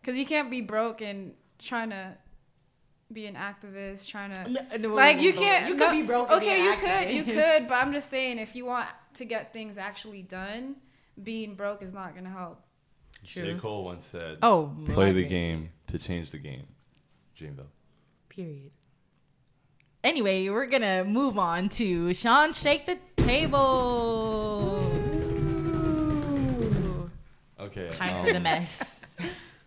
Because 0.01 0.17
you 0.17 0.25
can't 0.25 0.51
be 0.51 0.61
broke 0.61 1.01
and 1.01 1.33
trying 1.59 1.91
to 1.91 2.17
be 3.11 3.25
an 3.27 3.35
activist, 3.35 4.07
trying 4.07 4.33
to 4.33 4.87
like 4.89 5.19
you 5.21 5.33
can't. 5.33 5.67
You 5.67 5.75
no- 5.75 5.85
could 5.85 5.91
be 5.91 6.01
broke. 6.03 6.31
and 6.31 6.39
be 6.39 6.45
Okay, 6.45 6.59
an 6.59 6.65
you 6.65 6.77
could, 6.79 7.27
you 7.27 7.33
could. 7.35 7.67
But 7.67 7.75
I'm 7.75 7.91
just 7.93 8.09
saying, 8.09 8.39
if 8.39 8.55
you 8.55 8.65
want 8.65 8.87
to 9.15 9.25
get 9.25 9.53
things 9.53 9.77
actually 9.77 10.21
done, 10.23 10.75
being 11.21 11.55
broke 11.55 11.81
is 11.83 11.93
not 11.93 12.15
gonna 12.15 12.29
help. 12.31 12.61
J. 13.23 13.41
True. 13.41 13.59
Cole 13.59 13.83
once 13.85 14.05
said, 14.05 14.37
Oh, 14.41 14.75
"Play 14.89 15.11
the 15.11 15.25
game 15.25 15.71
to 15.87 15.99
change 15.99 16.31
the 16.31 16.39
game." 16.39 16.67
Dreamville. 17.37 17.67
Period. 18.29 18.71
Anyway, 20.03 20.49
we're 20.49 20.65
gonna 20.65 21.03
move 21.05 21.37
on 21.39 21.69
to 21.69 22.13
Shaun 22.13 22.51
Shake 22.53 22.85
the 22.85 22.97
Table. 23.17 24.91
Okay. 27.59 27.89
Time 27.91 28.13
um, 28.17 28.25
for 28.25 28.33
the 28.33 28.39
mess. 28.39 28.92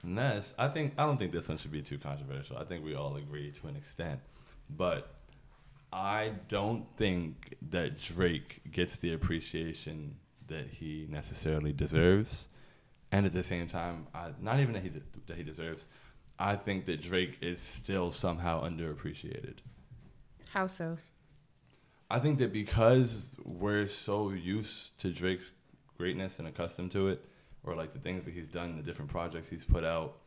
Ness, 0.06 0.54
I 0.58 0.68
think 0.68 0.94
I 0.96 1.06
don't 1.06 1.16
think 1.16 1.32
this 1.32 1.48
one 1.48 1.58
should 1.58 1.72
be 1.72 1.82
too 1.82 1.98
controversial. 1.98 2.56
I 2.56 2.64
think 2.64 2.84
we 2.84 2.94
all 2.94 3.16
agree 3.16 3.50
to 3.50 3.66
an 3.66 3.76
extent, 3.76 4.20
but 4.70 5.14
I 5.92 6.32
don't 6.48 6.86
think 6.96 7.56
that 7.70 8.00
Drake 8.00 8.62
gets 8.70 8.96
the 8.96 9.12
appreciation 9.12 10.16
that 10.46 10.66
he 10.68 11.06
necessarily 11.10 11.72
deserves, 11.72 12.48
and 13.10 13.26
at 13.26 13.32
the 13.32 13.42
same 13.42 13.66
time, 13.66 14.06
I, 14.14 14.30
not 14.40 14.60
even 14.60 14.74
that 14.74 14.82
he 14.82 14.90
de- 14.90 15.02
that 15.26 15.36
he 15.36 15.42
deserves. 15.42 15.86
I 16.38 16.54
think 16.54 16.86
that 16.86 17.00
Drake 17.02 17.38
is 17.40 17.60
still 17.60 18.12
somehow 18.12 18.62
underappreciated. 18.62 19.56
How 20.50 20.66
so? 20.66 20.98
I 22.10 22.18
think 22.18 22.38
that 22.38 22.52
because 22.52 23.32
we're 23.42 23.88
so 23.88 24.30
used 24.30 24.98
to 25.00 25.10
Drake's 25.10 25.50
greatness 25.98 26.38
and 26.38 26.46
accustomed 26.46 26.92
to 26.92 27.08
it, 27.08 27.24
or 27.66 27.74
like 27.74 27.92
the 27.92 27.98
things 27.98 28.24
that 28.24 28.32
he's 28.34 28.48
done, 28.48 28.76
the 28.76 28.82
different 28.82 29.10
projects 29.10 29.48
he's 29.48 29.64
put 29.64 29.84
out, 29.84 30.18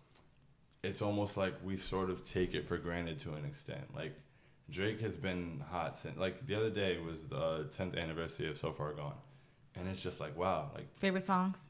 it's 0.83 1.01
almost 1.01 1.37
like 1.37 1.53
we 1.63 1.77
sort 1.77 2.09
of 2.09 2.23
take 2.23 2.53
it 2.53 2.65
for 2.67 2.77
granted 2.77 3.19
to 3.19 3.33
an 3.33 3.45
extent. 3.45 3.83
Like 3.95 4.13
Drake 4.69 5.01
has 5.01 5.17
been 5.17 5.63
hot 5.71 5.97
since 5.97 6.17
like 6.17 6.45
the 6.45 6.55
other 6.55 6.69
day 6.69 6.97
was 6.99 7.27
the 7.27 7.67
10th 7.71 7.97
anniversary 7.97 8.47
of 8.49 8.57
So 8.57 8.71
Far 8.71 8.93
Gone, 8.93 9.15
and 9.75 9.87
it's 9.87 10.01
just 10.01 10.19
like 10.19 10.37
wow, 10.37 10.69
like 10.75 10.93
Favorite 10.97 11.23
songs? 11.23 11.67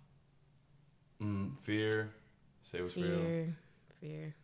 mm, 1.21 1.58
Fear, 1.60 2.10
Say 2.63 2.82
What's 2.82 2.95
Real, 2.97 3.05
Fear, 3.19 3.55
fear. 4.01 4.36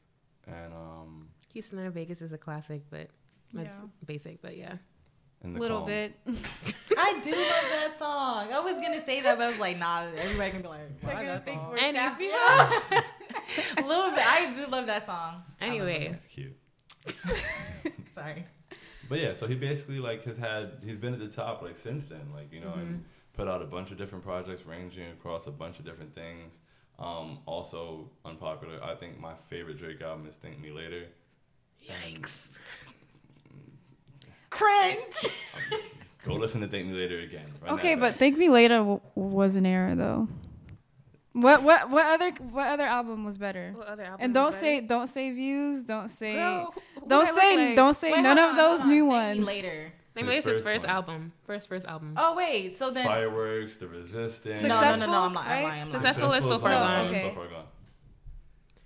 and 0.48 0.74
um, 0.74 1.30
Houston 1.54 1.80
and 1.80 1.94
Vegas 1.94 2.22
is 2.22 2.32
a 2.34 2.38
classic, 2.38 2.84
but 2.90 3.08
that's 3.54 3.76
Yeah. 3.76 3.88
basic. 4.06 4.42
But 4.42 4.58
yeah, 4.58 4.76
and 5.44 5.56
the 5.56 5.60
little 5.60 5.80
Calm. 5.80 5.88
bit. 5.88 6.14
I 6.98 7.20
do 7.24 7.30
love 7.32 7.70
that 7.72 7.96
song. 8.00 8.48
I 8.54 8.60
was 8.60 8.76
gonna 8.76 9.04
say 9.06 9.22
that, 9.22 9.38
but 9.38 9.46
I 9.46 9.50
was 9.52 9.60
like, 9.60 9.78
nah. 9.78 10.04
Everybody 10.18 10.52
can 10.52 10.62
be 10.62 10.68
like, 10.68 10.80
why 11.02 11.14
They're 11.14 11.24
gonna 11.24 11.28
that 11.36 11.46
think 11.46 11.62
song? 11.62 11.70
we're 11.72 11.78
Any- 11.78 11.94
sappy 11.94 12.30
house. 12.32 12.92
A 13.78 13.82
little 13.82 14.10
bit. 14.12 14.26
I 14.26 14.54
do 14.56 14.72
love 14.72 14.88
that 14.88 15.06
song. 15.06 15.44
Anyway. 15.62 16.10
That's 16.12 16.26
cute. 16.26 16.56
sorry. 18.14 18.46
But 19.10 19.20
yeah, 19.20 19.34
so 19.34 19.48
he 19.48 19.56
basically 19.56 20.00
like 20.00 20.24
has 20.24 20.38
had 20.38 20.80
he's 20.84 20.98
been 20.98 21.14
at 21.14 21.20
the 21.20 21.28
top 21.28 21.62
like 21.62 21.78
since 21.78 22.06
then, 22.06 22.22
like 22.34 22.52
you 22.52 22.60
know, 22.62 22.74
and 22.74 23.04
put 23.34 23.48
out 23.48 23.62
a 23.62 23.66
bunch 23.66 23.92
of 23.92 23.98
different 23.98 24.24
projects 24.24 24.66
ranging 24.66 25.10
across 25.12 25.48
a 25.48 25.52
bunch 25.52 25.80
of 25.80 25.86
different 25.86 26.14
things. 26.16 26.60
Um, 26.98 27.40
also 27.46 28.10
unpopular. 28.24 28.80
I 28.84 28.96
think 28.96 29.20
my 29.20 29.34
favorite 29.50 29.78
Drake 29.78 30.02
album 30.02 30.26
is 30.28 30.36
"Thank 30.38 30.60
Me 30.60 30.72
Later." 30.72 31.06
Yikes. 31.88 32.58
Cringe. 34.56 35.34
Go 36.26 36.34
listen 36.34 36.62
to 36.62 36.68
"Thank 36.68 36.88
Me 36.88 36.94
Later" 36.94 37.20
again. 37.20 37.46
Run 37.62 37.76
Okay, 37.76 37.96
that 37.96 38.02
but. 38.02 38.16
Thank 38.20 38.38
Me 38.38 38.50
Later 38.50 38.78
w- 38.80 39.02
was 39.14 39.56
an 39.56 39.66
error 39.66 39.94
though. 39.96 40.28
What 41.34 41.64
what 41.64 41.90
what 41.92 42.06
other 42.06 42.32
what 42.52 42.68
other 42.68 42.84
album 42.84 43.26
was 43.26 43.38
better? 43.38 43.74
What 43.76 43.88
other 43.88 44.04
album 44.04 44.20
And 44.22 44.34
don't 44.34 44.48
better? 44.48 44.58
say 44.58 44.82
don't 44.82 45.08
say 45.08 45.32
views. 45.32 45.84
Don't 45.86 46.10
say 46.10 46.34
Girl, 46.36 46.74
who- 46.96 47.02
who 47.02 47.08
don't 47.10 47.28
say 47.28 47.68
like? 47.68 47.76
don't 47.76 47.94
say 47.94 48.12
Wait, 48.14 48.22
none 48.22 48.38
hold 48.38 48.52
of 48.52 48.56
those 48.56 48.84
new 48.86 49.10
Thank 49.10 49.36
me 49.36 49.36
ones. 49.36 49.48
later. 49.48 49.92
Name 50.16 50.26
His 50.28 50.34
Lace 50.34 50.46
his 50.46 50.54
first 50.62 50.64
first 50.64 50.86
one. 50.86 50.96
album. 50.96 51.32
First 51.46 51.68
first 51.68 51.86
album. 51.88 52.14
Oh 52.16 52.36
wait, 52.36 52.78
so 52.78 52.90
then 52.90 53.06
fireworks, 53.06 53.76
the 53.76 53.88
resistance. 53.88 54.64
no, 54.64 54.70
no, 54.80 54.96
no, 54.96 55.06
no, 55.12 55.22
I'm 55.24 55.34
not. 55.34 55.44
I'm 55.46 55.50
right? 55.52 55.64
lying. 55.64 55.66
I'm 55.66 55.70
lying. 55.74 55.90
Successful 55.90 56.32
is 56.32 56.46
so 56.46 56.58
far 56.58 56.70
No, 56.70 56.76
gone. 56.78 57.06
okay. 57.08 57.22
So 57.24 57.32
far 57.36 57.48
gone. 57.50 57.66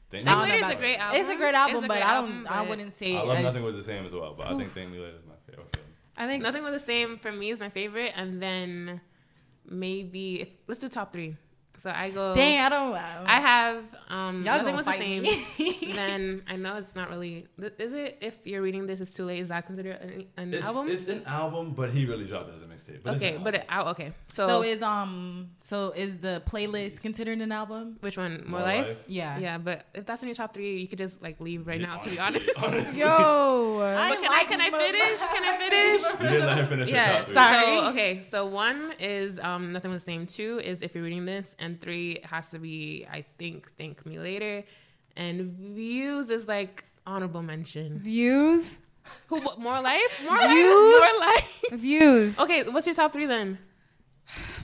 Thank 0.09 0.25
Name 0.25 0.33
I 0.33 0.39
don't 0.39 0.47
know 0.49 0.55
Later 0.55 0.65
is 0.65 0.71
a 0.73 0.75
great 0.75 0.97
album. 0.97 1.21
It's 1.21 1.29
a 1.29 1.35
great 1.35 1.53
album, 1.55 1.75
It's 1.75 1.85
a 1.85 1.87
but 1.87 1.93
great 1.93 2.05
I 2.05 2.13
don't. 2.15 2.23
album, 2.31 2.47
I 2.49 2.61
wouldn't 2.67 2.97
say. 2.97 3.15
I 3.15 3.21
love 3.21 3.43
nothing 3.43 3.61
was 3.63 3.75
the 3.75 3.83
same 3.83 4.07
as 4.07 4.11
well, 4.11 4.33
but 4.35 4.47
I 4.47 4.57
think 4.57 4.71
"Thank 4.71 4.91
Me 4.91 4.97
Later" 4.97 5.17
is 5.17 5.25
my 5.27 5.35
favorite. 5.47 5.67
Okay. 5.77 5.85
I 6.19 6.27
think 6.27 6.43
Nothing 6.43 6.63
was 6.63 6.73
the 6.73 6.85
same 6.85 7.17
for 7.17 7.31
me 7.31 7.49
is 7.49 7.61
my 7.61 7.69
favorite, 7.69 8.11
and 8.13 8.41
then 8.41 8.99
maybe 9.65 10.41
if, 10.41 10.49
let's 10.67 10.81
do 10.81 10.89
top 10.89 11.13
three. 11.13 11.37
So 11.79 11.91
I 11.95 12.09
go. 12.09 12.33
Dang, 12.33 12.59
I 12.59 12.69
don't. 12.69 12.93
I 12.93 13.39
have 13.39 13.83
um. 14.09 14.43
Y'all 14.43 14.57
nothing 14.57 14.75
was 14.75 14.85
the 14.85 14.93
same. 14.93 15.23
then 15.95 16.43
I 16.47 16.57
know 16.57 16.75
it's 16.75 16.93
not 16.93 17.09
really. 17.09 17.47
Is 17.77 17.93
it? 17.93 18.17
If 18.19 18.37
you're 18.43 18.61
reading 18.61 18.85
this, 18.85 18.99
is 18.99 19.13
too 19.13 19.23
late. 19.23 19.39
Is 19.39 19.47
that 19.47 19.65
considered 19.65 19.97
an, 20.01 20.25
an 20.35 20.53
It's, 20.53 20.65
album? 20.65 20.89
it's 20.89 21.07
an 21.07 21.23
album, 21.25 21.71
but 21.71 21.89
he 21.89 22.05
really 22.05 22.25
dropped 22.25 22.49
it 22.49 22.55
as 22.57 22.63
a 22.63 22.65
mixtape. 22.65 23.15
Okay, 23.15 23.39
but 23.41 23.55
it, 23.55 23.65
out. 23.69 23.87
Okay, 23.87 24.11
so, 24.27 24.47
so, 24.47 24.61
is 24.63 24.81
um. 24.81 25.51
So 25.61 25.91
is 25.95 26.17
the 26.17 26.43
playlist 26.45 27.01
considered 27.01 27.39
an 27.39 27.51
album? 27.51 27.95
which 28.01 28.17
one? 28.17 28.43
More, 28.45 28.59
More 28.59 28.61
life? 28.61 28.87
Life? 28.87 28.97
Yeah. 29.07 29.37
Yeah, 29.39 29.57
but 29.57 29.85
if 29.93 30.05
that's 30.05 30.21
in 30.21 30.27
your 30.27 30.35
top 30.35 30.53
three, 30.53 30.81
you 30.81 30.87
could 30.87 30.97
just 30.97 31.21
like 31.21 31.39
leave 31.39 31.65
right 31.65 31.79
now. 31.79 31.97
To 31.97 32.09
be 32.09 32.19
honest. 32.19 32.49
honestly. 32.57 32.99
yo. 32.99 33.79
I 33.79 34.09
But 34.09 34.21
can 34.21 34.31
I 34.31 34.43
can 34.43 34.61
I 34.61 34.69
finish? 34.69 35.19
Can 35.19 35.43
I 35.43 35.57
finish? 35.69 36.03
You 36.19 36.27
didn't 36.27 36.47
let 36.47 36.57
her 36.57 36.65
finish 36.65 36.89
her 36.89 36.95
Yeah. 36.95 37.17
top 37.17 37.25
three. 37.25 37.33
Sorry. 37.35 37.79
So 37.79 37.89
okay. 37.89 38.21
So 38.21 38.45
one 38.47 38.93
is 38.99 39.39
um 39.39 39.71
nothing 39.71 39.91
was 39.91 40.03
the 40.03 40.11
same. 40.11 40.25
Two 40.25 40.59
is 40.63 40.81
if 40.81 40.93
you're 40.93 41.03
reading 41.03 41.25
this, 41.25 41.55
and 41.59 41.68
three 41.77 42.19
has 42.23 42.51
to 42.51 42.59
be 42.59 43.05
I 43.11 43.25
think 43.37 43.71
thank 43.77 44.05
me 44.05 44.19
later, 44.19 44.63
and 45.15 45.51
views 45.51 46.29
is 46.29 46.47
like 46.47 46.85
honorable 47.05 47.41
mention. 47.41 47.99
Views. 47.99 48.81
Who 49.27 49.39
what, 49.41 49.59
more 49.59 49.81
life? 49.81 50.21
More 50.23 50.37
life? 50.37 50.49
Views? 50.49 51.01
More 51.01 51.19
life? 51.19 51.63
Views. 51.71 52.39
Okay, 52.39 52.63
what's 52.63 52.85
your 52.85 52.95
top 52.95 53.13
three 53.13 53.25
then? 53.25 53.57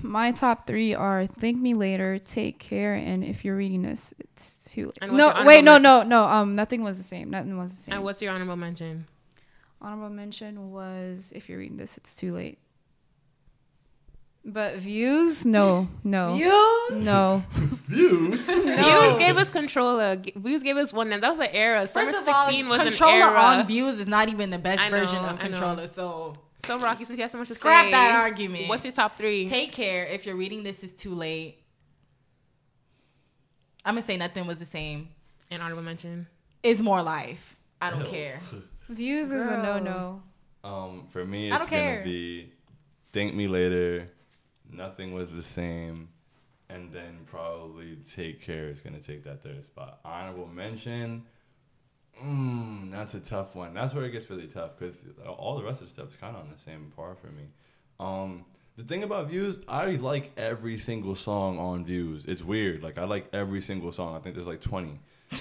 My 0.01 0.31
top 0.31 0.67
three 0.67 0.93
are 0.93 1.25
Thank 1.25 1.57
Me 1.57 1.73
Later, 1.73 2.19
Take 2.19 2.59
Care, 2.59 2.93
and 2.93 3.23
if 3.23 3.43
you're 3.43 3.55
reading 3.55 3.81
this, 3.81 4.13
it's 4.19 4.71
too 4.71 4.91
late. 5.01 5.11
No, 5.11 5.33
wait, 5.43 5.63
no, 5.63 5.79
no, 5.79 6.03
no. 6.03 6.25
Um, 6.25 6.55
nothing 6.55 6.83
was 6.83 6.97
the 6.97 7.03
same. 7.03 7.31
Nothing 7.31 7.57
was 7.57 7.71
the 7.71 7.81
same. 7.81 7.95
And 7.95 8.03
what's 8.03 8.21
your 8.21 8.31
honorable 8.31 8.55
mention? 8.55 9.07
Honorable 9.81 10.09
mention 10.09 10.71
was 10.71 11.33
if 11.35 11.49
you're 11.49 11.57
reading 11.57 11.77
this, 11.77 11.97
it's 11.97 12.15
too 12.15 12.33
late. 12.33 12.59
But 14.47 14.75
views, 14.75 15.43
no, 15.43 15.87
no, 16.03 16.35
You. 16.35 16.87
no. 16.97 17.43
Views. 17.87 18.47
No. 18.47 19.01
Views 19.01 19.15
gave 19.17 19.37
us 19.37 19.49
Controlla. 19.49 20.17
G- 20.17 20.33
Views 20.35 20.61
gave 20.61 20.77
us 20.77 20.93
one. 20.93 21.11
And 21.11 21.23
that 21.23 21.29
was 21.29 21.39
an 21.39 21.47
era. 21.51 21.87
Summer 21.87 22.11
First 22.11 22.27
of 22.27 22.33
all, 22.33 22.45
16 22.45 22.67
was 22.69 22.81
Controlla 22.83 23.13
an 23.15 23.21
era. 23.21 23.39
on 23.61 23.67
views 23.67 23.99
is 23.99 24.07
not 24.07 24.29
even 24.29 24.49
the 24.51 24.59
best 24.59 24.81
I 24.81 24.89
know, 24.89 24.99
version 24.99 25.17
I 25.17 25.29
of 25.31 25.35
know. 25.37 25.41
Controlla. 25.47 25.87
So 25.87 26.35
so 26.57 26.77
Rocky, 26.79 27.05
since 27.05 27.17
you 27.17 27.23
have 27.23 27.31
so 27.31 27.37
much 27.39 27.47
to 27.49 27.55
scrap 27.55 27.85
say, 27.85 27.91
that 27.91 28.15
argument. 28.21 28.67
What's 28.69 28.83
your 28.85 28.91
top 28.91 29.17
three? 29.17 29.47
Take 29.47 29.71
care. 29.71 30.05
If 30.05 30.25
you're 30.27 30.35
reading 30.35 30.61
this, 30.63 30.83
is 30.83 30.93
too 30.93 31.13
late. 31.15 31.63
I'm 33.83 33.95
gonna 33.95 34.05
say 34.05 34.17
nothing 34.17 34.45
was 34.47 34.57
the 34.57 34.65
same. 34.65 35.09
and 35.51 35.61
honorable 35.61 35.83
mention. 35.83 36.27
Is 36.63 36.81
more 36.81 37.01
life. 37.01 37.55
I 37.81 37.89
don't 37.91 38.01
Ew. 38.05 38.11
care. 38.11 38.39
Views 38.89 39.31
is 39.31 39.45
a 39.45 39.49
Girl. 39.49 39.63
no 39.63 40.21
no. 40.63 40.69
Um, 40.69 41.07
for 41.09 41.23
me, 41.25 41.51
I 41.51 41.55
it's 41.55 41.57
don't 41.65 41.69
gonna 41.71 41.81
care. 41.81 42.03
be 42.03 42.53
"Thank 43.13 43.33
Me 43.35 43.47
Later," 43.47 44.07
"Nothing 44.71 45.13
Was 45.13 45.31
the 45.31 45.43
Same," 45.43 46.09
and 46.69 46.91
then 46.91 47.19
probably 47.25 47.97
"Take 47.97 48.41
Care" 48.41 48.69
is 48.69 48.81
gonna 48.81 48.99
take 48.99 49.23
that 49.23 49.43
third 49.43 49.63
spot. 49.63 49.99
Honorable 50.03 50.47
mention. 50.47 51.25
Mm, 52.23 52.91
that's 52.91 53.13
a 53.13 53.19
tough 53.19 53.55
one. 53.55 53.73
That's 53.73 53.93
where 53.93 54.05
it 54.05 54.11
gets 54.11 54.29
really 54.29 54.47
tough 54.47 54.77
because 54.77 55.03
all 55.27 55.57
the 55.57 55.63
rest 55.63 55.81
of 55.81 55.87
the 55.87 55.93
stuff's 55.93 56.15
kind 56.15 56.35
of 56.35 56.43
on 56.43 56.49
the 56.51 56.57
same 56.57 56.91
par 56.95 57.15
for 57.15 57.27
me. 57.27 57.43
Um, 57.99 58.45
the 58.77 58.83
thing 58.83 59.03
about 59.03 59.27
views, 59.27 59.59
I 59.67 59.91
like 59.91 60.31
every 60.37 60.77
single 60.77 61.15
song 61.15 61.59
on 61.59 61.85
views. 61.85 62.25
It's 62.25 62.43
weird. 62.43 62.83
Like 62.83 62.97
I 62.97 63.05
like 63.05 63.27
every 63.33 63.61
single 63.61 63.91
song. 63.91 64.15
I 64.15 64.19
think 64.19 64.35
there's 64.35 64.47
like 64.47 64.61
20. 64.61 64.99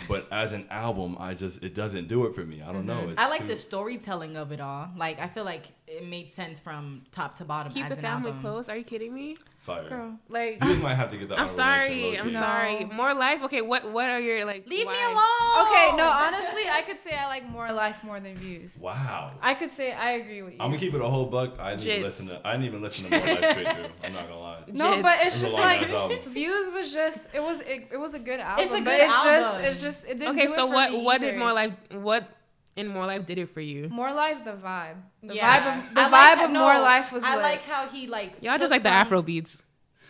But 0.09 0.27
as 0.33 0.53
an 0.53 0.67
album, 0.71 1.17
I 1.19 1.35
just 1.35 1.63
it 1.63 1.75
doesn't 1.75 2.09
do 2.09 2.27
it 2.27 2.35
for 2.35 2.45
me. 2.45 2.63
I 2.63 2.73
don't 2.73 2.87
know. 2.87 3.01
It's 3.09 3.13
Mm-hmm. 3.15 3.21
I 3.21 3.29
like 3.29 3.43
too- 3.43 3.49
the 3.49 3.57
storytelling 3.57 4.37
of 4.37 4.53
it 4.53 4.61
all. 4.61 4.91
Like 4.97 5.21
I 5.21 5.27
feel 5.29 5.45
like 5.45 5.67
it 5.87 6.07
made 6.07 6.31
sense 6.33 6.61
from 6.61 7.03
top 7.13 7.37
to 7.39 7.45
bottom. 7.45 7.73
Keep 7.73 7.85
as 7.85 7.91
the 7.91 7.97
an 7.97 8.03
family 8.03 8.31
album. 8.31 8.43
close. 8.43 8.69
Are 8.69 8.77
you 8.77 8.85
kidding 8.85 9.15
me? 9.15 9.37
Fire. 9.65 9.89
Girl. 9.89 10.19
Like, 10.29 10.63
You 10.63 10.77
might 10.77 10.95
have 10.95 11.11
to 11.11 11.17
get 11.17 11.29
the. 11.29 11.41
I'm 11.41 11.49
sorry. 11.49 12.19
I'm. 12.19 12.29
No. 12.29 12.39
sorry. 12.41 12.85
More 12.85 13.15
life. 13.15 13.43
Okay, 13.45 13.63
what 13.63 13.91
what 13.93 14.09
are 14.09 14.21
your 14.21 14.45
like? 14.45 14.67
Leave 14.67 14.87
me 14.87 14.93
alone. 15.11 15.67
Okay, 15.67 15.97
no, 15.97 16.05
honestly, 16.27 16.63
I 16.71 16.83
could 16.87 17.01
say 17.01 17.17
I 17.17 17.27
like 17.27 17.49
more 17.49 17.73
life 17.73 18.05
more 18.05 18.21
than 18.21 18.35
views. 18.35 18.79
Wow. 18.81 19.33
I 19.41 19.55
could 19.55 19.73
say 19.73 19.93
I 19.93 20.13
agree 20.13 20.43
with 20.43 20.55
you. 20.55 20.59
I'm 20.61 20.69
gonna 20.71 20.79
keep 20.79 20.95
it 20.95 21.01
a 21.01 21.09
whole 21.09 21.27
buck. 21.27 21.59
I 21.59 21.75
didn't 21.77 21.87
even 21.89 22.01
Jits. 22.01 22.05
listen 22.05 22.27
to. 22.29 22.41
I 22.47 22.53
didn't 22.53 22.67
even 22.67 22.83
listen 22.83 23.11
to 23.11 23.19
more 23.19 23.27
life 23.27 23.39
straight 23.53 23.69
through. 23.77 23.87
I'm 24.05 24.13
not 24.13 24.29
gonna 24.29 24.41
lie. 24.41 24.63
no, 24.73 24.85
Jits. 24.97 25.03
but 25.03 25.17
it's 25.23 25.43
It 25.43 25.45
was 25.45 25.53
just 25.55 25.55
like 25.55 26.25
views 26.27 26.71
was 26.73 26.93
just 26.93 27.29
it 27.35 27.43
was 27.43 27.61
it, 27.61 27.89
it 27.91 27.97
was 27.99 28.15
a 28.15 28.19
good 28.19 28.41
album. 28.41 28.65
It's 28.65 28.75
a 28.75 28.79
but 28.79 28.85
good 28.85 29.01
it's 29.01 29.25
just 29.25 29.49
album. 29.55 29.65
it's 29.71 29.83
just 29.83 30.05
it 30.07 30.19
didn't 30.19 30.37
Okay, 30.37 30.47
do 30.47 30.53
it 30.53 30.57
so 30.57 30.67
for 30.69 30.75
what 30.75 30.91
me 30.93 31.03
what 31.05 31.21
did 31.21 31.37
more 31.39 31.53
life? 31.53 31.73
What 31.93 32.29
in 32.77 32.89
more 32.89 33.07
life 33.07 33.25
did 33.27 33.39
it 33.39 33.51
for 33.51 33.61
you? 33.61 33.89
More 33.89 34.13
life, 34.13 34.45
the 34.45 34.53
vibe. 34.53 34.97
The 35.23 35.35
Yeah. 35.37 35.59
vibe 35.61 35.89
of 35.89 35.95
the 35.95 36.01
I 36.01 36.05
vibe 36.05 36.11
like 36.37 36.45
of 36.47 36.51
no, 36.51 36.61
more 36.61 36.79
life 36.81 37.13
was 37.13 37.23
I 37.25 37.35
lit. 37.37 37.43
like 37.43 37.63
how 37.65 37.87
he 37.89 38.07
like. 38.07 38.33
Y'all 38.43 38.59
just 38.59 38.71
like 38.71 38.83
the 38.83 38.89
Afro 38.91 39.23
beats. 39.23 39.63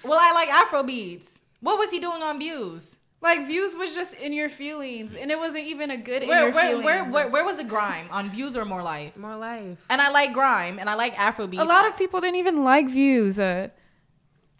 Well, 0.02 0.18
I 0.20 0.32
like 0.32 0.48
Afro 0.48 0.82
beats. 0.82 1.28
What 1.60 1.78
was 1.78 1.90
he 1.90 1.98
doing 2.00 2.22
on 2.22 2.38
views? 2.38 2.96
Like 3.22 3.46
views 3.46 3.74
was 3.74 3.94
just 3.94 4.12
in 4.14 4.34
your 4.34 4.50
feelings, 4.50 5.14
and 5.14 5.30
it 5.30 5.38
wasn't 5.38 5.64
even 5.66 5.90
a 5.90 5.96
good 5.96 6.22
in 6.24 6.28
Where 6.28 6.42
your 6.44 6.52
where, 6.52 6.68
feelings. 6.68 6.84
where 6.84 7.04
where 7.10 7.28
where 7.30 7.44
was 7.44 7.56
the 7.56 7.64
grime 7.64 8.06
on 8.10 8.28
views 8.28 8.54
or 8.54 8.66
more 8.66 8.82
life? 8.82 9.16
More 9.16 9.36
life. 9.36 9.78
And 9.88 10.02
I 10.02 10.10
like 10.10 10.34
grime 10.34 10.78
and 10.78 10.90
I 10.90 10.94
like 10.94 11.18
Afro 11.18 11.46
beats. 11.46 11.62
a 11.62 11.66
lot 11.66 11.86
of 11.88 11.96
people 11.96 12.20
didn't 12.20 12.36
even 12.36 12.64
like 12.64 12.86
views. 12.88 13.38
Uh, 13.40 13.68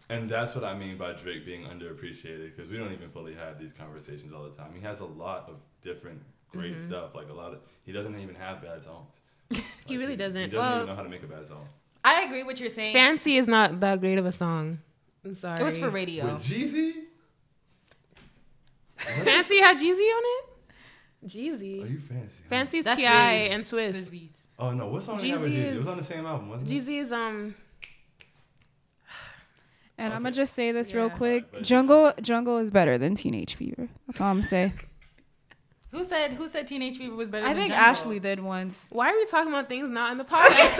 And 0.09 0.29
that's 0.29 0.53
what 0.55 0.63
I 0.63 0.75
mean 0.77 0.97
by 0.97 1.13
Drake 1.13 1.45
being 1.45 1.63
underappreciated 1.65 2.55
because 2.55 2.69
we 2.71 2.77
don't 2.77 2.91
even 2.93 3.09
fully 3.09 3.33
have 3.35 3.59
these 3.59 3.73
conversations 3.73 4.33
all 4.33 4.43
the 4.43 4.55
time. 4.55 4.71
He 4.75 4.81
has 4.81 4.99
a 4.99 5.05
lot 5.05 5.47
of 5.49 5.55
different 5.81 6.21
great 6.55 6.75
Mm-hmm. 6.75 6.87
stuff. 6.87 7.15
Like 7.15 7.29
a 7.29 7.33
lot 7.33 7.53
of 7.53 7.59
he 7.83 7.91
doesn't 7.91 8.17
even 8.19 8.35
have 8.35 8.61
bad 8.61 8.81
songs. 8.83 9.15
He 9.51 9.93
Like, 9.97 9.99
really 9.99 10.15
doesn't. 10.15 10.41
He 10.41 10.47
doesn't 10.47 10.57
Well- 10.59 10.75
even 10.77 10.87
know 10.87 10.95
how 10.95 11.03
to 11.03 11.09
make 11.09 11.23
a 11.23 11.27
bad 11.27 11.45
song. 11.47 11.65
I 12.03 12.21
agree 12.23 12.39
with 12.39 12.47
what 12.47 12.59
you're 12.59 12.69
saying. 12.69 12.93
Fancy 12.93 13.37
is 13.37 13.47
not 13.47 13.79
that 13.79 13.99
great 13.99 14.17
of 14.19 14.25
a 14.25 14.31
song. 14.31 14.79
I'm 15.23 15.33
sorry. 15.35 15.59
it 15.59 15.63
was 15.63 15.77
for 15.77 15.89
radio. 15.89 16.25
With 16.25 16.43
Jeezy. 16.43 16.93
Fancy 18.97 19.59
had 19.59 19.77
Jeezy 19.77 20.09
on 20.17 20.23
it. 20.23 20.45
Jeezy. 21.27 21.83
Are 21.83 21.87
you 21.87 21.99
fancy? 21.99 22.35
huh? 22.43 22.49
Fancy's 22.49 22.85
T.I. 22.85 22.97
Swizz. 23.49 23.53
and 23.55 23.65
Swiss. 23.65 24.09
Swizz. 24.09 24.31
Oh 24.59 24.71
no, 24.71 24.87
what 24.87 25.01
song 25.03 25.17
did 25.17 25.23
he 25.25 25.29
have 25.31 25.41
with 25.41 25.51
Jeezy 25.51 25.63
Jeezy? 25.63 25.73
It 25.73 25.77
was 25.77 25.87
on 25.87 25.97
the 25.97 26.03
same 26.03 26.25
album, 26.25 26.49
wasn't 26.49 26.71
it? 26.71 26.75
Jeezy 26.75 26.99
is 27.01 27.11
um. 27.11 27.55
and 29.97 30.13
I'm 30.13 30.21
gonna 30.23 30.35
just 30.35 30.53
say 30.53 30.71
this 30.71 30.93
real 30.93 31.09
quick: 31.09 31.51
But- 31.51 31.63
Jungle 31.63 32.13
Jungle 32.21 32.57
is 32.59 32.69
better 32.71 32.97
than 32.97 33.15
Teenage 33.15 33.55
Fever. 33.55 33.89
That's 34.07 34.21
all 34.21 34.29
I'm 34.31 34.41
saying. 34.43 34.73
Who 35.95 36.03
said 36.03 36.33
who 36.33 36.47
said 36.47 36.67
Teenage 36.67 36.97
Fever 36.97 37.15
was 37.15 37.29
better 37.29 37.45
I 37.45 37.49
than 37.53 37.57
think 37.63 37.73
Jungle? 37.73 37.89
Ashley 37.89 38.19
did 38.19 38.39
once. 38.41 38.89
Why 38.91 39.11
are 39.11 39.15
we 39.15 39.25
talking 39.27 39.51
about 39.51 39.69
things 39.69 39.89
not 39.89 40.11
in 40.11 40.17
the 40.17 40.23
podcast? 40.35 40.79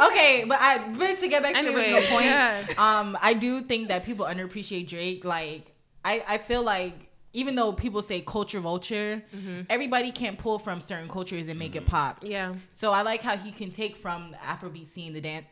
Okay, 0.00 0.44
but 0.46 0.58
I 0.60 0.78
but 0.96 1.18
to 1.18 1.28
get 1.28 1.42
back 1.42 1.54
to 1.54 1.62
the 1.62 1.74
original 1.74 2.00
point, 2.02 2.26
yeah. 2.26 2.64
um, 2.78 3.16
I 3.20 3.34
do 3.34 3.60
think 3.62 3.88
that 3.88 4.04
people 4.04 4.26
underappreciate 4.26 4.88
Drake. 4.88 5.24
Like, 5.24 5.72
I 6.04 6.22
I 6.28 6.38
feel 6.38 6.62
like 6.62 6.94
even 7.32 7.54
though 7.56 7.72
people 7.72 8.02
say 8.02 8.20
culture 8.20 8.60
vulture, 8.60 9.22
Mm-hmm. 9.34 9.62
everybody 9.68 10.10
can't 10.12 10.38
pull 10.38 10.58
from 10.58 10.80
certain 10.80 11.08
cultures 11.08 11.48
and 11.48 11.58
make 11.58 11.74
it 11.76 11.86
pop. 11.86 12.18
yeah. 12.22 12.54
So 12.72 12.92
I 12.92 13.02
like 13.02 13.22
how 13.22 13.36
he 13.36 13.50
can 13.50 13.70
take 13.70 13.96
from 13.96 14.30
the 14.32 14.36
Afrobeat 14.38 14.86
scene, 14.86 15.12
the 15.12 15.20
dance, 15.20 15.46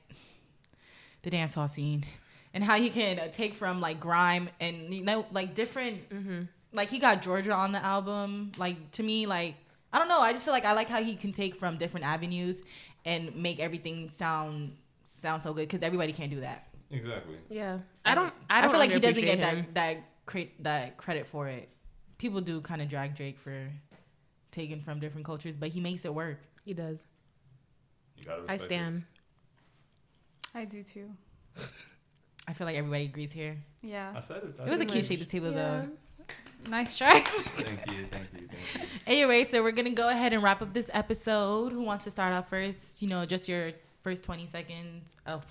the 1.22 1.30
dance 1.30 1.54
hall 1.54 1.68
scene, 1.68 2.04
and 2.54 2.62
how 2.62 2.76
he 2.76 2.90
can 2.90 3.18
uh, 3.18 3.28
take 3.28 3.54
from 3.54 3.80
like 3.80 3.98
grime 3.98 4.48
and 4.60 4.94
you 4.94 5.02
know 5.04 5.26
like 5.32 5.54
different. 5.54 6.08
Mm-hmm. 6.10 6.42
Like 6.72 6.88
he 6.90 6.98
got 6.98 7.22
Jorja 7.22 7.56
on 7.56 7.72
the 7.72 7.84
album. 7.84 8.52
Like 8.56 8.90
to 8.92 9.02
me, 9.02 9.26
like 9.26 9.54
I 9.92 9.98
don't 9.98 10.08
know. 10.08 10.20
I 10.20 10.32
just 10.32 10.44
feel 10.44 10.54
like 10.54 10.64
I 10.64 10.72
like 10.72 10.88
how 10.88 11.02
he 11.02 11.14
can 11.16 11.32
take 11.32 11.56
from 11.56 11.76
different 11.76 12.06
avenues 12.06 12.62
and 13.04 13.34
make 13.36 13.58
everything 13.60 14.10
sound 14.10 14.76
sound 15.04 15.42
so 15.42 15.52
good 15.52 15.68
because 15.68 15.82
everybody 15.82 16.12
can't 16.12 16.30
do 16.30 16.40
that. 16.40 16.68
Exactly. 16.90 17.36
Yeah. 17.50 17.78
I 18.04 18.14
don't. 18.14 18.32
I 18.50 18.60
don't 18.60 18.70
feel 18.70 18.80
like 18.80 18.92
he 18.92 19.00
doesn't 19.00 19.24
get 19.24 19.38
him. 19.38 19.66
that 19.72 19.74
that 19.74 19.96
cre- 20.26 20.52
that 20.60 20.96
credit 20.96 21.26
for 21.26 21.48
it. 21.48 21.68
People 22.18 22.40
do 22.40 22.60
kind 22.60 22.80
of 22.82 22.88
drag 22.88 23.14
Drake 23.16 23.38
for 23.38 23.68
taking 24.50 24.80
from 24.80 25.00
different 25.00 25.26
cultures, 25.26 25.56
but 25.56 25.70
he 25.70 25.80
makes 25.80 26.04
it 26.04 26.14
work. 26.14 26.38
He 26.64 26.72
does. 26.74 27.04
You 28.16 28.24
gotta 28.24 28.42
I 28.48 28.52
respect 28.52 28.62
it. 28.62 28.66
stand. 28.76 29.04
I 30.54 30.64
do 30.64 30.82
too. 30.82 31.10
I 32.48 32.52
feel 32.52 32.66
like 32.66 32.76
everybody 32.76 33.04
agrees 33.04 33.32
here. 33.32 33.56
Yeah. 33.82 34.12
I 34.16 34.20
said 34.20 34.38
it. 34.38 34.54
I 34.60 34.64
It 34.64 34.68
was 34.70 34.74
a 34.76 34.78
said 34.80 34.88
cute 34.88 35.04
shake 35.04 35.18
the 35.20 35.24
table 35.24 35.50
Yeah. 35.50 35.56
though. 35.82 35.88
Nice 36.68 36.98
try. 36.98 37.20
Thank 37.20 37.56
you, 37.56 37.64
thank 37.64 37.90
you, 37.92 38.06
thank 38.10 38.26
you. 38.34 38.48
Anyway, 39.06 39.44
so 39.44 39.62
we're 39.62 39.72
gonna 39.72 39.90
go 39.90 40.08
ahead 40.10 40.32
and 40.32 40.42
wrap 40.44 40.62
up 40.62 40.72
this 40.72 40.88
episode. 40.94 41.72
Who 41.72 41.82
wants 41.82 42.04
to 42.04 42.10
start 42.10 42.32
off 42.32 42.48
first? 42.48 43.02
You 43.02 43.08
know, 43.08 43.26
just 43.26 43.48
your 43.48 43.72
first 44.02 44.22
twenty 44.22 44.46
seconds. 44.46 45.16
Oh, 45.26 45.42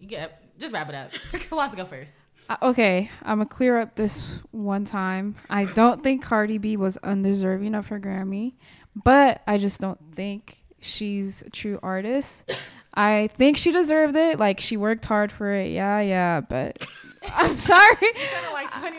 you 0.00 0.08
get 0.08 0.42
just 0.58 0.72
wrap 0.72 0.88
it 0.88 0.94
up. 0.94 1.12
Who 1.50 1.56
wants 1.56 1.74
to 1.74 1.82
go 1.82 1.84
first? 1.86 2.12
Uh, 2.48 2.56
okay, 2.62 3.10
I'm 3.22 3.38
gonna 3.38 3.46
clear 3.48 3.78
up 3.78 3.94
this 3.96 4.40
one 4.52 4.84
time. 4.86 5.36
I 5.50 5.66
don't 5.66 6.02
think 6.02 6.22
Cardi 6.22 6.56
B 6.56 6.78
was 6.78 6.96
undeserving 6.98 7.74
of 7.74 7.88
her 7.88 8.00
Grammy, 8.00 8.54
but 8.94 9.42
I 9.46 9.58
just 9.58 9.80
don't 9.80 10.00
think 10.14 10.56
she's 10.80 11.42
a 11.42 11.50
true 11.50 11.78
artist. 11.82 12.50
I 12.96 13.28
think 13.34 13.58
she 13.58 13.72
deserved 13.72 14.16
it. 14.16 14.38
Like 14.38 14.58
she 14.58 14.76
worked 14.76 15.04
hard 15.04 15.30
for 15.30 15.52
it. 15.52 15.70
Yeah, 15.70 16.00
yeah, 16.00 16.40
but 16.40 16.86
I'm 17.34 17.56
sorry. 17.56 17.96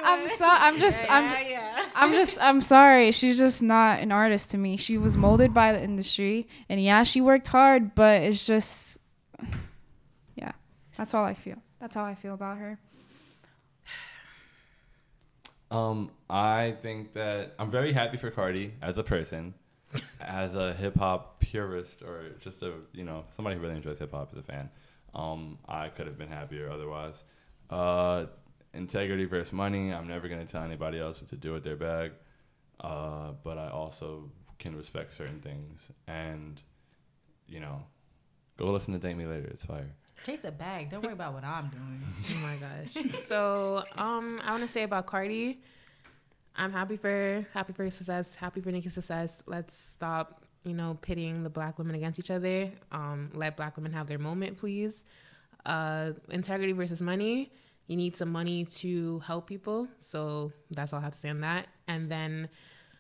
I'm 0.03 0.27
sorry. 0.27 0.59
I'm 0.59 0.79
just 0.79 1.05
I'm 1.09 1.65
I'm 1.95 2.13
just 2.13 2.39
I'm 2.39 2.61
sorry. 2.61 3.11
She's 3.11 3.39
just 3.39 3.61
not 3.61 3.99
an 3.99 4.11
artist 4.11 4.51
to 4.51 4.57
me. 4.57 4.77
She 4.77 4.97
was 4.97 5.17
molded 5.17 5.53
by 5.53 5.73
the 5.73 5.81
industry 5.81 6.47
and 6.69 6.81
yeah, 6.81 7.03
she 7.03 7.21
worked 7.21 7.47
hard, 7.47 7.95
but 7.95 8.21
it's 8.21 8.45
just 8.45 8.99
yeah. 10.35 10.51
That's 10.95 11.15
all 11.15 11.25
I 11.25 11.33
feel. 11.33 11.57
That's 11.79 11.95
how 11.95 12.05
I 12.05 12.13
feel 12.13 12.35
about 12.35 12.57
her. 12.59 12.79
Um, 15.69 16.11
I 16.29 16.75
think 16.81 17.13
that 17.13 17.55
I'm 17.59 17.69
very 17.69 17.91
happy 17.91 18.17
for 18.17 18.31
Cardi 18.31 18.73
as 18.81 18.97
a 18.97 19.03
person, 19.03 19.53
as 20.21 20.55
a 20.55 20.73
hip 20.73 20.97
hop 20.97 21.36
purist, 21.51 22.01
or 22.01 22.29
just 22.39 22.61
a 22.61 22.73
you 22.93 23.03
know 23.03 23.25
somebody 23.31 23.55
who 23.55 23.61
really 23.61 23.75
enjoys 23.75 23.99
hip 23.99 24.11
hop 24.11 24.29
as 24.31 24.37
a 24.37 24.43
fan. 24.43 24.69
Um, 25.13 25.57
I 25.67 25.89
could 25.89 26.07
have 26.07 26.17
been 26.17 26.29
happier 26.29 26.69
otherwise. 26.69 27.23
Uh, 27.69 28.25
integrity 28.73 29.25
versus 29.25 29.53
money. 29.53 29.93
I'm 29.93 30.07
never 30.07 30.27
gonna 30.27 30.45
tell 30.45 30.63
anybody 30.63 30.99
else 30.99 31.21
what 31.21 31.29
to 31.29 31.35
do 31.35 31.53
with 31.53 31.63
their 31.63 31.75
bag, 31.75 32.11
uh, 32.79 33.31
but 33.43 33.57
I 33.57 33.69
also 33.69 34.31
can 34.59 34.75
respect 34.75 35.13
certain 35.13 35.39
things, 35.39 35.91
and 36.07 36.61
you 37.47 37.59
know, 37.59 37.81
go 38.57 38.71
listen 38.71 38.93
to 38.93 38.99
Thank 38.99 39.17
Me 39.17 39.25
Later. 39.25 39.47
It's 39.47 39.65
fire. 39.65 39.89
Chase 40.25 40.43
a 40.45 40.51
bag. 40.51 40.89
Don't 40.89 41.03
worry 41.03 41.13
about 41.13 41.33
what 41.33 41.43
I'm 41.43 41.69
doing. 41.69 42.01
Oh 42.29 42.41
my 42.41 42.55
gosh. 42.57 43.21
so, 43.21 43.83
um, 43.95 44.41
I 44.43 44.51
want 44.51 44.63
to 44.63 44.69
say 44.69 44.83
about 44.83 45.05
Cardi. 45.05 45.61
I'm 46.55 46.71
happy 46.71 46.97
for 46.97 47.45
happy 47.53 47.71
for 47.71 47.83
her 47.83 47.91
success, 47.91 48.35
happy 48.35 48.61
for 48.61 48.71
Nicki's 48.71 48.95
success. 48.95 49.43
Let's 49.45 49.77
stop, 49.77 50.41
you 50.63 50.73
know, 50.73 50.97
pitting 51.01 51.43
the 51.43 51.49
black 51.49 51.77
women 51.77 51.95
against 51.95 52.19
each 52.19 52.31
other. 52.31 52.71
Um, 52.91 53.29
let 53.33 53.57
black 53.57 53.77
women 53.77 53.93
have 53.93 54.07
their 54.07 54.19
moment, 54.19 54.57
please. 54.57 55.05
Uh, 55.65 56.11
integrity 56.29 56.73
versus 56.73 57.01
money. 57.01 57.51
You 57.87 57.95
need 57.95 58.15
some 58.15 58.29
money 58.29 58.65
to 58.65 59.19
help 59.19 59.47
people. 59.47 59.87
So 59.99 60.51
that's 60.71 60.93
all 60.93 60.99
I 60.99 61.03
have 61.03 61.13
to 61.13 61.17
say 61.17 61.29
on 61.29 61.41
that. 61.41 61.67
And 61.87 62.09
then 62.11 62.49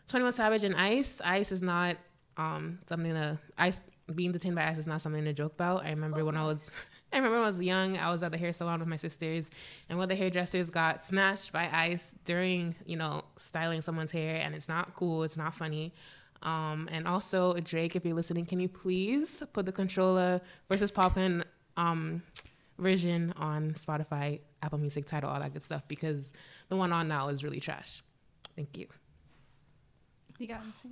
21 0.07 0.33
Savage 0.33 0.63
and 0.63 0.75
ICE. 0.75 1.21
ICE 1.23 1.51
is 1.51 1.61
not 1.61 1.97
um, 2.37 2.79
something 2.87 3.13
to 3.13 3.37
ICE 3.57 3.81
being 4.15 4.31
detained 4.31 4.55
by 4.55 4.65
ICE 4.67 4.77
is 4.77 4.87
not 4.87 5.01
something 5.01 5.23
to 5.23 5.33
joke 5.33 5.53
about. 5.53 5.85
I 5.85 5.89
remember 5.89 6.23
when 6.23 6.37
I 6.37 6.43
was 6.43 6.71
I 7.13 7.17
remember 7.17 7.37
when 7.37 7.43
I 7.43 7.47
was 7.47 7.61
young, 7.61 7.97
I 7.97 8.09
was 8.09 8.23
at 8.23 8.31
the 8.31 8.37
hair 8.37 8.53
salon 8.53 8.79
with 8.79 8.87
my 8.87 8.95
sisters, 8.95 9.49
and 9.89 9.97
one 9.97 10.03
of 10.03 10.09
the 10.09 10.15
hairdressers 10.15 10.69
got 10.69 11.03
snatched 11.03 11.51
by 11.53 11.69
ICE 11.71 12.15
during, 12.25 12.75
you 12.85 12.97
know, 12.97 13.23
styling 13.37 13.81
someone's 13.81 14.11
hair, 14.11 14.37
and 14.37 14.53
it's 14.53 14.67
not 14.67 14.93
cool, 14.95 15.23
it's 15.23 15.37
not 15.37 15.53
funny. 15.53 15.93
Um, 16.43 16.87
and 16.91 17.07
also, 17.07 17.53
Drake, 17.59 17.95
if 17.95 18.05
you're 18.05 18.13
listening, 18.15 18.45
can 18.45 18.59
you 18.59 18.69
please 18.69 19.41
put 19.53 19.65
the 19.65 19.71
Controlla 19.71 20.41
versus 20.69 20.91
Popcaan 20.91 21.43
um, 21.77 22.21
version 22.77 23.33
on 23.37 23.71
Spotify, 23.71 24.39
Apple 24.61 24.77
Music, 24.77 25.05
Tidal, 25.05 25.29
all 25.29 25.39
that 25.39 25.53
good 25.53 25.63
stuff, 25.63 25.83
because 25.87 26.31
the 26.69 26.75
one 26.75 26.93
on 26.93 27.07
now 27.07 27.29
is 27.29 27.43
really 27.43 27.59
trash. 27.59 28.03
Thank 28.55 28.77
you. 28.77 28.87
You 30.39 30.47
got 30.47 30.59
it. 30.61 30.91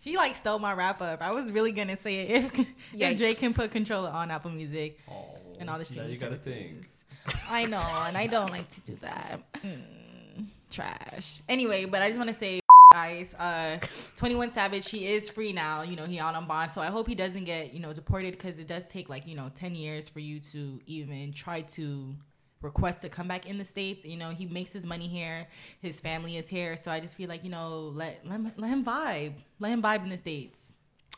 She 0.00 0.16
like 0.16 0.36
stole 0.36 0.60
my 0.60 0.72
wrap 0.72 1.02
up. 1.02 1.20
I 1.20 1.32
was 1.32 1.50
really 1.50 1.72
gonna 1.72 1.96
say 1.96 2.20
it 2.20 2.30
if, 2.44 2.68
if 2.94 3.18
Drake 3.18 3.38
can 3.40 3.52
put 3.52 3.72
Controlla 3.72 4.10
on 4.10 4.30
Apple 4.30 4.52
Music 4.52 4.98
Oh, 5.10 5.24
and 5.58 5.68
all 5.68 5.74
the 5.76 5.80
now 5.80 5.84
streaming 5.84 6.10
you 6.12 6.18
gotta 6.18 6.36
services. 6.36 6.86
think. 7.26 7.40
I 7.50 7.64
know, 7.64 7.82
and 8.06 8.16
I 8.16 8.28
don't 8.28 8.50
like 8.52 8.68
to 8.68 8.80
do 8.82 8.96
that. 9.02 9.40
Mm, 9.64 10.46
trash. 10.70 11.40
Anyway, 11.48 11.84
but 11.84 12.00
I 12.00 12.06
just 12.08 12.18
want 12.18 12.30
to 12.32 12.38
say, 12.38 12.60
guys, 12.92 13.34
uh, 13.34 13.78
Twenty 14.16 14.34
One 14.34 14.50
Savage, 14.52 14.90
he 14.90 15.06
is 15.06 15.28
free 15.28 15.52
now. 15.52 15.82
You 15.82 15.96
know, 15.96 16.04
he 16.04 16.18
out 16.18 16.34
on 16.34 16.46
bond, 16.46 16.72
so 16.72 16.80
I 16.80 16.86
hope 16.86 17.06
he 17.06 17.14
doesn't 17.14 17.44
get 17.44 17.74
you 17.74 17.80
know 17.80 17.92
deported 17.92 18.32
because 18.32 18.58
it 18.58 18.66
does 18.66 18.86
take 18.86 19.08
like 19.08 19.26
you 19.26 19.36
know 19.36 19.50
ten 19.54 19.74
years 19.74 20.08
for 20.08 20.20
you 20.20 20.40
to 20.52 20.80
even 20.86 21.32
try 21.32 21.60
to 21.62 22.14
request 22.62 23.02
to 23.02 23.08
come 23.08 23.28
back 23.28 23.46
in 23.46 23.58
the 23.58 23.64
states. 23.64 24.04
You 24.04 24.16
know, 24.16 24.30
he 24.30 24.46
makes 24.46 24.72
his 24.72 24.86
money 24.86 25.06
here, 25.06 25.46
his 25.80 26.00
family 26.00 26.38
is 26.38 26.48
here, 26.48 26.76
so 26.76 26.90
I 26.90 27.00
just 27.00 27.16
feel 27.16 27.28
like 27.28 27.44
you 27.44 27.50
know 27.50 27.92
let 27.94 28.26
let 28.26 28.58
let 28.58 28.68
him 28.68 28.84
vibe, 28.84 29.34
let 29.58 29.70
him 29.70 29.82
vibe 29.82 30.04
in 30.04 30.10
the 30.10 30.18
states. 30.18 30.74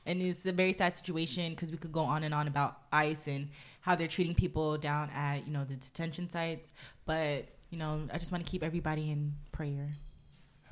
And 0.06 0.20
it's 0.22 0.46
a 0.46 0.52
very 0.52 0.72
sad 0.72 0.96
situation 0.96 1.52
because 1.52 1.70
we 1.70 1.76
could 1.76 1.92
go 1.92 2.00
on 2.00 2.24
and 2.24 2.34
on 2.34 2.48
about 2.48 2.78
ICE 2.90 3.28
and 3.28 3.48
how 3.82 3.94
they're 3.94 4.08
treating 4.08 4.34
people 4.34 4.78
down 4.78 5.10
at 5.10 5.46
you 5.46 5.52
know 5.52 5.64
the 5.64 5.76
detention 5.76 6.28
sites. 6.28 6.72
But 7.06 7.46
you 7.70 7.78
know, 7.78 8.08
I 8.12 8.18
just 8.18 8.32
want 8.32 8.44
to 8.44 8.50
keep 8.50 8.64
everybody 8.64 9.10
in 9.10 9.34
prayer. 9.52 9.90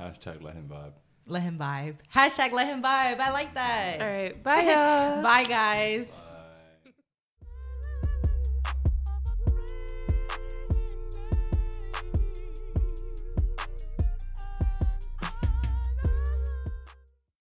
Hashtag 0.01 0.43
let 0.43 0.55
him 0.55 0.69
vibe. 0.71 0.93
Let 1.27 1.43
him 1.43 1.59
vibe. 1.59 1.97
Hashtag 2.15 2.53
let 2.53 2.69
him 2.69 2.83
vibe. 2.83 3.21
I 3.21 3.31
like 3.33 3.55
that. 3.55 4.01
All 4.01 4.07
right. 4.07 4.43
Bye, 4.43 4.63
y'all. 4.63 5.23
Bye, 5.23 5.45
guys. 5.45 6.07